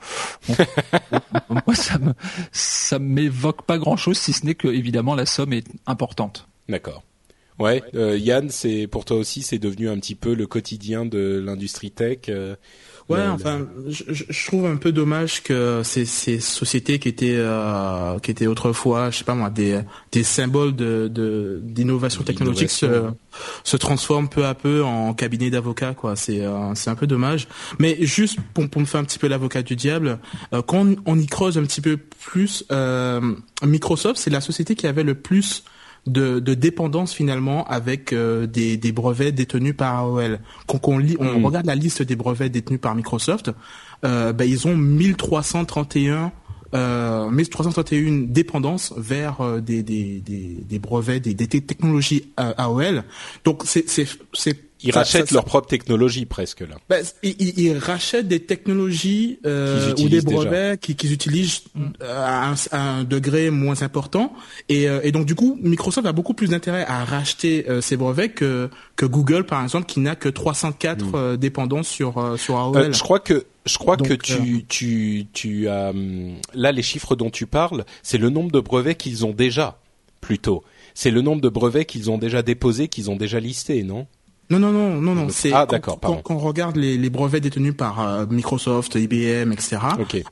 [1.49, 2.13] moi, ça me
[2.51, 6.47] ça m'évoque pas grand chose, si ce n'est que évidemment la somme est importante.
[6.69, 7.03] D'accord.
[7.59, 11.41] Ouais, euh, Yann, c'est pour toi aussi, c'est devenu un petit peu le quotidien de
[11.43, 12.19] l'industrie tech.
[12.29, 12.55] Euh,
[13.09, 17.07] Ouais, le- enfin, je, je- je trouve un peu dommage que ces, ces sociétés qui
[17.07, 19.79] étaient euh, qui étaient autrefois, je sais pas moi, des
[20.11, 22.85] des symboles de de- d'innovation technologique se
[23.63, 26.17] se transforment peu à peu en cabinet d'avocats, quoi.
[26.17, 27.47] C'est euh, c'est un peu dommage.
[27.79, 30.19] Mais juste pour pour me faire un petit peu l'avocat du diable,
[30.53, 33.21] euh, quand on, on y creuse un petit peu plus, euh,
[33.63, 35.63] Microsoft, c'est la société qui avait le plus
[36.07, 40.39] de, de dépendance finalement avec euh, des, des brevets détenus par AOL.
[40.67, 41.45] Quand on, lit, on Mm.
[41.45, 43.51] regarde la liste des brevets détenus par Microsoft,
[44.05, 46.31] euh, ben, ils ont 1331
[46.73, 53.03] euh, 1331 dépendances vers euh, des, des, des, des brevets, des, des technologies euh, AOL.
[53.45, 53.85] Donc c'est
[54.83, 56.75] Ils ça- rachètent ça- leur propre technologie presque là.
[56.89, 62.49] ben, ils, ils- rachètent des technologies euh, ou des brevets qui- qu'ils utilisent euh, à
[62.51, 64.33] un, à un degré moins important
[64.69, 67.97] et, euh, et donc du coup Microsoft a beaucoup plus d'intérêt à racheter euh, ces
[67.97, 72.57] brevets que que Google par exemple qui n'a que 304 euh, dépendances sur euh, sur
[72.57, 72.93] AOL.
[72.93, 76.83] Je crois que je crois Donc, que tu euh, tu tu as hum, là les
[76.83, 79.79] chiffres dont tu parles, c'est le nombre de brevets qu'ils ont déjà
[80.21, 80.63] plutôt.
[80.93, 84.07] C'est le nombre de brevets qu'ils ont déjà déposés, qu'ils ont déjà listés, non?
[84.49, 85.27] Non, non, non, non, non.
[85.29, 88.95] C'est Ah, quand- d'accord, quand, quand on regarde les, les brevets détenus par euh, Microsoft,
[88.95, 89.77] IBM, etc.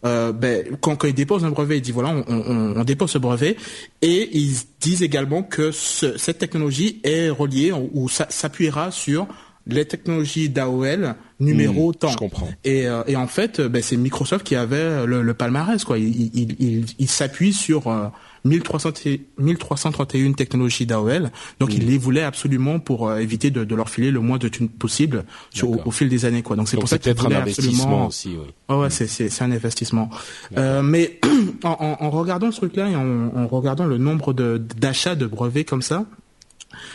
[0.06, 3.12] Euh, ben, quand, quand ils déposent un brevet, ils disent voilà, on, on, on dépose
[3.12, 3.58] ce brevet,
[4.02, 9.28] et ils disent également que ce- cette technologie est reliée ou, s'appuiera sur
[9.68, 12.08] les technologies d'AOL numéro Hmm, temps.
[12.10, 12.48] je comprends.
[12.64, 15.84] Et, euh, et en fait, ben, c'est Microsoft qui avait le, le palmarès.
[15.84, 15.98] Quoi.
[15.98, 18.14] Il, il, il, il s'appuie sur euh, 1300 et-
[18.46, 21.32] 1331 technologies d'AOL.
[21.60, 21.78] Donc, Hmm.
[21.78, 24.70] il les voulait absolument pour euh, éviter de, de leur filer le moins de thunes
[24.70, 26.42] possible sur, au, fil des années.
[26.44, 26.56] Quoi.
[26.56, 28.08] Donc, c'est pour ça c'est qu'il peut-être un absolument...
[28.08, 28.48] aussi, oui.
[28.68, 30.10] Ah ouais, c'est c'est c'est un investissement.
[30.58, 31.20] Euh, mais
[31.64, 31.70] en,
[32.00, 35.66] en, en regardant ce truc-là et en, en regardant le nombre de d'achats de brevets
[35.66, 36.06] comme ça,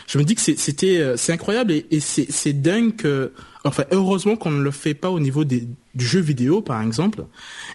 [0.07, 3.31] je me dis que c'est- c'était euh, c'est incroyable et, et c'est c'est dingue que
[3.63, 7.25] enfin heureusement qu'on ne le fait pas au niveau des du jeu vidéo par exemple.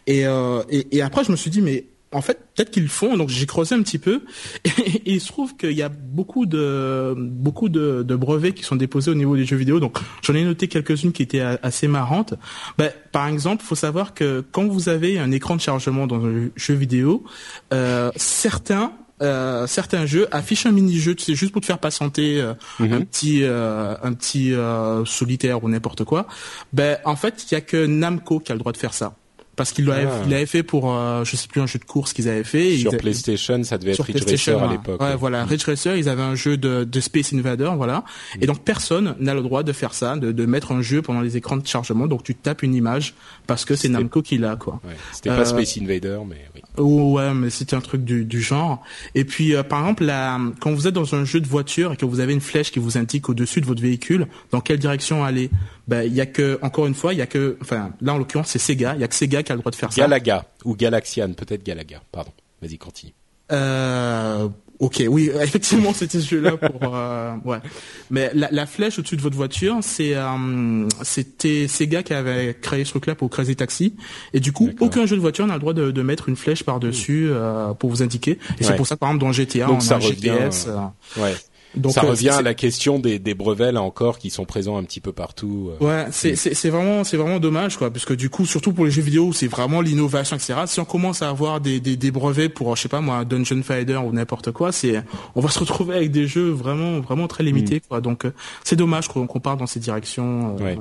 [0.07, 2.88] Et euh, et, et après je me suis dit mais en fait, peut-être qu'ils le
[2.88, 3.16] font.
[3.16, 4.22] Donc j'ai creusé un petit peu
[4.64, 4.68] et,
[5.07, 8.76] et il se trouve qu'il y a beaucoup de beaucoup de, de brevets qui sont
[8.76, 9.80] déposés au niveau des jeux vidéo.
[9.80, 12.34] Donc j'en ai noté quelques-unes qui étaient assez marrantes.
[12.78, 16.48] Ben, par exemple, faut savoir que quand vous avez un écran de chargement dans un
[16.57, 17.24] jeu vidéo,
[17.72, 18.92] euh, certains
[19.22, 23.00] euh, certains jeux affichent un mini-jeu, tu sais, juste pour te faire patienter euh, un
[23.00, 26.26] petit euh, un petit euh, solitaire ou n'importe quoi.
[26.72, 29.14] Ben en fait, il y a que Namco qui a le droit de faire ça.
[29.57, 30.07] Parce qu'il l'avait
[30.42, 30.46] Ah.
[30.46, 32.76] fait pour euh, je sais plus un jeu de course qu'ils avaient fait.
[32.76, 34.72] Sur ils- PlayStation, ça devait être sur Ridge Racer à ouais.
[34.72, 35.00] l'époque.
[35.00, 35.16] Ouais, oui.
[35.18, 38.04] voilà, Ridge Racer, ils avaient un jeu de, de Space Invader, voilà.
[38.36, 38.42] Mm.
[38.42, 41.22] Et donc personne n'a le droit de faire ça, de, de mettre un jeu pendant
[41.22, 42.07] les écrans de chargement.
[42.07, 43.14] Donc tu tapes une image
[43.46, 44.78] parce que c'est Namco qui l'a, quoi.
[44.84, 44.94] Ouais.
[45.12, 46.61] C'était pas Euh, Space Invader, mais oui.
[46.82, 48.82] Ouais, mais c'était un truc du, du genre.
[49.14, 51.96] Et puis, euh, par exemple, la, quand vous êtes dans un jeu de voiture et
[51.96, 55.24] que vous avez une flèche qui vous indique au-dessus de votre véhicule dans quelle direction
[55.24, 55.48] aller,
[55.89, 58.18] ben il y a que, encore une fois, il y a que, enfin là en
[58.18, 60.01] l'occurrence c'est Sega, il y a que Sega qui a le droit de faire ça.
[60.01, 62.03] Galaga ou Galaxian, peut-être Galaga.
[62.12, 62.30] Pardon.
[62.62, 63.12] Vas-y, continue.
[63.53, 64.49] Euh,
[64.80, 67.59] ok, oui, effectivement, c'était ce jeu-là pour, euh, ouais.
[68.11, 72.84] Mais la, la flèche au-dessus de votre voiture, c'est, euh, c'était Sega qui avait créé
[72.84, 73.95] ce truc-là pour Crazy Taxi.
[74.32, 76.64] Et du coup, aucun jeu de voiture n'a le droit de, de mettre une flèche
[76.64, 78.32] par-dessus euh, pour vous indiquer.
[78.32, 78.57] Et Ouais.
[78.62, 80.66] c'est pour ça, par exemple, dans GTA, Donc on ça a revient, GPS.
[80.68, 81.34] euh, Ouais.
[81.77, 84.77] Donc ça euh, revient à la question des, des brevets là encore qui sont présents
[84.79, 85.70] un petit peu partout.
[85.81, 85.85] euh.
[85.85, 88.85] Ouais, c'est c'est c'est vraiment c'est vraiment dommage quoi, parce que du coup surtout pour
[88.85, 90.55] les jeux vidéo c'est vraiment l'innovation etc.
[90.66, 93.62] Si on commence à avoir des, des des brevets pour je sais pas moi Dungeon
[93.62, 95.03] Fighter ou n'importe quoi, c'est
[95.35, 98.01] on va se retrouver avec des jeux vraiment vraiment très limités quoi.
[98.01, 98.33] Donc euh,
[98.64, 100.57] c'est dommage qu'on qu'on parte dans ces directions.
[100.61, 100.79] euh, Ouais.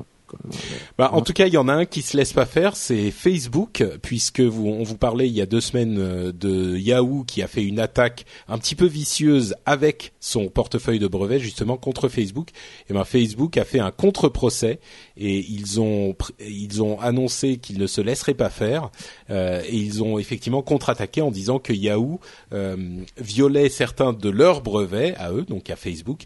[0.98, 3.12] Bah, en tout cas, il y en a un qui se laisse pas faire, c'est
[3.12, 7.42] Facebook, puisque vous, on vous parlait il y a deux semaines euh, de Yahoo qui
[7.42, 12.10] a fait une attaque un petit peu vicieuse avec son portefeuille de brevets justement contre
[12.10, 12.50] Facebook.
[12.90, 14.80] Et ben Facebook a fait un contre-procès
[15.18, 18.90] et ils ont ils ont annoncé qu'ils ne se laisseraient pas faire
[19.30, 22.20] euh, et ils ont effectivement contre-attaqué en disant que Yahoo
[22.54, 22.76] euh,
[23.18, 26.26] violait certains de leurs brevets à eux, donc à Facebook.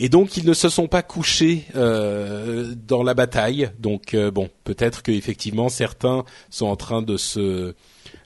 [0.00, 3.70] Et donc ils ne se sont pas couchés euh, dans la bataille.
[3.78, 7.74] Donc euh, bon, peut-être que effectivement certains sont en train de se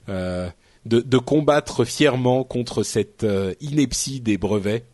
[0.07, 0.49] euh,
[0.85, 4.85] de, de combattre fièrement contre cette euh, ineptie des brevets.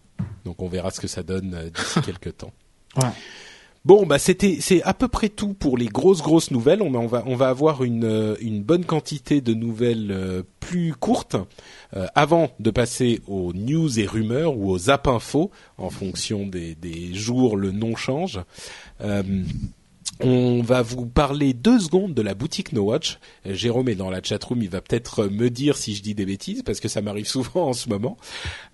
[0.46, 2.54] Donc on verra ce que ça donne euh, d'ici quelques temps.
[2.96, 3.10] Ouais.
[3.86, 6.82] Bon, bah c'était c'est à peu près tout pour les grosses grosses nouvelles.
[6.82, 11.38] On, on va on va avoir une une bonne quantité de nouvelles euh, plus courtes
[11.96, 16.76] euh, avant de passer aux news et rumeurs ou aux zap infos en fonction des
[16.76, 18.40] des jours le nom change.
[19.02, 19.24] Euh,
[20.22, 23.20] On va vous parler deux secondes de la boutique No Watch.
[23.46, 26.62] Jérôme est dans la chatroom, il va peut-être me dire si je dis des bêtises
[26.62, 28.18] parce que ça m'arrive souvent en ce moment.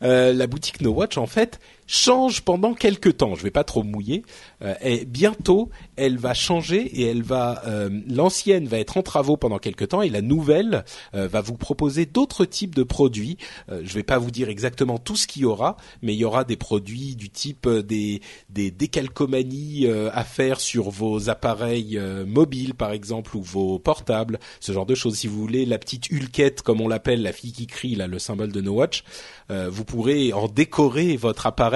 [0.01, 3.35] Euh, la boutique No Watch, en fait, change pendant quelques temps.
[3.35, 4.23] Je vais pas trop mouiller.
[4.61, 9.37] Euh, et bientôt, elle va changer et elle va euh, l'ancienne va être en travaux
[9.37, 10.83] pendant quelques temps et la nouvelle
[11.13, 13.37] euh, va vous proposer d'autres types de produits.
[13.69, 16.43] je vais pas vous dire exactement tout ce qu'il y aura, mais il y aura
[16.43, 23.35] des produits du type des des décalcomanies à faire sur vos appareils mobiles par exemple
[23.37, 25.15] ou vos portables, ce genre de choses.
[25.15, 28.19] Si vous voulez la petite hulquette comme on l'appelle, la fille qui crie là, le
[28.19, 29.03] symbole de No Watch,
[29.49, 31.74] vous pourrez en décorer votre appareil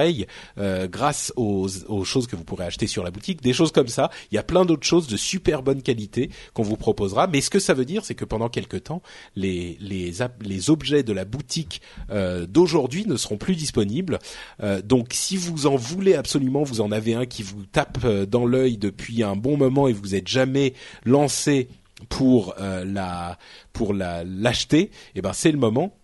[0.58, 1.68] euh, grâce aux,
[2.04, 4.10] choses que vous pourrez acheter sur la boutique, des choses comme ça.
[4.30, 7.26] Il y a plein d'autres choses de super bonne qualité qu'on vous proposera.
[7.26, 9.02] Mais ce que ça veut dire, c'est que pendant quelques temps,
[9.36, 10.20] les
[10.68, 14.18] objets de la boutique euh, d'aujourd'hui ne seront plus disponibles.
[14.62, 18.46] Euh, donc, si vous en voulez absolument, vous en avez un qui vous tape dans
[18.46, 20.74] l'œil depuis un bon moment et vous êtes jamais
[21.04, 21.68] lancé
[22.08, 23.36] pour la
[23.74, 25.94] pour la l'acheter, et eh ben c'est le moment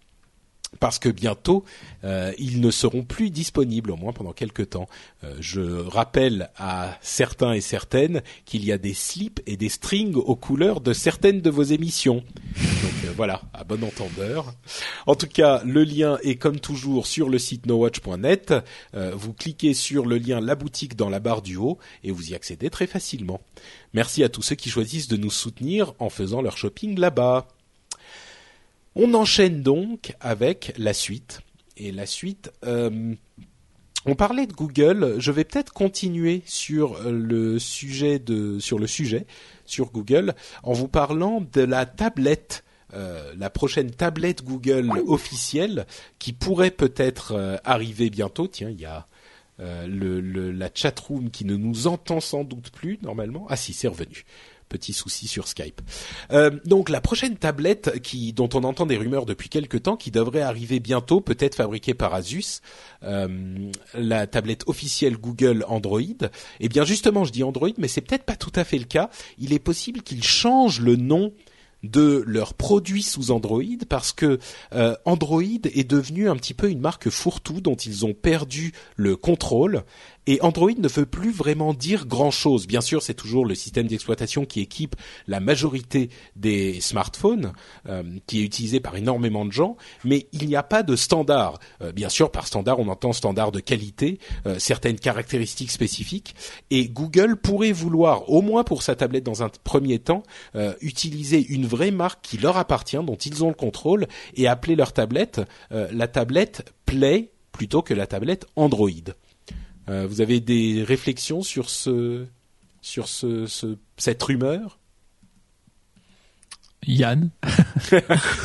[0.81, 1.65] parce que bientôt
[2.05, 4.89] euh, ils ne seront plus disponibles au moins pendant quelques temps.
[5.25, 10.15] Euh, je rappelle à certains et certaines qu'il y a des slips et des strings
[10.15, 12.17] aux couleurs de certaines de vos émissions.
[12.17, 14.55] Donc euh, voilà, à bon entendeur.
[15.07, 18.55] En tout cas, le lien est comme toujours sur le site nowatch.net.
[18.93, 22.35] vous cliquez sur le lien la boutique dans la barre du haut et vous y
[22.35, 23.41] accédez très facilement.
[23.95, 27.49] Merci à tous ceux qui choisissent de nous soutenir en faisant leur shopping là-bas.
[28.99, 31.43] On enchaîne donc avec la suite.
[31.77, 33.15] Et la suite, euh,
[34.07, 35.17] on parlait de Google.
[35.19, 39.27] Je vais peut-être continuer sur le sujet de sur le sujet
[39.67, 42.65] sur Google en vous parlant de la tablette.
[42.95, 45.87] Euh, la prochaine tablette Google officielle
[46.19, 48.47] qui pourrait peut-être euh, arriver bientôt.
[48.47, 49.07] Tiens, il y a
[49.59, 50.21] le,
[50.51, 53.47] la chatroom qui ne nous entend sans doute plus normalement.
[53.51, 54.25] Ah si, c'est revenu
[54.69, 55.81] petit souci sur Skype.
[56.33, 60.11] Euh, donc la prochaine tablette qui dont on entend des rumeurs depuis quelque temps, qui
[60.11, 62.61] devrait arriver bientôt, peut-être fabriquée par Asus,
[63.03, 66.01] euh, la tablette officielle Google Android.
[66.61, 69.11] Eh bien justement, je dis Android, mais c'est peut-être pas tout à fait le cas.
[69.39, 71.33] Il est possible qu'ils changent le nom
[71.83, 74.39] de leurs produits sous Android parce que
[74.75, 79.17] euh, Android est devenu un petit peu une marque fourre-tout dont ils ont perdu le
[79.17, 79.85] contrôle
[80.27, 82.67] et Android ne veut plus vraiment dire grand-chose.
[82.67, 84.97] Bien sûr, c'est toujours le système d'exploitation qui équipe
[85.27, 87.53] la majorité des smartphones,
[87.89, 91.59] euh, qui est utilisé par énormément de gens, mais il n'y a pas de standard.
[91.81, 96.35] Euh, bien sûr, par standard, on entend standard de qualité, euh, certaines caractéristiques spécifiques,
[96.71, 100.23] et Google pourrait vouloir, au moins pour sa tablette dans un premier temps,
[100.81, 104.93] utiliser une vraie marque qui leur appartient, dont ils ont le contrôle, et appeler leur
[104.93, 108.91] tablette la tablette Play plutôt que la tablette Android.
[109.89, 112.27] Euh, vous avez des réflexions sur ce
[112.81, 114.79] sur ce, ce cette rumeur?
[116.87, 117.31] Yann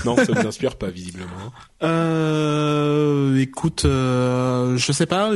[0.06, 1.52] Non, ça ne vous inspire pas visiblement.
[1.84, 5.32] Euh, écoute, euh, je sais pas.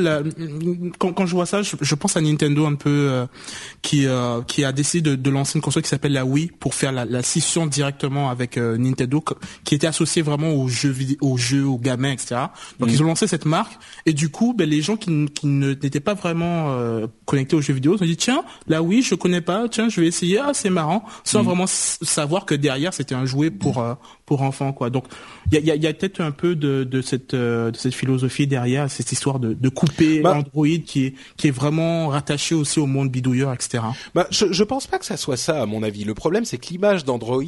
[1.00, 3.26] quand, quand, je vois ça, je, je, pense à Nintendo un peu euh,
[3.82, 6.76] qui euh, qui a décidé de, de, lancer une console qui s'appelle la Wii pour
[6.76, 9.24] faire la, la scission directement avec euh, Nintendo,
[9.64, 12.36] qui était associée vraiment aux jeux vidéo, aux jeux, aux gamins, etc.
[12.80, 16.00] Donc ils ont lancé cette marque et du coup, ben, les gens qui, qui n'étaient
[16.00, 16.76] pas vraiment
[17.26, 20.02] connectés aux jeux vidéo se sont dit tiens, la Wii, je connais pas, tiens, je
[20.02, 20.40] vais essayer.
[20.40, 21.46] Ah, c'est marrant, sans mm.
[21.46, 23.84] vraiment savoir que derrière c'était un jouet pour
[24.26, 24.90] pour enfants quoi.
[24.90, 25.06] Donc
[25.52, 28.48] il y a, y a peut-être un peu de, de cette euh, de cette philosophie
[28.48, 32.80] derrière cette histoire de, de couper bah, Android qui est qui est vraiment rattaché aussi
[32.80, 33.84] au monde bidouilleur etc.
[34.14, 36.04] Bah je je pense pas que ça soit ça à mon avis.
[36.04, 37.44] Le problème c'est que l'image d'Android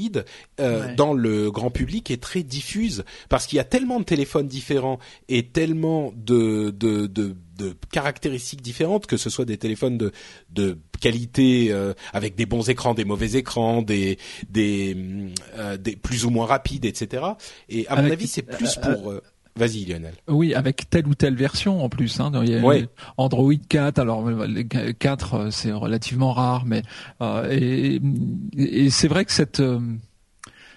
[0.59, 4.47] euh, dans le grand public est très diffuse parce qu'il y a tellement de téléphones
[4.47, 10.11] différents et tellement de de, de de caractéristiques différentes, que ce soit des téléphones de,
[10.51, 14.17] de qualité euh, avec des bons écrans, des mauvais écrans, des
[14.49, 14.95] des,
[15.57, 17.23] euh, des plus ou moins rapides, etc.
[17.69, 19.13] Et à mon avis, c'est plus euh, pour
[19.55, 20.13] Vas-y Lionel.
[20.27, 22.19] Oui, avec telle ou telle version en plus.
[22.19, 22.31] Hein.
[23.17, 24.29] Android 4, alors
[24.99, 26.83] 4 c'est relativement rare, mais
[27.49, 27.99] et,
[28.55, 29.63] et c'est vrai que cette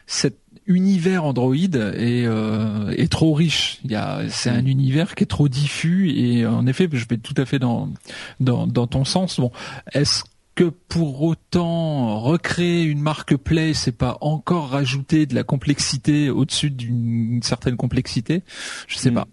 [0.07, 3.79] cette univers Android est, euh, est trop riche.
[3.85, 7.19] Il y a, c'est un univers qui est trop diffus et en effet, je vais
[7.19, 7.89] tout à fait dans
[8.41, 9.41] dans, dans ton sens.
[9.41, 9.51] Bon,
[9.93, 16.31] est-ce que pour autant recréer une marque Play, c'est pas encore rajouter de la complexité
[16.31, 18.43] au-dessus d'une certaine complexité?
[18.87, 19.15] Je sais hmm.
[19.15, 19.29] pas.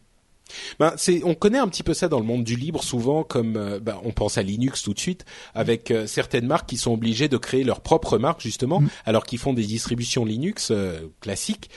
[0.79, 3.57] Ben, c'est, on connaît un petit peu ça dans le monde du libre, souvent comme
[3.57, 6.93] euh, ben, on pense à Linux tout de suite, avec euh, certaines marques qui sont
[6.93, 8.89] obligées de créer leur propre marque justement, mm.
[9.05, 11.69] alors qu'ils font des distributions Linux euh, classiques.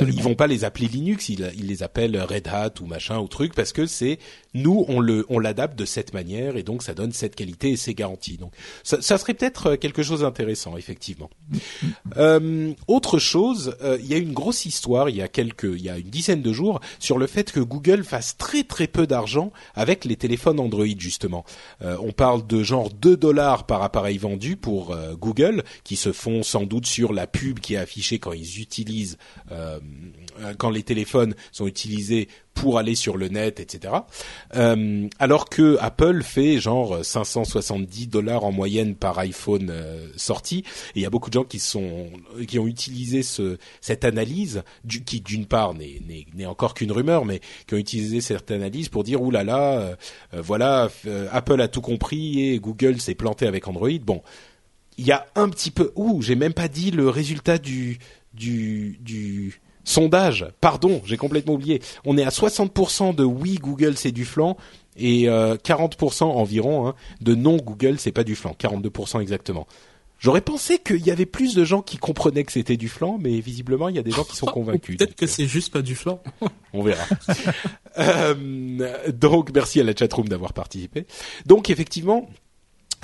[0.00, 3.28] ils vont pas les appeler Linux, ils, ils, les appellent Red Hat ou machin ou
[3.28, 4.18] truc parce que c'est
[4.54, 7.76] nous on le on l'adapte de cette manière et donc ça donne cette qualité et
[7.76, 8.38] ces garanties.
[8.38, 8.52] Donc
[8.82, 11.30] ça, ça serait peut-être quelque chose d'intéressant effectivement.
[12.16, 12.72] Mm.
[12.86, 15.98] autre chose, il y a une grosse histoire il y a quelques il y a
[15.98, 20.04] une dizaine de jours sur le fait que Google fasse très très peu d'argent avec
[20.04, 21.44] les téléphones Android justement.
[21.82, 26.12] Euh, on parle de genre 2 dollars par appareil vendu pour euh, Google, qui se
[26.12, 29.18] font sans doute sur la pub qui est affichée quand ils utilisent,
[29.52, 29.78] euh,
[30.58, 32.28] quand les téléphones sont utilisés
[32.60, 33.94] pour aller sur le net, etc.
[34.56, 40.58] Euh, alors que Apple fait genre 570 dollars en moyenne par iPhone euh, sorti.
[40.94, 42.08] Et il y a beaucoup de gens qui sont
[42.46, 44.62] qui ont utilisé ce, cette analyse,
[45.06, 49.22] qui d'une part n'est encore qu'une rumeur, mais qui ont utilisé cette analyse pour dire
[49.22, 49.96] oulala, là là,
[50.34, 53.88] euh, voilà, euh, Apple a tout compris et Google s'est planté avec Android.
[54.02, 54.22] Bon,
[54.96, 55.92] il y a un petit peu.
[55.94, 57.98] Ouh, j'ai même pas dit le résultat du
[58.34, 61.80] du du Sondage, pardon, j'ai complètement oublié.
[62.04, 64.58] On est à 60% de oui Google c'est du flanc
[64.98, 69.66] et 40% euh, environ hein, de non Google c'est pas du flanc, 42% exactement.
[70.18, 73.40] J'aurais pensé qu'il y avait plus de gens qui comprenaient que c'était du flanc, mais
[73.40, 74.98] visiblement il y a des gens qui sont convaincus.
[74.98, 76.22] Peut-être que c'est juste pas du flanc.
[76.74, 77.06] On verra.
[77.96, 81.06] euh, donc merci à la chatroom d'avoir participé.
[81.46, 82.28] Donc effectivement,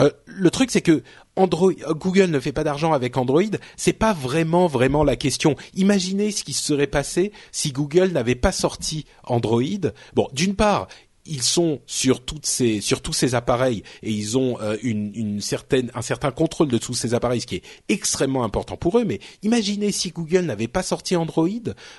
[0.01, 1.03] euh, le truc, c'est que
[1.39, 3.43] Euh, Google ne fait pas d'argent avec Android.
[3.77, 5.57] C'est pas vraiment, vraiment la question.
[5.75, 9.63] Imaginez ce qui se serait passé si Google n'avait pas sorti Android.
[10.15, 10.89] Bon, d'une part,
[11.27, 15.41] ils sont sur toutes ces sur tous ces appareils et ils ont euh, une, une,
[15.41, 19.05] certaine un certain contrôle de tous ces appareils ce qui est extrêmement important pour eux
[19.05, 21.49] mais imaginez si Google n'avait pas sorti Android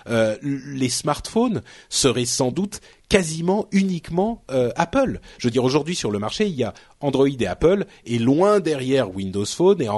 [0.08, 5.20] euh, les smartphones seraient sans doute quasiment uniquement euh, Apple.
[5.38, 8.60] Je veux dire aujourd'hui sur le marché, il y a Android et Apple et loin
[8.60, 9.90] derrière Windows Phone et,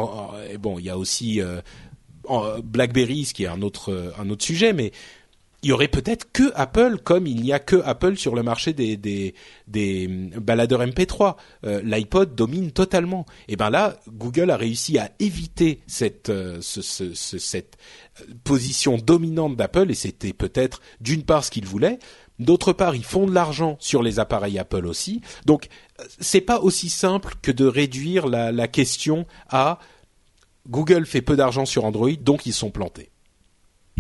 [0.52, 1.42] et bon, il y a aussi
[2.64, 4.92] BlackBerry ce qui est un autre un autre sujet mais
[5.64, 8.74] il y aurait peut-être que Apple, comme il n'y a que Apple sur le marché
[8.74, 9.34] des des,
[9.68, 11.36] des baladeurs MP3.
[11.66, 13.26] Euh, L'iPod domine totalement.
[13.48, 17.78] Et ben là, Google a réussi à éviter cette euh, ce, ce, cette
[18.22, 21.98] euh, position dominante d'Apple et c'était peut-être d'une part ce qu'ils voulaient.
[22.38, 25.22] D'autre part, ils font de l'argent sur les appareils Apple aussi.
[25.48, 25.70] Donc,
[26.20, 29.80] c'est pas aussi simple que de réduire la, la question à
[30.70, 33.10] Google fait peu d'argent sur Android, donc ils sont plantés.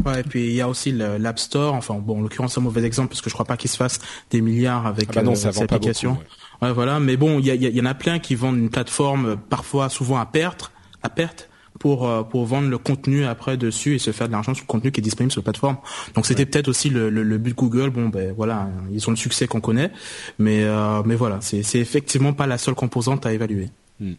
[0.05, 1.73] Ouais, et puis il y a aussi l'App Store.
[1.73, 3.77] Enfin, bon, en l'occurrence, c'est un mauvais exemple parce que je crois pas qu'il se
[3.77, 6.17] fasse des milliards avec ah bah non, euh, cette application.
[6.61, 6.71] ouais.
[6.71, 6.99] voilà.
[6.99, 9.89] Mais bon, il y, y, y, en a plein qui vendent une plateforme euh, parfois,
[9.89, 10.71] souvent à perte,
[11.01, 14.53] à perte pour euh, pour vendre le contenu après dessus et se faire de l'argent
[14.53, 15.77] sur le contenu qui est disponible sur la plateforme.
[16.15, 17.89] Donc c'était peut-être aussi le, le, le, but Google.
[17.89, 19.91] Bon ben voilà, ils ont le succès qu'on connaît,
[20.39, 23.69] mais euh, mais voilà, c'est c'est effectivement pas la seule composante à évaluer.
[23.99, 24.13] Hmm.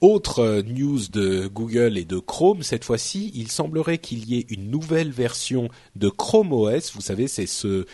[0.00, 4.46] Autre euh, news de Google et de Chrome, cette fois-ci, il semblerait qu'il y ait
[4.48, 6.92] une nouvelle version de Chrome OS.
[6.94, 7.86] Vous savez, c'est ce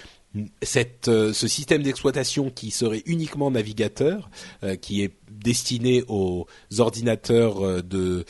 [0.61, 4.29] cette, euh, ce système d'exploitation qui serait uniquement navigateur,
[4.63, 6.47] euh, qui est destiné aux
[6.79, 8.25] ordinateurs de,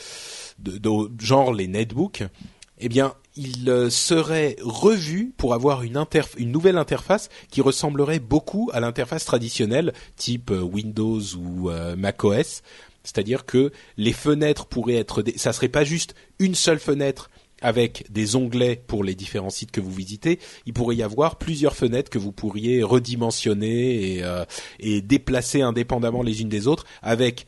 [0.57, 2.23] de, de, genre les netbooks,
[2.79, 6.03] eh bien, il serait revu pour avoir une,
[6.37, 12.61] une nouvelle interface qui ressemblerait beaucoup à l'interface traditionnelle type Windows ou macOS
[13.07, 15.37] c'est-à-dire que les fenêtres pourraient être, des...
[15.37, 17.29] ça serait pas juste une seule fenêtre
[17.61, 21.75] avec des onglets pour les différents sites que vous visitez, il pourrait y avoir plusieurs
[21.75, 24.45] fenêtres que vous pourriez redimensionner et, euh,
[24.79, 27.47] et déplacer indépendamment les unes des autres avec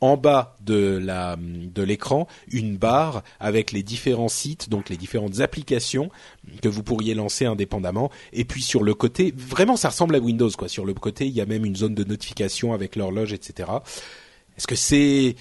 [0.00, 5.40] en bas de la de l'écran une barre avec les différents sites donc les différentes
[5.40, 6.10] applications
[6.62, 8.10] que vous pourriez lancer indépendamment.
[8.32, 10.68] Et puis sur le côté vraiment ça ressemble à Windows quoi.
[10.68, 13.68] Sur le côté il y a même une zone de notification avec l'horloge etc
[14.60, 15.36] est-ce que c'est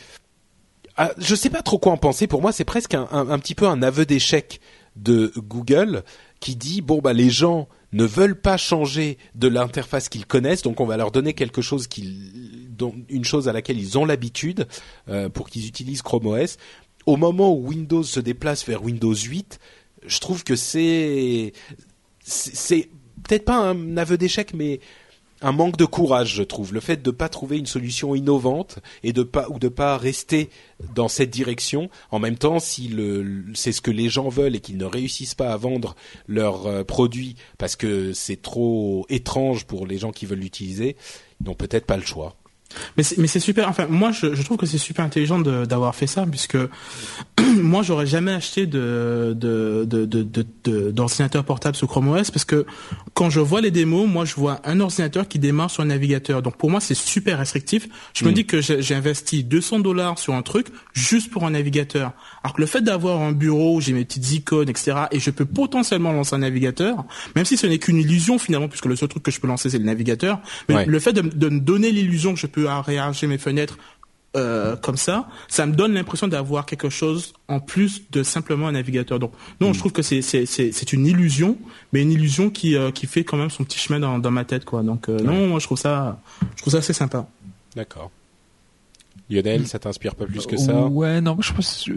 [0.96, 2.28] ah, je sais pas trop quoi en penser.
[2.28, 4.60] Pour moi, c'est presque un, petit peu un aveu d'échec
[4.96, 6.04] de Google
[6.40, 10.80] qui dit bon bah les gens ne veulent pas changer de l'interface qu'ils connaissent, donc
[10.80, 14.68] on va leur donner quelque chose qu'ils, dont, une chose à laquelle ils ont l'habitude
[15.08, 16.58] euh, pour qu'ils utilisent Chrome OS.
[17.06, 19.60] Au moment où Windows se déplace vers Windows 8,
[20.06, 21.54] je trouve que c'est
[22.24, 22.90] c'est
[23.24, 24.80] peut-être pas un aveu d'échec, mais
[25.42, 28.80] un manque de courage, je trouve, le fait de ne pas trouver une solution innovante
[29.04, 30.50] et de pas ou de pas rester
[30.96, 31.90] dans cette direction.
[32.12, 35.36] En même temps, si le c'est ce que les gens veulent et qu'ils ne réussissent
[35.36, 35.96] pas à vendre
[36.28, 40.96] leurs euh, produits parce que c'est trop étrange pour les gens qui veulent l'utiliser,
[41.40, 42.36] ils n'ont peut-être pas le choix.
[42.98, 43.68] Mais c'est, super.
[43.68, 46.58] Enfin, moi, je, je trouve que c'est super intelligent d'avoir fait ça, puisque
[47.58, 50.24] moi, j'aurais jamais acheté de, de, de, de,
[50.64, 52.66] de- d'ordinateur portable sur Chrome OS, parce que
[53.14, 56.42] quand je vois les démos, moi, je vois un ordinateur qui démarre sur un navigateur.
[56.42, 57.88] Donc, pour moi, c'est super restrictif.
[58.14, 61.52] Je me dis que j'ai, j'ai investi 200 dollars sur un truc juste pour un
[61.52, 62.14] navigateur.
[62.44, 65.30] Alors que le fait d'avoir un bureau où j'ai mes petites icônes, etc., et je
[65.32, 67.04] peux potentiellement lancer un navigateur,
[67.36, 69.70] même si ce n'est qu'une illusion finalement, puisque le seul truc que je peux lancer,
[69.70, 70.40] c'est le navigateur.
[70.70, 70.86] Mais Ouais.
[70.86, 73.78] le fait de, de me donner l'illusion que je peux réarranger mes fenêtres
[74.38, 78.74] euh, comme ça, ça me donne l'impression d'avoir quelque chose en plus de simplement un
[78.74, 79.18] navigateur.
[79.18, 81.58] Donc non, je trouve que c'est c'est une illusion,
[81.94, 84.46] mais une illusion qui euh, qui fait quand même son petit chemin dans dans ma
[84.46, 84.84] tête quoi.
[84.84, 86.22] Donc euh, non, moi je trouve ça
[86.56, 87.28] je trouve ça assez sympa.
[87.76, 88.12] D'accord.
[89.30, 90.86] Lionel, ça t'inspire pas plus que ça?
[90.88, 91.90] Ouais, non, je pense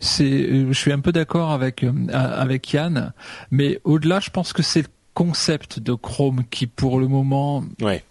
[0.00, 3.12] c'est, euh, je suis un peu d'accord avec euh, avec Yann,
[3.50, 8.04] mais au-delà, je pense que c'est le concept de Chrome qui, pour le moment, Ouais.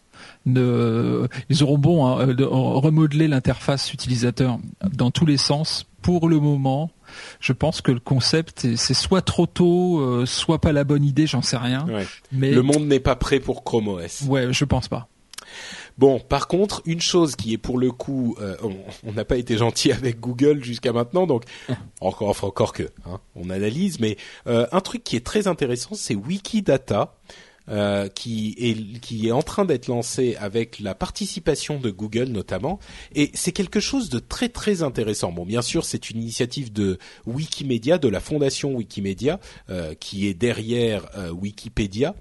[0.45, 4.59] ne, ils auront bon hein, de remodeler l'interface utilisateur
[4.93, 5.85] dans tous les sens.
[6.01, 6.89] Pour le moment,
[7.39, 11.03] je pense que le concept, est- c'est soit trop tôt, euh, soit pas la bonne
[11.03, 11.85] idée, j'en sais rien.
[11.87, 12.05] Ouais.
[12.31, 14.23] Mais Le monde n'est pas prêt pour Chrome OS.
[14.27, 15.07] ouais, je pense pas.
[15.97, 18.55] Bon, par contre, une chose qui est pour le coup, euh,
[19.03, 21.43] on- n'a pas été gentil avec Google jusqu'à maintenant, donc
[22.01, 25.95] encore, enfin, encore que, hein, on analyse, mais euh, un truc qui est très intéressant,
[25.95, 27.15] c'est Wikidata.
[27.69, 32.79] euh, qui est qui est en train d'être lancé avec la participation de Google notamment
[33.13, 35.33] et c'est quelque chose de très très intéressant.
[35.33, 40.33] Bon, bien sûr, c'est une initiative de Wikimedia, de la fondation Wikimedia, euh, qui est
[40.33, 42.15] derrière euh, Wikipédia.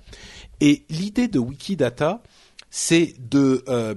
[0.61, 2.25] Et l'idée de Wikidata,
[2.71, 3.95] c'est de euh,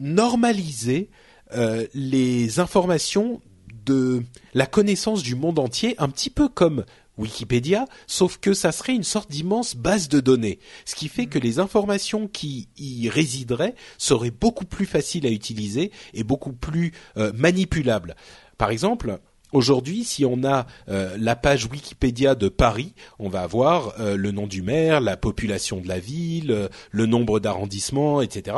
[0.00, 1.10] normaliser
[1.52, 3.40] euh, les informations
[3.84, 4.22] de
[4.54, 6.84] la connaissance du monde entier, un petit peu comme
[7.18, 11.38] Wikipédia, sauf que ça serait une sorte d'immense base de données, ce qui fait que
[11.38, 17.32] les informations qui y résideraient seraient beaucoup plus faciles à utiliser et beaucoup plus euh,
[17.34, 18.16] manipulables.
[18.58, 19.20] Par exemple,
[19.56, 24.30] Aujourd'hui, si on a euh, la page Wikipédia de Paris, on va avoir euh, le
[24.30, 28.54] nom du maire, la population de la ville, euh, le nombre d'arrondissements, etc.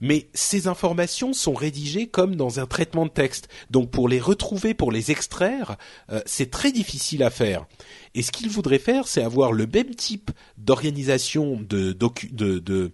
[0.00, 3.48] Mais ces informations sont rédigées comme dans un traitement de texte.
[3.70, 5.76] Donc pour les retrouver, pour les extraire,
[6.24, 7.66] c'est très difficile à faire.
[8.14, 12.86] Et ce qu'il voudrait faire, c'est avoir le même type d'organisation de,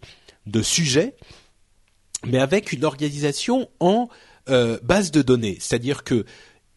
[0.63, 1.15] sujets,
[2.25, 4.09] mais avec une organisation en
[4.83, 5.59] base de données.
[5.61, 6.25] C'est-à-dire que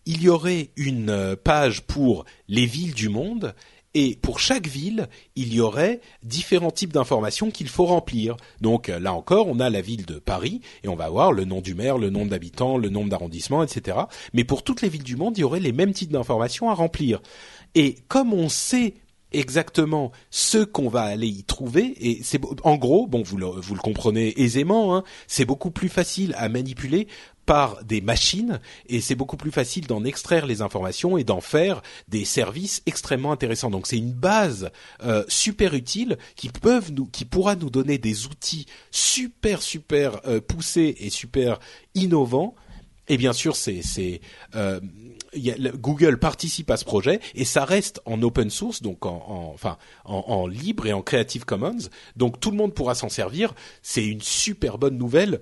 [0.09, 3.53] il y aurait une euh, page pour les villes du monde
[3.93, 8.35] et pour chaque ville, il y aurait différents types d'informations qu'il faut remplir.
[8.59, 11.45] Donc euh, là encore, on a la ville de Paris et on va avoir le
[11.45, 13.99] nom du maire, le nombre d'habitants, le nombre d'arrondissements, etc.
[14.33, 16.73] Mais pour toutes les villes du monde, il y aurait les mêmes types d'informations à
[16.73, 17.21] remplir.
[17.75, 18.95] Et comme on sait
[19.31, 23.75] exactement ce qu'on va aller y trouver et c'est en gros bon vous le, vous
[23.75, 27.07] le comprenez aisément hein, c'est beaucoup plus facile à manipuler
[27.49, 28.59] par des machines
[28.89, 33.31] et c'est beaucoup plus facile d'en extraire les informations et d'en faire des services extrêmement
[33.31, 33.71] intéressants.
[33.71, 34.69] Donc c'est une base
[35.03, 40.39] euh, super utile qui peuvent nous, qui pourra nous donner des outils super super euh,
[40.41, 41.59] poussés et super
[41.95, 42.53] innovants.
[43.07, 44.21] Et bien sûr, c'est c'est
[44.53, 44.79] euh,
[45.35, 49.77] Google participe à ce projet et ça reste en open source, donc en, en- enfin
[50.05, 51.89] en, libre et en Creative Commons.
[52.15, 53.53] Donc tout le monde pourra s'en servir.
[53.81, 55.41] C'est une super bonne nouvelle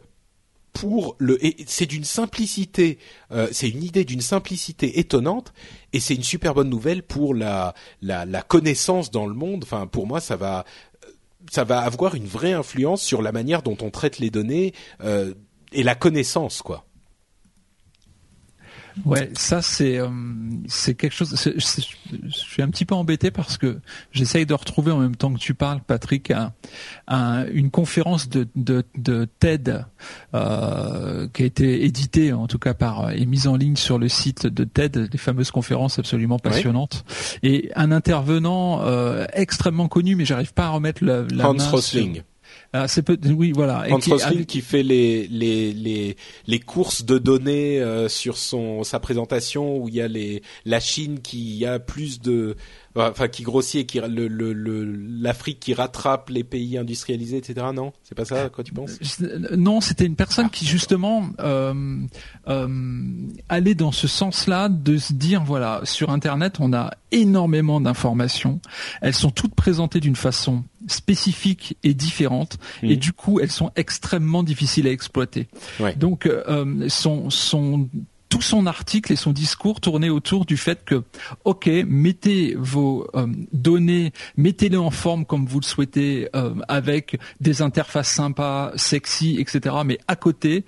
[0.74, 3.00] pour le c'est d'une simplicité
[3.32, 5.52] euh, c'est une idée d'une simplicité étonnante
[5.92, 7.74] et c'est une super bonne nouvelle pour la,
[8.04, 10.66] la la connaissance dans le monde enfin pour moi ça va
[11.50, 14.74] ça va avoir une vraie influence sur la manière dont on traite les données
[15.04, 15.34] euh,
[15.72, 16.86] et la connaissance quoi
[19.06, 20.08] Ouais, ça c'est euh,
[20.68, 21.34] c'est quelque chose.
[21.36, 21.82] c'est- c'est-
[22.12, 23.80] je suis un petit peu embêté parce que
[24.12, 26.54] j'essaye de retrouver en même temps que tu parles, Patrick, un-
[27.08, 29.86] un- une conférence de, de, de TED
[30.34, 34.10] euh, qui a été éditée en tout cas par et mise en ligne sur le
[34.10, 37.06] site de TED, des fameuses conférences absolument passionnantes,
[37.44, 41.60] et un intervenant euh, extrêmement connu, mais j'arrive pas à remettre la, la Hans main
[41.60, 41.72] sur-
[42.74, 43.88] Ah, c'est peut oui voilà.
[43.88, 48.38] Et Hans qui- Rosling qui fait les les les les courses de données euh, sur
[48.38, 52.56] son sa présentation où il y a les la Chine qui a plus de
[52.96, 57.68] enfin qui grossit et qui le le le- l'Afrique qui rattrape les pays industrialisés etc
[57.74, 57.94] non?
[58.04, 58.98] C'est pas ça à quoi tu penses?
[59.02, 61.74] Je- Non, c'était une personne qui justement euh,
[62.48, 62.68] euh,
[63.50, 68.60] allait dans ce sens-là de se dire voilà sur Internet on a énormément d'informations,
[69.02, 72.92] elles sont toutes présentées d'une façon spécifique et différente Mhm.
[72.92, 75.48] et du coup elles sont extrêmement difficiles à exploiter.
[75.80, 75.96] Ouais.
[75.96, 77.90] Donc euh, son son
[78.30, 81.04] tout son article et son discours tournait autour du fait que,
[81.46, 87.62] ok, mettez vos euh, données, mettez-les en forme comme vous le souhaitez, euh, avec des
[87.62, 89.76] interfaces sympas, sexy, etc.
[89.86, 90.66] Mais à côté,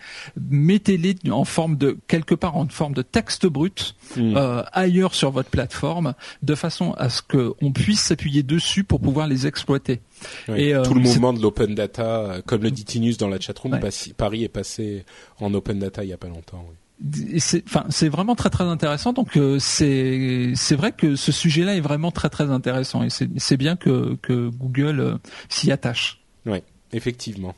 [0.50, 5.50] mettez-les en forme de quelque part en forme de texte brut euh, ailleurs sur votre
[5.50, 10.02] plateforme, de façon à ce qu'on puisse s'appuyer dessus pour pouvoir les exploiter.
[10.48, 10.56] Oui.
[10.62, 13.74] Et, euh, Tout le mouvement de l'open data, comme le dit Tinus dans la chatroom,
[13.74, 13.90] Ouais.
[14.18, 15.06] Paris est passé
[15.40, 16.66] en open data il y a pas longtemps.
[16.70, 16.76] oui.
[17.40, 22.12] C'est vraiment très très intéressant donc euh, c'est c'est vrai que ce sujet-là est vraiment
[22.12, 26.22] très très intéressant et c'est bien que que Google euh, s'y attache.
[26.46, 27.56] Oui, effectivement.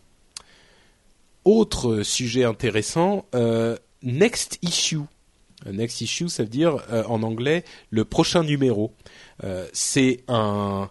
[1.44, 5.02] Autre sujet intéressant, euh, next issue.
[5.66, 8.96] Next issue, ça veut dire en anglais le prochain numéro.
[9.74, 10.90] C'est un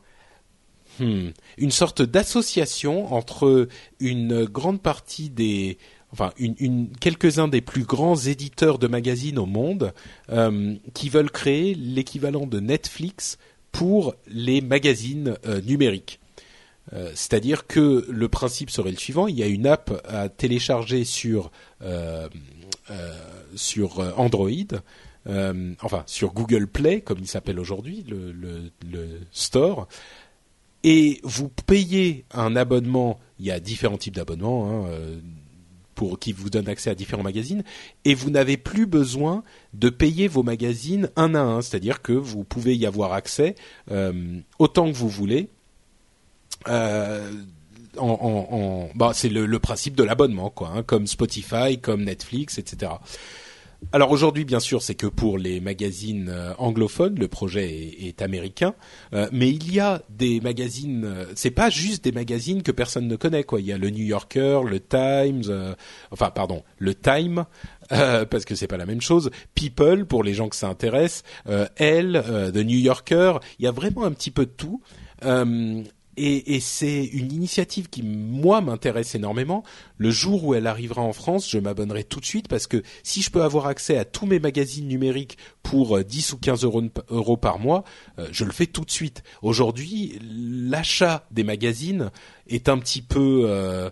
[1.01, 3.66] hmm, une sorte d'association entre
[3.98, 5.76] une grande partie des
[6.13, 6.33] enfin
[7.01, 9.93] quelques-uns des plus grands éditeurs de magazines au monde
[10.31, 13.39] euh, qui veulent créer l'équivalent de Netflix
[13.73, 16.19] pour les magazines euh, numériques.
[16.93, 21.05] Euh, C'est-à-dire que le principe serait le suivant il y a une app à télécharger
[21.05, 21.51] sur
[24.17, 24.49] Android,
[25.27, 29.87] enfin sur Google Play comme il s'appelle aujourd'hui, le, le, store,
[30.83, 33.21] et vous payez un abonnement.
[33.39, 34.87] Il y a différents types d'abonnements.
[34.87, 35.21] Hein,
[36.01, 37.62] pour qui vous donnent accès à différents magazines
[38.07, 39.42] et vous n'avez plus besoin
[39.74, 43.55] de payer vos magazines un à un, c'est-à-dire que vous pouvez y avoir accès
[43.90, 45.51] euh, autant que vous voulez.
[46.68, 47.30] Euh,
[47.98, 52.92] en, bah, c'est le, le principe de l'abonnement, quoi, hein, comme Spotify, comme Netflix, etc.
[53.93, 58.74] Alors aujourd'hui, bien sûr, c'est que pour les magazines euh, anglophones, le projet est, américain,
[59.14, 61.05] euh, mais il y a des magazines.
[61.05, 63.59] euh, c'est pas juste des magazines que personne ne connaît, quoi.
[63.61, 65.74] Il y a le New Yorker, le Times, euh,
[66.12, 67.47] enfin, pardon, le Time,
[67.91, 69.31] euh, parce que c'est pas la même chose.
[69.55, 72.22] People pour les gens que ça intéresse, euh, Elle,
[72.53, 73.39] The New Yorker.
[73.59, 74.81] Il y a vraiment un petit peu de tout.
[76.21, 79.62] Euh, et, et c'est une initiative qui moi m'intéresse énormément.
[79.97, 83.23] Le jour où elle arrivera en France, je m'abonnerai tout de suite parce que si
[83.23, 87.37] je peux avoir accès à tous mes magazines numériques pour euh, 10 ou 15 euros,
[87.37, 87.85] par mois,
[88.18, 89.23] euh, je le fais tout de suite.
[89.43, 92.11] Aujourd'hui, l'achat des magazines
[92.49, 93.91] est un petit peu euh,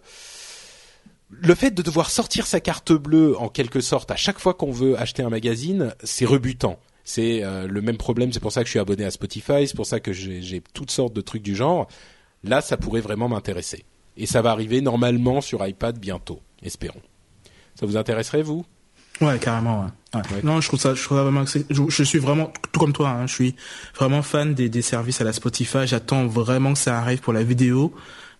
[1.30, 4.70] le fait de devoir sortir sa carte bleue en quelque sorte à chaque fois qu'on
[4.70, 6.78] veut acheter un magazine, c'est rebutant.
[7.08, 9.74] C'est euh, le même problème, c'est pour ça que je suis abonné à Spotify, c'est
[9.74, 11.88] pour ça que j'ai toutes sortes de trucs du genre.
[12.44, 13.84] Là, ça pourrait vraiment m'intéresser.
[14.16, 17.02] Et ça va arriver normalement sur iPad bientôt, espérons.
[17.78, 18.64] Ça vous intéresserait, vous?
[19.20, 19.86] Ouais, carrément.
[20.14, 20.20] Ouais.
[20.44, 23.10] Non, je trouve ça, je trouve ça vraiment, je, je suis vraiment tout comme toi.
[23.10, 23.54] Hein, je suis
[23.96, 25.86] vraiment fan des, des services à la Spotify.
[25.86, 27.92] J'attends vraiment que ça arrive pour la vidéo.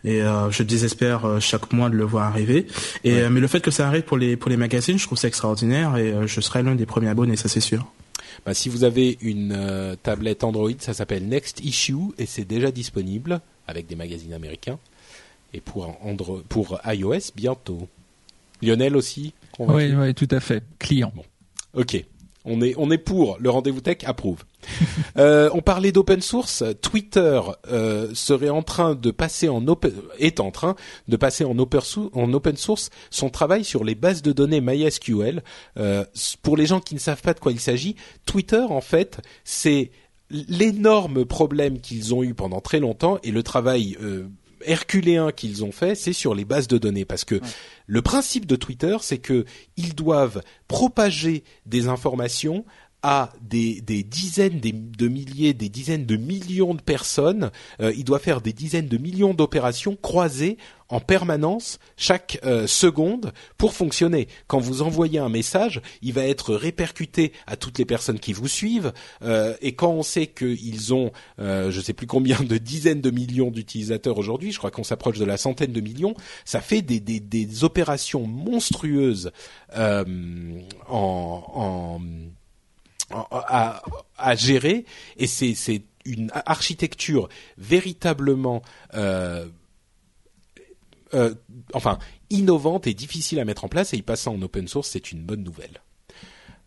[0.04, 2.68] Et euh, je désespère euh, chaque mois de le voir arriver.
[3.02, 3.20] Et Ouais.
[3.22, 5.26] euh, mais le fait que ça arrive pour les pour les magazines, je trouve ça
[5.26, 5.96] extraordinaire.
[5.96, 7.84] Et je serai l'un des premiers abonnés, ça c'est sûr.
[8.46, 13.40] bah, Si vous avez une tablette Android, ça s'appelle Next Issue et c'est déjà disponible
[13.68, 14.78] avec des magazines américains.
[15.54, 15.96] Et pour,
[16.48, 17.88] pour iOS, bientôt.
[18.60, 20.64] Lionel aussi Oui, oui, tout à fait.
[20.78, 21.12] Client.
[21.74, 22.04] Ok.
[22.44, 23.36] On est, on est pour.
[23.40, 24.44] Le rendez-vous tech approuve.
[25.18, 26.64] euh, on parlait d'open source.
[26.80, 27.40] Twitter
[27.70, 30.74] euh, serait en train de passer en open, est en train
[31.08, 31.80] de passer en open,
[32.14, 35.42] en open source son travail sur les bases de données MySQL.
[35.76, 36.04] Euh,
[36.42, 39.90] pour les gens qui ne savent pas de quoi il s'agit, Twitter en fait c'est
[40.30, 44.28] l'énorme problème qu'ils ont eu pendant très longtemps et le travail euh,
[44.62, 47.04] herculéen qu'ils ont fait, c'est sur les bases de données.
[47.04, 47.40] Parce que
[47.86, 49.44] le principe de Twitter, c'est que
[49.76, 52.64] ils doivent propager des informations
[53.02, 57.50] à des, des dizaines de milliers, des dizaines de millions de personnes.
[57.80, 63.32] Euh, il doit faire des dizaines de millions d'opérations croisées en permanence chaque euh, seconde
[63.56, 64.26] pour fonctionner.
[64.46, 68.48] Quand vous envoyez un message, il va être répercuté à toutes les personnes qui vous
[68.48, 68.92] suivent.
[69.22, 73.50] euh, et quand on sait qu'ils ont, je sais plus combien de dizaines de millions
[73.50, 77.20] d'utilisateurs aujourd'hui, je crois qu'on s'approche de la centaine de millions, ça fait des, des,
[77.20, 79.30] des opérations monstrueuses
[80.88, 82.00] en
[83.10, 83.82] à,
[84.16, 84.84] à gérer
[85.16, 88.62] et c'est c'est une architecture véritablement
[88.94, 89.46] euh,
[91.14, 91.34] euh,
[91.74, 91.98] enfin
[92.30, 95.22] innovante et difficile à mettre en place et y passer en open source c'est une
[95.22, 95.80] bonne nouvelle.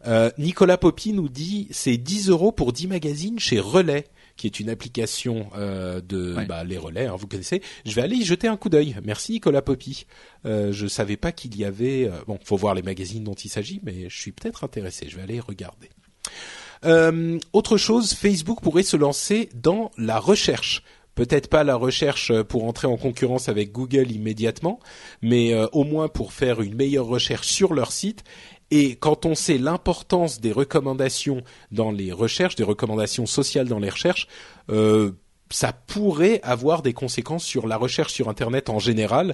[0.08, 4.06] Euh, Nicolas Poppy nous dit c'est 10 euros pour 10 magazines chez Relais
[4.38, 6.46] qui est une application euh, de Ouais.
[6.48, 7.62] bah, les relais, hein, vous connaissez.
[7.86, 8.96] Je vais aller y jeter un coup d'œil.
[9.04, 10.08] Merci Nicolas Poppy.
[10.46, 12.06] Euh, je savais pas qu'il y avait.
[12.08, 15.08] euh, bon, faut voir les magazines dont il s'agit, mais je suis peut-être intéressé.
[15.10, 15.90] Je vais aller regarder.
[16.86, 20.84] Euh, autre chose, Facebook pourrait se lancer dans la recherche.
[21.16, 24.80] Peut-être pas la recherche pour entrer en concurrence avec Google immédiatement,
[25.22, 28.24] mais euh, au moins pour faire une meilleure recherche sur leur site
[28.72, 33.90] Et quand on sait l'importance des recommandations dans les recherches, des recommandations sociales dans les
[33.90, 34.28] recherches,
[34.70, 35.12] euh,
[35.50, 39.34] ça pourrait avoir des conséquences sur la recherche sur Internet en général.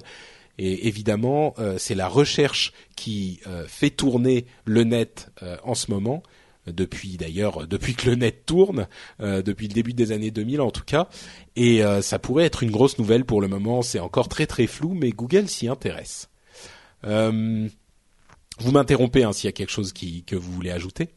[0.58, 5.30] Et évidemment, euh, c'est la recherche qui euh, fait tourner le net
[5.62, 6.24] en ce moment
[6.72, 8.88] depuis d'ailleurs depuis que le net tourne,
[9.20, 11.08] depuis le début des années 2000 en tout cas,
[11.56, 13.82] et ça pourrait être une grosse nouvelle pour le moment.
[13.82, 16.28] C'est encore très très flou, mais Google s'y intéresse.
[18.60, 21.08] Vous m'interrompez hein, s'il y a quelque chose qui, que vous voulez ajouter.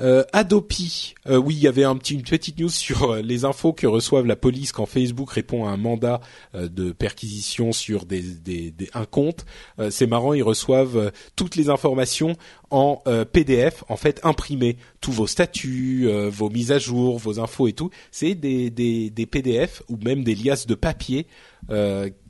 [0.00, 3.44] Euh, Adopi, euh, oui, il y avait un petit, une petite news sur euh, les
[3.44, 6.20] infos que reçoivent la police quand Facebook répond à un mandat
[6.54, 9.44] euh, de perquisition sur des, des, des un compte.
[9.90, 12.36] c'est marrant, ils reçoivent toutes les informations
[12.70, 13.02] en
[13.32, 17.90] PDF, en fait imprimées, tous vos statuts, vos mises à jour, vos infos et tout.
[18.10, 21.26] C'est des, des, des PDF ou même des liasses de papier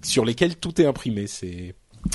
[0.02, 1.26] sur lesquelles tout est imprimé.
[1.26, 1.74] C'est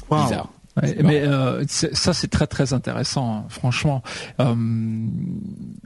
[0.09, 4.01] bizarre mais euh, ça c'est très très intéressant, hein, franchement.
[4.39, 4.55] Euh,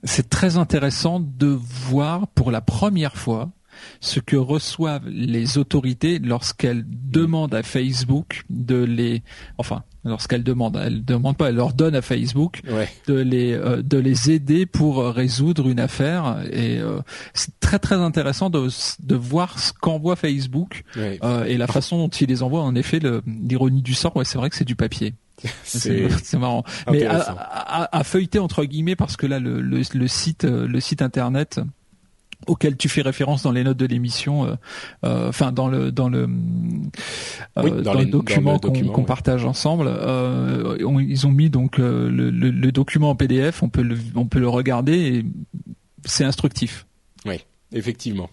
[0.03, 3.49] c'est très intéressant de voir pour la première fois
[4.01, 9.23] ce que reçoivent les autorités lorsqu'elles demandent à Facebook de les,
[9.57, 12.61] enfin, lorsqu'elles demandent, elles demandent pas, elles leur donnent à Facebook
[13.07, 16.99] de les euh, de les aider pour résoudre une affaire et euh,
[17.33, 18.67] c'est très très intéressant de
[19.01, 22.61] de voir ce qu'envoie Facebook euh, et la façon dont il les envoie.
[22.61, 25.13] En effet, l'ironie du sort, ouais, c'est vrai que c'est du papier.
[25.63, 26.63] c'est marrant.
[26.89, 30.79] Mais à, à, à, feuilleter entre guillemets parce que là le, le, le site le
[30.79, 31.59] site internet
[32.47, 34.55] auquel tu fais référence dans les notes de l'émission, euh,
[35.03, 36.27] euh, enfin dans le dans le
[37.57, 39.87] euh, dans, le document qu'on partage ensemble.
[41.09, 44.93] ils ont mis donc le, document en PDF, on peut le on peut le regarder
[44.93, 45.25] et
[46.05, 46.85] c'est instructif.
[47.25, 48.29] Oui, effectivement.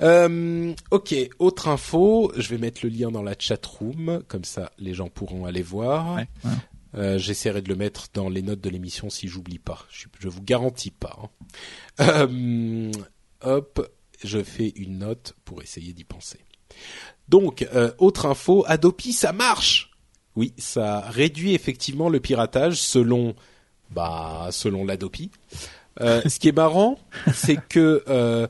[0.00, 4.94] ok, autre info, je vais mettre le lien dans la chat room, comme ça les
[4.94, 6.18] gens pourront aller voir.
[6.96, 9.86] J'essaierai de le mettre dans les notes de l'émission si j'oublie pas.
[9.90, 11.18] Je, je vous garantis pas.
[11.20, 11.28] Hein.
[12.00, 12.90] Euh,
[13.42, 13.90] hop,
[14.22, 16.38] je fais une note pour essayer d'y penser.
[17.28, 19.90] Donc, euh, autre info, Adopi, ça marche.
[20.36, 23.34] Oui, ça réduit effectivement le piratage selon,
[23.90, 25.30] bah, selon l'Adopi.
[26.00, 26.98] Euh, ce qui est marrant,
[27.32, 28.48] c'est que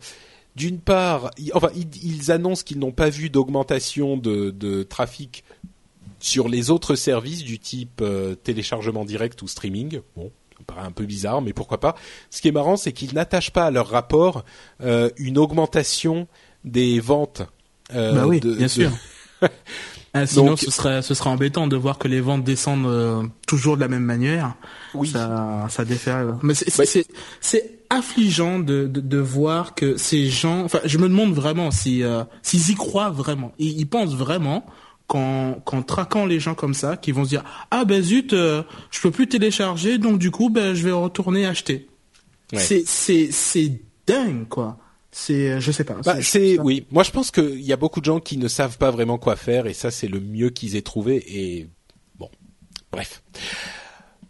[0.56, 5.44] d'une part, enfin, ils, annoncent qu'ils n'ont pas vu d'augmentation de, de, trafic
[6.24, 8.02] sur les autres services du type
[8.42, 10.00] téléchargement direct ou streaming.
[10.16, 11.94] Bon, ça paraît un peu bizarre, mais pourquoi pas.
[12.30, 14.44] Ce qui est marrant, c'est qu'ils n'attachent pas à leur rapport
[14.82, 16.26] euh, une augmentation
[16.64, 17.42] des ventes.
[17.94, 18.90] Euh, bah oui, bien sûr.
[20.16, 23.74] Ah, sinon, ce serait ce serait embêtant de voir que les ventes descendent euh, toujours
[23.74, 24.54] de la même manière.
[24.94, 25.08] Oui.
[25.08, 26.14] Ça, ça défait.
[26.40, 27.04] Mais c'est
[27.40, 30.62] c'est affligeant de, de, de voir que ces gens.
[30.62, 33.50] Enfin, je me demande vraiment si euh, s'ils y croient vraiment.
[33.58, 34.64] Ils, ils pensent vraiment
[35.06, 38.62] qu'en qu'en traquant les gens comme ça, qui vont se dire ah ben zut, euh,
[38.90, 41.88] je peux plus télécharger, donc du coup ben je vais retourner acheter.
[42.54, 44.78] C'est c'est c'est dingue quoi.
[45.10, 45.94] C'est je sais pas.
[46.04, 46.86] Bah, c'est oui.
[46.90, 49.36] Moi je pense qu'il y a beaucoup de gens qui ne savent pas vraiment quoi
[49.36, 51.68] faire et ça c'est le mieux qu'ils aient trouvé et
[52.18, 52.30] bon
[52.92, 53.22] bref.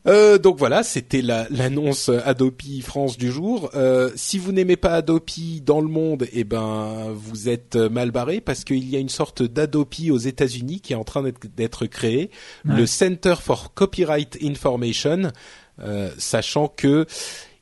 [0.06, 3.70] Euh, donc voilà, c'était l'annonce Adopi France du jour.
[3.74, 8.40] Euh, si vous n'aimez pas Adopi dans le monde, eh ben vous êtes mal barré
[8.40, 11.22] parce qu'il y a une sorte d'Adopi aux États-Unis qui est en train
[11.56, 12.30] d'être créé,
[12.64, 15.32] le Center for Copyright Information,
[15.80, 17.06] euh, sachant que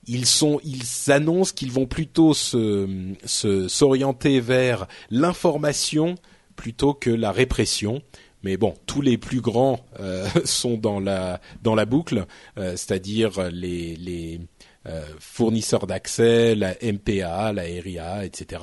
[0.08, 6.16] ils sont, ils annoncent qu'ils vont plutôt se s'orienter vers l'information
[6.56, 8.02] plutôt que la répression
[8.42, 12.26] mais bon, tous les plus grands euh, sont dans la dans la boucle,
[12.58, 14.40] euh, c'est-à-dire les les
[14.86, 18.62] euh, fournisseurs d'accès, la MPA, la RIA, etc.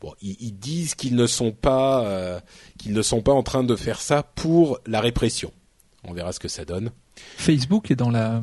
[0.00, 2.40] Bon, ils, ils disent qu'ils ne sont pas
[2.78, 5.52] qu'ils ne sont pas en train de faire ça pour la répression.
[6.04, 6.90] On verra ce que ça donne.
[7.36, 8.42] Facebook est dans la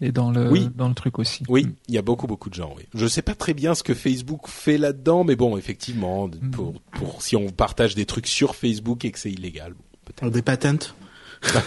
[0.00, 0.68] est dans le oui.
[0.74, 1.42] dans le truc aussi.
[1.48, 2.72] Oui, il y a beaucoup beaucoup de gens.
[2.76, 6.50] Oui, je sais pas très bien ce que Facebook fait là-dedans, mais bon, effectivement, mm.
[6.50, 9.72] pour pour si on partage des trucs sur Facebook et que c'est illégal.
[9.72, 9.84] Bon.
[10.22, 10.94] Des patentes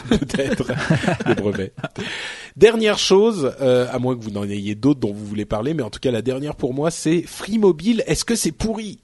[0.09, 0.65] Peut-être
[1.27, 1.73] des brevets.
[2.55, 5.83] Dernière chose, euh, à moins que vous n'en ayez d'autres dont vous voulez parler, mais
[5.83, 8.03] en tout cas la dernière pour moi, c'est Free Mobile.
[8.07, 8.99] Est-ce que c'est pourri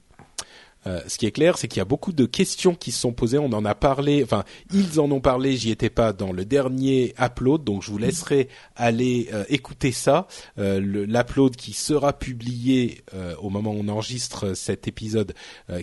[0.86, 3.12] euh, ce qui est clair, c'est qu'il y a beaucoup de questions qui se sont
[3.12, 3.38] posées.
[3.38, 5.56] On en a parlé, enfin, ils en ont parlé.
[5.56, 10.26] J'y étais pas dans le dernier upload, donc je vous laisserai aller euh, écouter ça.
[10.58, 13.02] Euh, l'upload qui sera publié
[13.40, 15.34] au moment où on enregistre cet épisode,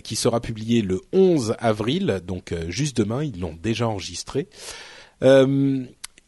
[0.02, 3.22] qui sera publié le 11 avril, donc juste demain.
[3.22, 4.48] Ils l'ont déjà enregistré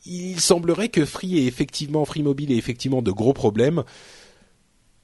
[0.06, 3.82] il semblerait que Free est effectivement Free Mobile ait effectivement de gros problèmes.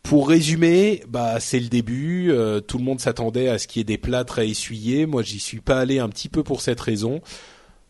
[0.03, 2.31] Pour résumer, bah c'est le début.
[2.31, 5.07] Euh, tout le monde s'attendait à ce qu'il y ait des plâtres à essuyer.
[5.07, 7.20] Moi, j'y suis pas allé un petit peu pour cette raison.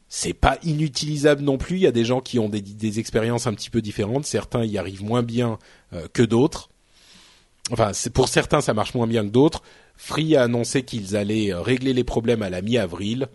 [0.08, 1.76] c'est pas inutilisable non plus.
[1.76, 4.26] Il y a des gens qui ont des, expériences un petit peu différentes.
[4.26, 5.58] Certains y arrivent moins bien
[6.12, 6.68] que d'autres.
[7.70, 9.62] Enfin, pour certains, ça marche moins bien que d'autres.
[9.96, 13.28] Free a annoncé qu'ils allaient régler les problèmes à la mi-avril.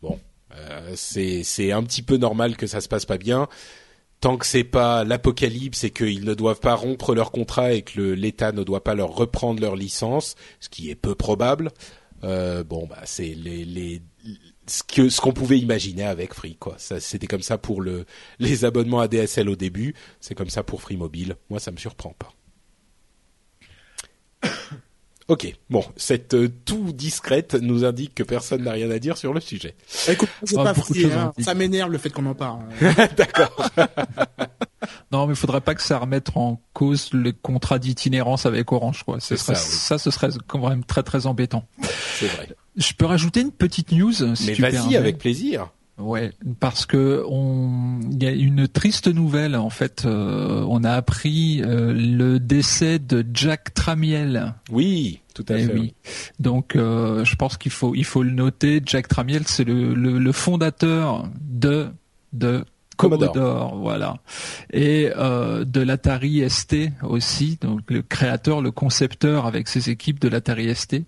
[0.00, 0.18] Bon,
[0.54, 3.48] euh, c'est un petit peu normal que ça se passe pas bien.
[4.22, 8.00] Tant que c'est pas l'apocalypse et qu'ils ne doivent pas rompre leur contrat et que
[8.00, 11.72] l'État ne doit pas leur reprendre leur licence, ce qui est peu probable.
[12.22, 14.00] Euh, bon, bah c'est les, les
[14.68, 16.76] ce ce qu'on pouvait imaginer avec Free quoi.
[16.78, 18.06] C'était comme ça pour le
[18.38, 21.34] les abonnements ADSL au début, c'est comme ça pour Free Mobile.
[21.50, 22.32] Moi ça me surprend pas.
[25.28, 29.32] Ok, bon, cette euh, tout discrète nous indique que personne n'a rien à dire sur
[29.32, 29.74] le sujet.
[30.08, 31.32] Écoute, c'est pas hein.
[31.38, 32.60] ça m'énerve le fait qu'on en parle.
[33.16, 33.70] D'accord.
[35.12, 39.04] non, mais il faudrait pas que ça remette en cause le contrat d'itinérance avec Orange,
[39.04, 39.20] quoi.
[39.20, 41.66] Ce serait, ça, ce serait quand même très très embêtant.
[42.18, 42.48] C'est vrai.
[42.76, 45.70] Je peux rajouter une petite news, si mais vas-y, avec plaisir.
[45.98, 50.04] Ouais, parce que on, il y a une triste nouvelle en fait.
[50.04, 54.54] Euh, on a appris euh, le décès de Jack Tramiel.
[54.70, 55.74] Oui, tout à eh fait.
[55.74, 55.94] Oui.
[56.40, 58.82] Donc, euh, je pense qu'il faut, il faut le noter.
[58.84, 61.88] Jack Tramiel, c'est le, le, le, fondateur de
[62.32, 62.64] de
[62.96, 64.18] Commodore, voilà,
[64.72, 67.58] et euh, de l'Atari ST aussi.
[67.60, 71.02] Donc, le créateur, le concepteur avec ses équipes de l'Atari ST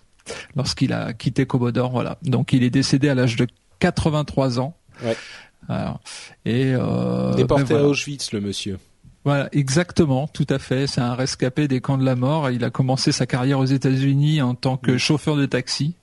[0.55, 2.17] lorsqu'il a quitté Commodore, voilà.
[2.23, 3.47] Donc, il est décédé à l'âge de
[3.79, 4.75] 83 ans.
[5.03, 5.17] Ouais.
[5.67, 5.99] Alors,
[6.45, 8.77] et euh, déporté ben à Auschwitz, le monsieur.
[9.23, 10.85] Voilà, exactement, tout à fait.
[10.85, 12.51] C'est un rescapé des camps de la mort.
[12.51, 15.95] Il a commencé sa carrière aux États-Unis en tant que chauffeur de taxi.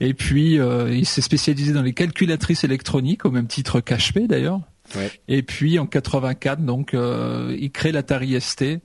[0.00, 4.60] Et puis, euh, il s'est spécialisé dans les calculatrices électroniques, au même titre qu'HP d'ailleurs.
[4.94, 5.10] Ouais.
[5.26, 8.80] Et puis en 84, donc, euh, il crée l'Atari ST,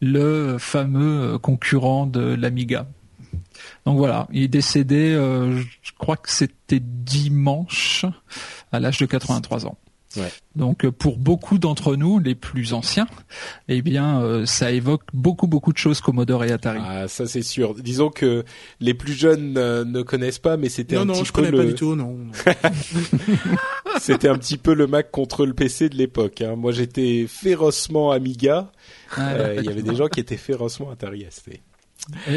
[0.00, 2.86] le fameux concurrent de l'Amiga.
[3.84, 8.06] Donc voilà, il est décédé, euh, je crois que c'était dimanche,
[8.70, 9.76] à l'âge de 83 ans.
[10.16, 10.30] Ouais.
[10.56, 13.06] Donc euh, pour beaucoup d'entre nous, les plus anciens,
[13.68, 16.80] eh bien euh, ça évoque beaucoup beaucoup de choses Commodore et Atari.
[16.84, 17.74] Ah ça c'est sûr.
[17.74, 18.44] Disons que
[18.78, 21.58] les plus jeunes ne connaissent pas, mais c'était un non, petit je peu connais le...
[21.58, 22.18] pas du tout, non.
[24.00, 26.42] c'était un petit peu le Mac contre le PC de l'époque.
[26.42, 26.56] Hein.
[26.56, 28.70] Moi j'étais férocement Amiga.
[29.16, 31.62] Ah, il y avait des gens qui étaient férocement Atari ST.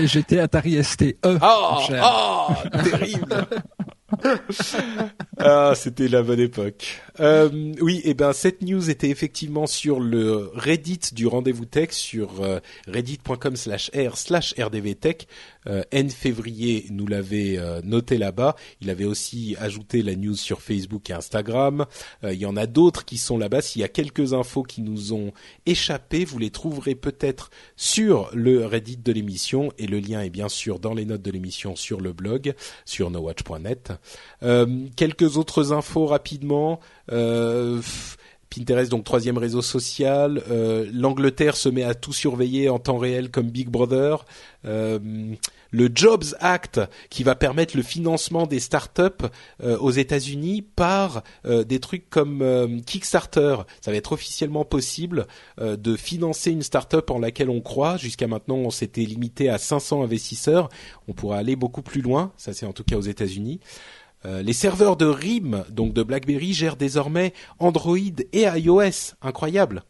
[0.06, 1.02] J'étais Atari ST.
[1.26, 1.38] E.
[1.42, 3.48] Oh, oh terrible.
[5.40, 7.02] ah, c'était la bonne époque.
[7.20, 11.92] Euh, oui, et eh ben cette news était effectivement sur le Reddit du rendez-vous tech
[11.92, 15.28] sur euh, reddit.com/r/rdvtech.
[15.68, 18.56] euh, N février nous l'avait euh, noté là-bas.
[18.82, 21.86] Il avait aussi ajouté la news sur Facebook et Instagram.
[22.24, 23.62] Euh, il y en a d'autres qui sont là-bas.
[23.62, 25.32] S'il y a quelques infos qui nous ont
[25.66, 30.50] échappé, vous les trouverez peut-être sur le Reddit de l'émission et le lien est bien
[30.50, 32.54] sûr dans les notes de l'émission sur le blog
[32.86, 33.94] sur nowatch.net.
[34.96, 36.80] quelques autres infos rapidement.
[38.56, 40.42] Pinterest, donc troisième réseau social.
[40.50, 44.26] Euh, L'Angleterre se met à tout surveiller en temps réel comme Big Brother.
[45.76, 49.26] Euh, le Jobs Act qui va permettre le financement des startups
[49.64, 53.58] euh, aux États-Unis par euh, des trucs comme euh, Kickstarter.
[53.82, 55.28] Ça va être officiellement possible
[55.60, 57.98] de financer une startup en laquelle on croit.
[57.98, 60.70] Jusqu'à maintenant, on s'était limité à 500 investisseurs.
[61.08, 62.32] On pourra aller beaucoup plus loin.
[62.38, 63.60] Ça, c'est en tout cas aux États-Unis.
[64.26, 67.98] Euh, les serveurs de RIM, donc de BlackBerry, gèrent désormais Android
[68.34, 69.14] et iOS.
[69.22, 69.84] Incroyable.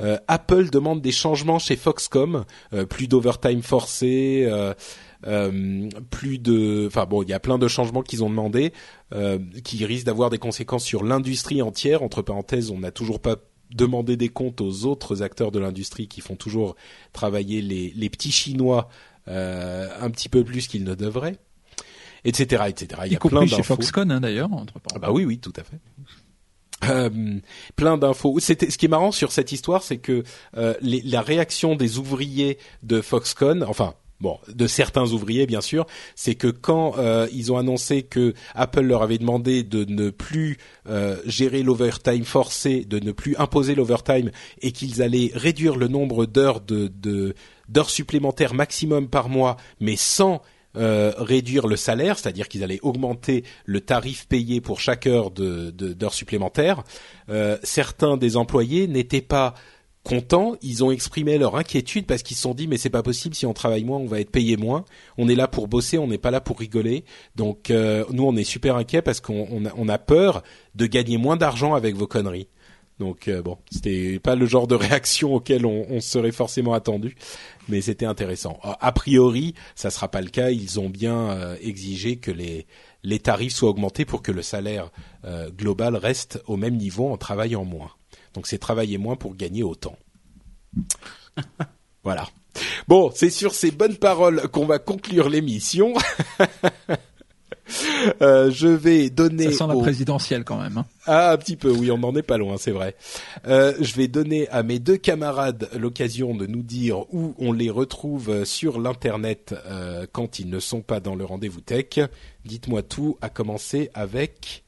[0.00, 4.46] Euh, Apple demande des changements chez Foxcom, euh, plus d'overtime forcé,
[6.10, 8.72] plus de, enfin bon, il y a plein de changements qu'ils ont demandé,
[9.64, 12.02] qui risquent d'avoir des conséquences sur l'industrie entière.
[12.02, 13.36] Entre parenthèses, on n'a toujours pas
[13.70, 16.76] demandé des comptes aux autres acteurs de l'industrie qui font toujours
[17.12, 18.88] travailler les, les petits Chinois
[19.26, 21.38] un petit peu plus qu'ils ne devraient
[22.24, 23.02] etc., etc.
[23.06, 24.48] Il y, a plein chez Foxconn hein, d'ailleurs.
[24.94, 25.78] Ah bah oui, oui, tout à fait.
[26.90, 27.38] Euh,
[27.76, 28.38] plein d'infos.
[28.40, 30.24] C'était ce qui est marrant sur cette histoire, c'est que
[30.56, 33.94] euh, les, la réaction des ouvriers de Foxconn, enfin
[34.24, 35.86] bon, de certains ouvriers bien sûr,
[36.16, 40.56] c'est que quand euh, ils ont annoncé que Apple leur avait demandé de ne plus
[40.88, 44.30] euh, gérer l'overtime forcé, de ne plus imposer l'overtime
[44.62, 46.90] et qu'ils allaient réduire le nombre d'heures de,
[47.68, 50.40] d'heures supplémentaires maximum par mois, mais sans
[50.76, 55.70] euh, réduire le salaire, c'est-à-dire qu'ils allaient augmenter le tarif payé pour chaque heure de,
[55.70, 56.82] d'heures supplémentaires.
[57.28, 59.54] Euh, certains des employés n'étaient pas
[60.04, 63.34] contents, ils ont exprimé leur inquiétude parce qu'ils se sont dit mais c'est pas possible
[63.34, 64.84] si on travaille moins on va être payé moins.
[65.18, 67.04] On est là pour bosser, on n'est pas là pour rigoler.
[67.34, 70.42] Donc euh, nous on est super inquiets parce qu'on on a, peur
[70.74, 72.48] de gagner moins d'argent avec vos conneries.
[73.00, 77.16] Donc euh, bon, c'était pas le genre de réaction auquel on, on serait forcément attendu,
[77.68, 78.60] mais c'était intéressant.
[78.62, 80.50] A priori, ça sera pas le cas.
[80.50, 82.66] Ils ont bien euh, exigé que les
[83.02, 84.90] les tarifs soient augmentés pour que le salaire
[85.58, 87.90] global reste au même niveau en travaillant moins.
[88.34, 89.96] Donc c'est travailler moins pour gagner autant.
[92.04, 92.28] voilà.
[92.86, 95.94] Bon, c'est sur ces bonnes paroles qu'on va conclure l'émission.
[98.20, 99.50] Euh, je vais donner.
[99.50, 100.78] Ça sent la présidentielle quand même.
[100.78, 100.86] Hein.
[101.06, 102.94] Ah, un petit peu, oui, on n'en est pas loin, c'est vrai.
[103.46, 107.70] Euh, je vais donner à mes deux camarades l'occasion de nous dire où on les
[107.70, 112.00] retrouve sur l'internet euh, quand ils ne sont pas dans le rendez-vous tech.
[112.44, 114.62] Dites-moi tout, à commencer avec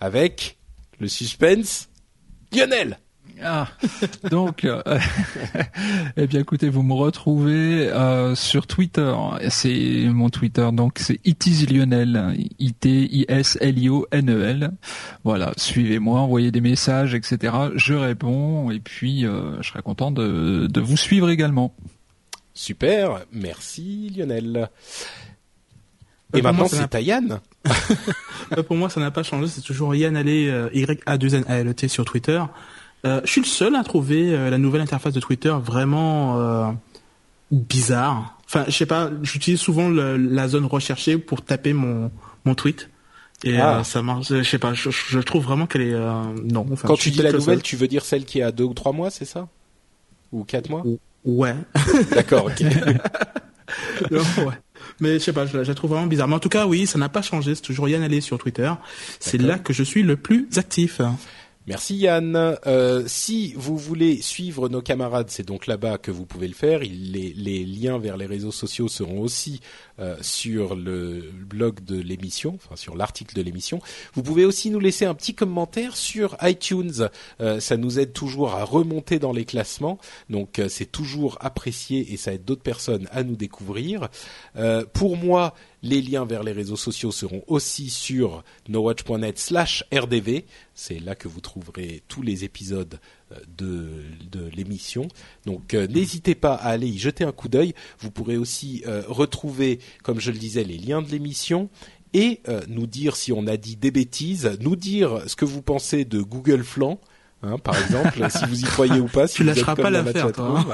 [0.00, 0.58] avec
[1.00, 1.88] le suspense.
[2.52, 2.98] Lionel.
[3.42, 3.68] Ah,
[4.30, 4.82] donc, euh,
[6.16, 9.14] eh bien, écoutez, vous me retrouvez euh, sur Twitter.
[9.48, 11.20] C'est mon Twitter, donc c'est
[11.70, 14.70] Lionel, I T I S L I O N E L.
[15.24, 17.54] Voilà, suivez-moi, envoyez des messages, etc.
[17.76, 21.74] Je réponds et puis euh, je serai content de, de vous suivre également.
[22.54, 24.68] Super, merci Lionel.
[26.34, 27.40] Et maintenant, c'est à Yann.
[28.66, 29.46] Pour moi, ça n'a pas changé.
[29.48, 32.40] C'est toujours Yann Allé, Y A 2 N A L e T sur Twitter.
[33.04, 36.70] Euh, je suis le seul à trouver euh, la nouvelle interface de Twitter vraiment euh,
[37.52, 38.38] bizarre.
[38.46, 42.10] Enfin, je sais pas, j'utilise souvent la zone recherchée pour taper mon
[42.44, 42.88] mon tweet.
[43.44, 43.84] Et ah.
[43.84, 44.28] ça marche.
[44.28, 44.72] Je sais pas.
[44.74, 45.96] Je, trouve vraiment qu'elle est
[46.44, 46.66] non.
[46.84, 49.10] Quand tu dis la nouvelle, tu veux dire celle qui a deux ou trois mois,
[49.10, 49.48] c'est ça?
[50.32, 50.82] Ou quatre mois?
[51.24, 51.54] Ouais.
[52.10, 52.46] D'accord.
[52.46, 52.60] ok.
[54.10, 54.54] ouais.
[55.00, 56.28] Mais je sais pas, je, la trouve vraiment bizarre.
[56.28, 57.54] Mais en tout cas, oui, ça n'a pas changé.
[57.54, 58.72] C'est toujours Yann Allé sur Twitter.
[59.20, 61.00] C'est là que je suis le plus actif.
[61.66, 62.56] Merci Yann.
[62.66, 66.80] Euh, si vous voulez suivre nos camarades, c'est donc là-bas que vous pouvez le faire.
[66.80, 69.60] les, les, liens vers les réseaux sociaux seront aussi
[70.00, 73.80] euh, sur le blog de l'émission, enfin sur l'article de l'émission.
[74.14, 77.08] Vous pouvez aussi nous laisser un petit commentaire sur iTunes.
[77.40, 79.98] Euh, ça nous aide toujours à remonter dans les classements,
[80.30, 84.08] donc euh, c'est toujours apprécié et ça aide d'autres personnes à nous découvrir.
[84.92, 90.44] pour moi, les liens vers les réseaux sociaux seront aussi sur nowatch.net slash rdv.
[90.74, 92.98] C'est là que vous trouverez tous les épisodes
[93.56, 93.86] de,
[94.30, 95.08] de l'émission.
[95.46, 97.74] Donc euh, n'hésitez pas à aller y jeter un coup d'œil.
[98.00, 101.68] Vous pourrez aussi euh, retrouver, comme je le disais, les liens de l'émission
[102.14, 106.06] et nous dire si on a dit des bêtises, nous dire ce que vous pensez
[106.06, 106.98] de Google Flan.
[107.42, 109.28] Hein, par exemple, si vous y croyez ou pas.
[109.28, 110.64] Si tu lâcheras pas l'affaire, toi.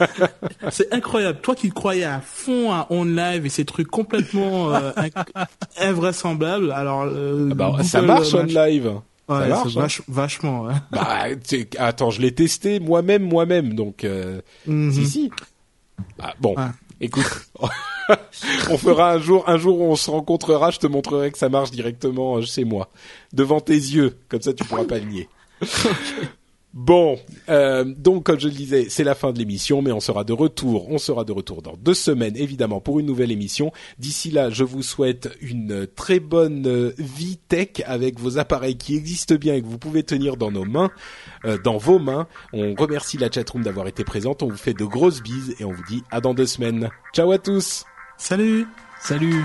[0.00, 0.28] Hein.
[0.70, 1.40] c'est incroyable.
[1.40, 4.92] Toi qui croyais à fond à On Live et ces trucs complètement euh,
[5.80, 6.70] invraisemblables.
[6.70, 8.92] Alors, euh, ah bah, ça marche On Live.
[9.28, 10.04] Ouais, marche, hein.
[10.08, 10.62] vachement.
[10.62, 10.74] Ouais.
[10.90, 11.26] Bah,
[11.78, 14.92] attends, je l'ai testé moi-même, moi-même, donc euh, mhm.
[14.92, 15.30] si si.
[16.18, 16.56] Ah, bon,
[17.00, 17.48] écoute,
[18.70, 21.48] on fera un jour, un jour où on se rencontrera, je te montrerai que ça
[21.48, 22.90] marche directement chez moi,
[23.32, 25.28] devant tes yeux, comme ça tu pourras pas le nier.
[26.74, 27.18] Bon,
[27.50, 30.32] euh, donc comme je le disais, c'est la fin de l'émission, mais on sera de
[30.32, 30.90] retour.
[30.90, 33.72] On sera de retour dans deux semaines, évidemment, pour une nouvelle émission.
[33.98, 38.96] D'ici là, je vous souhaite une très bonne euh, vie tech avec vos appareils qui
[38.96, 40.90] existent bien et que vous pouvez tenir dans nos mains,
[41.44, 42.26] euh, dans vos mains.
[42.54, 44.42] On remercie la chatroom d'avoir été présente.
[44.42, 46.88] On vous fait de grosses bises et on vous dit à dans deux semaines.
[47.14, 47.84] Ciao à tous.
[48.16, 48.66] Salut.
[48.98, 49.44] Salut.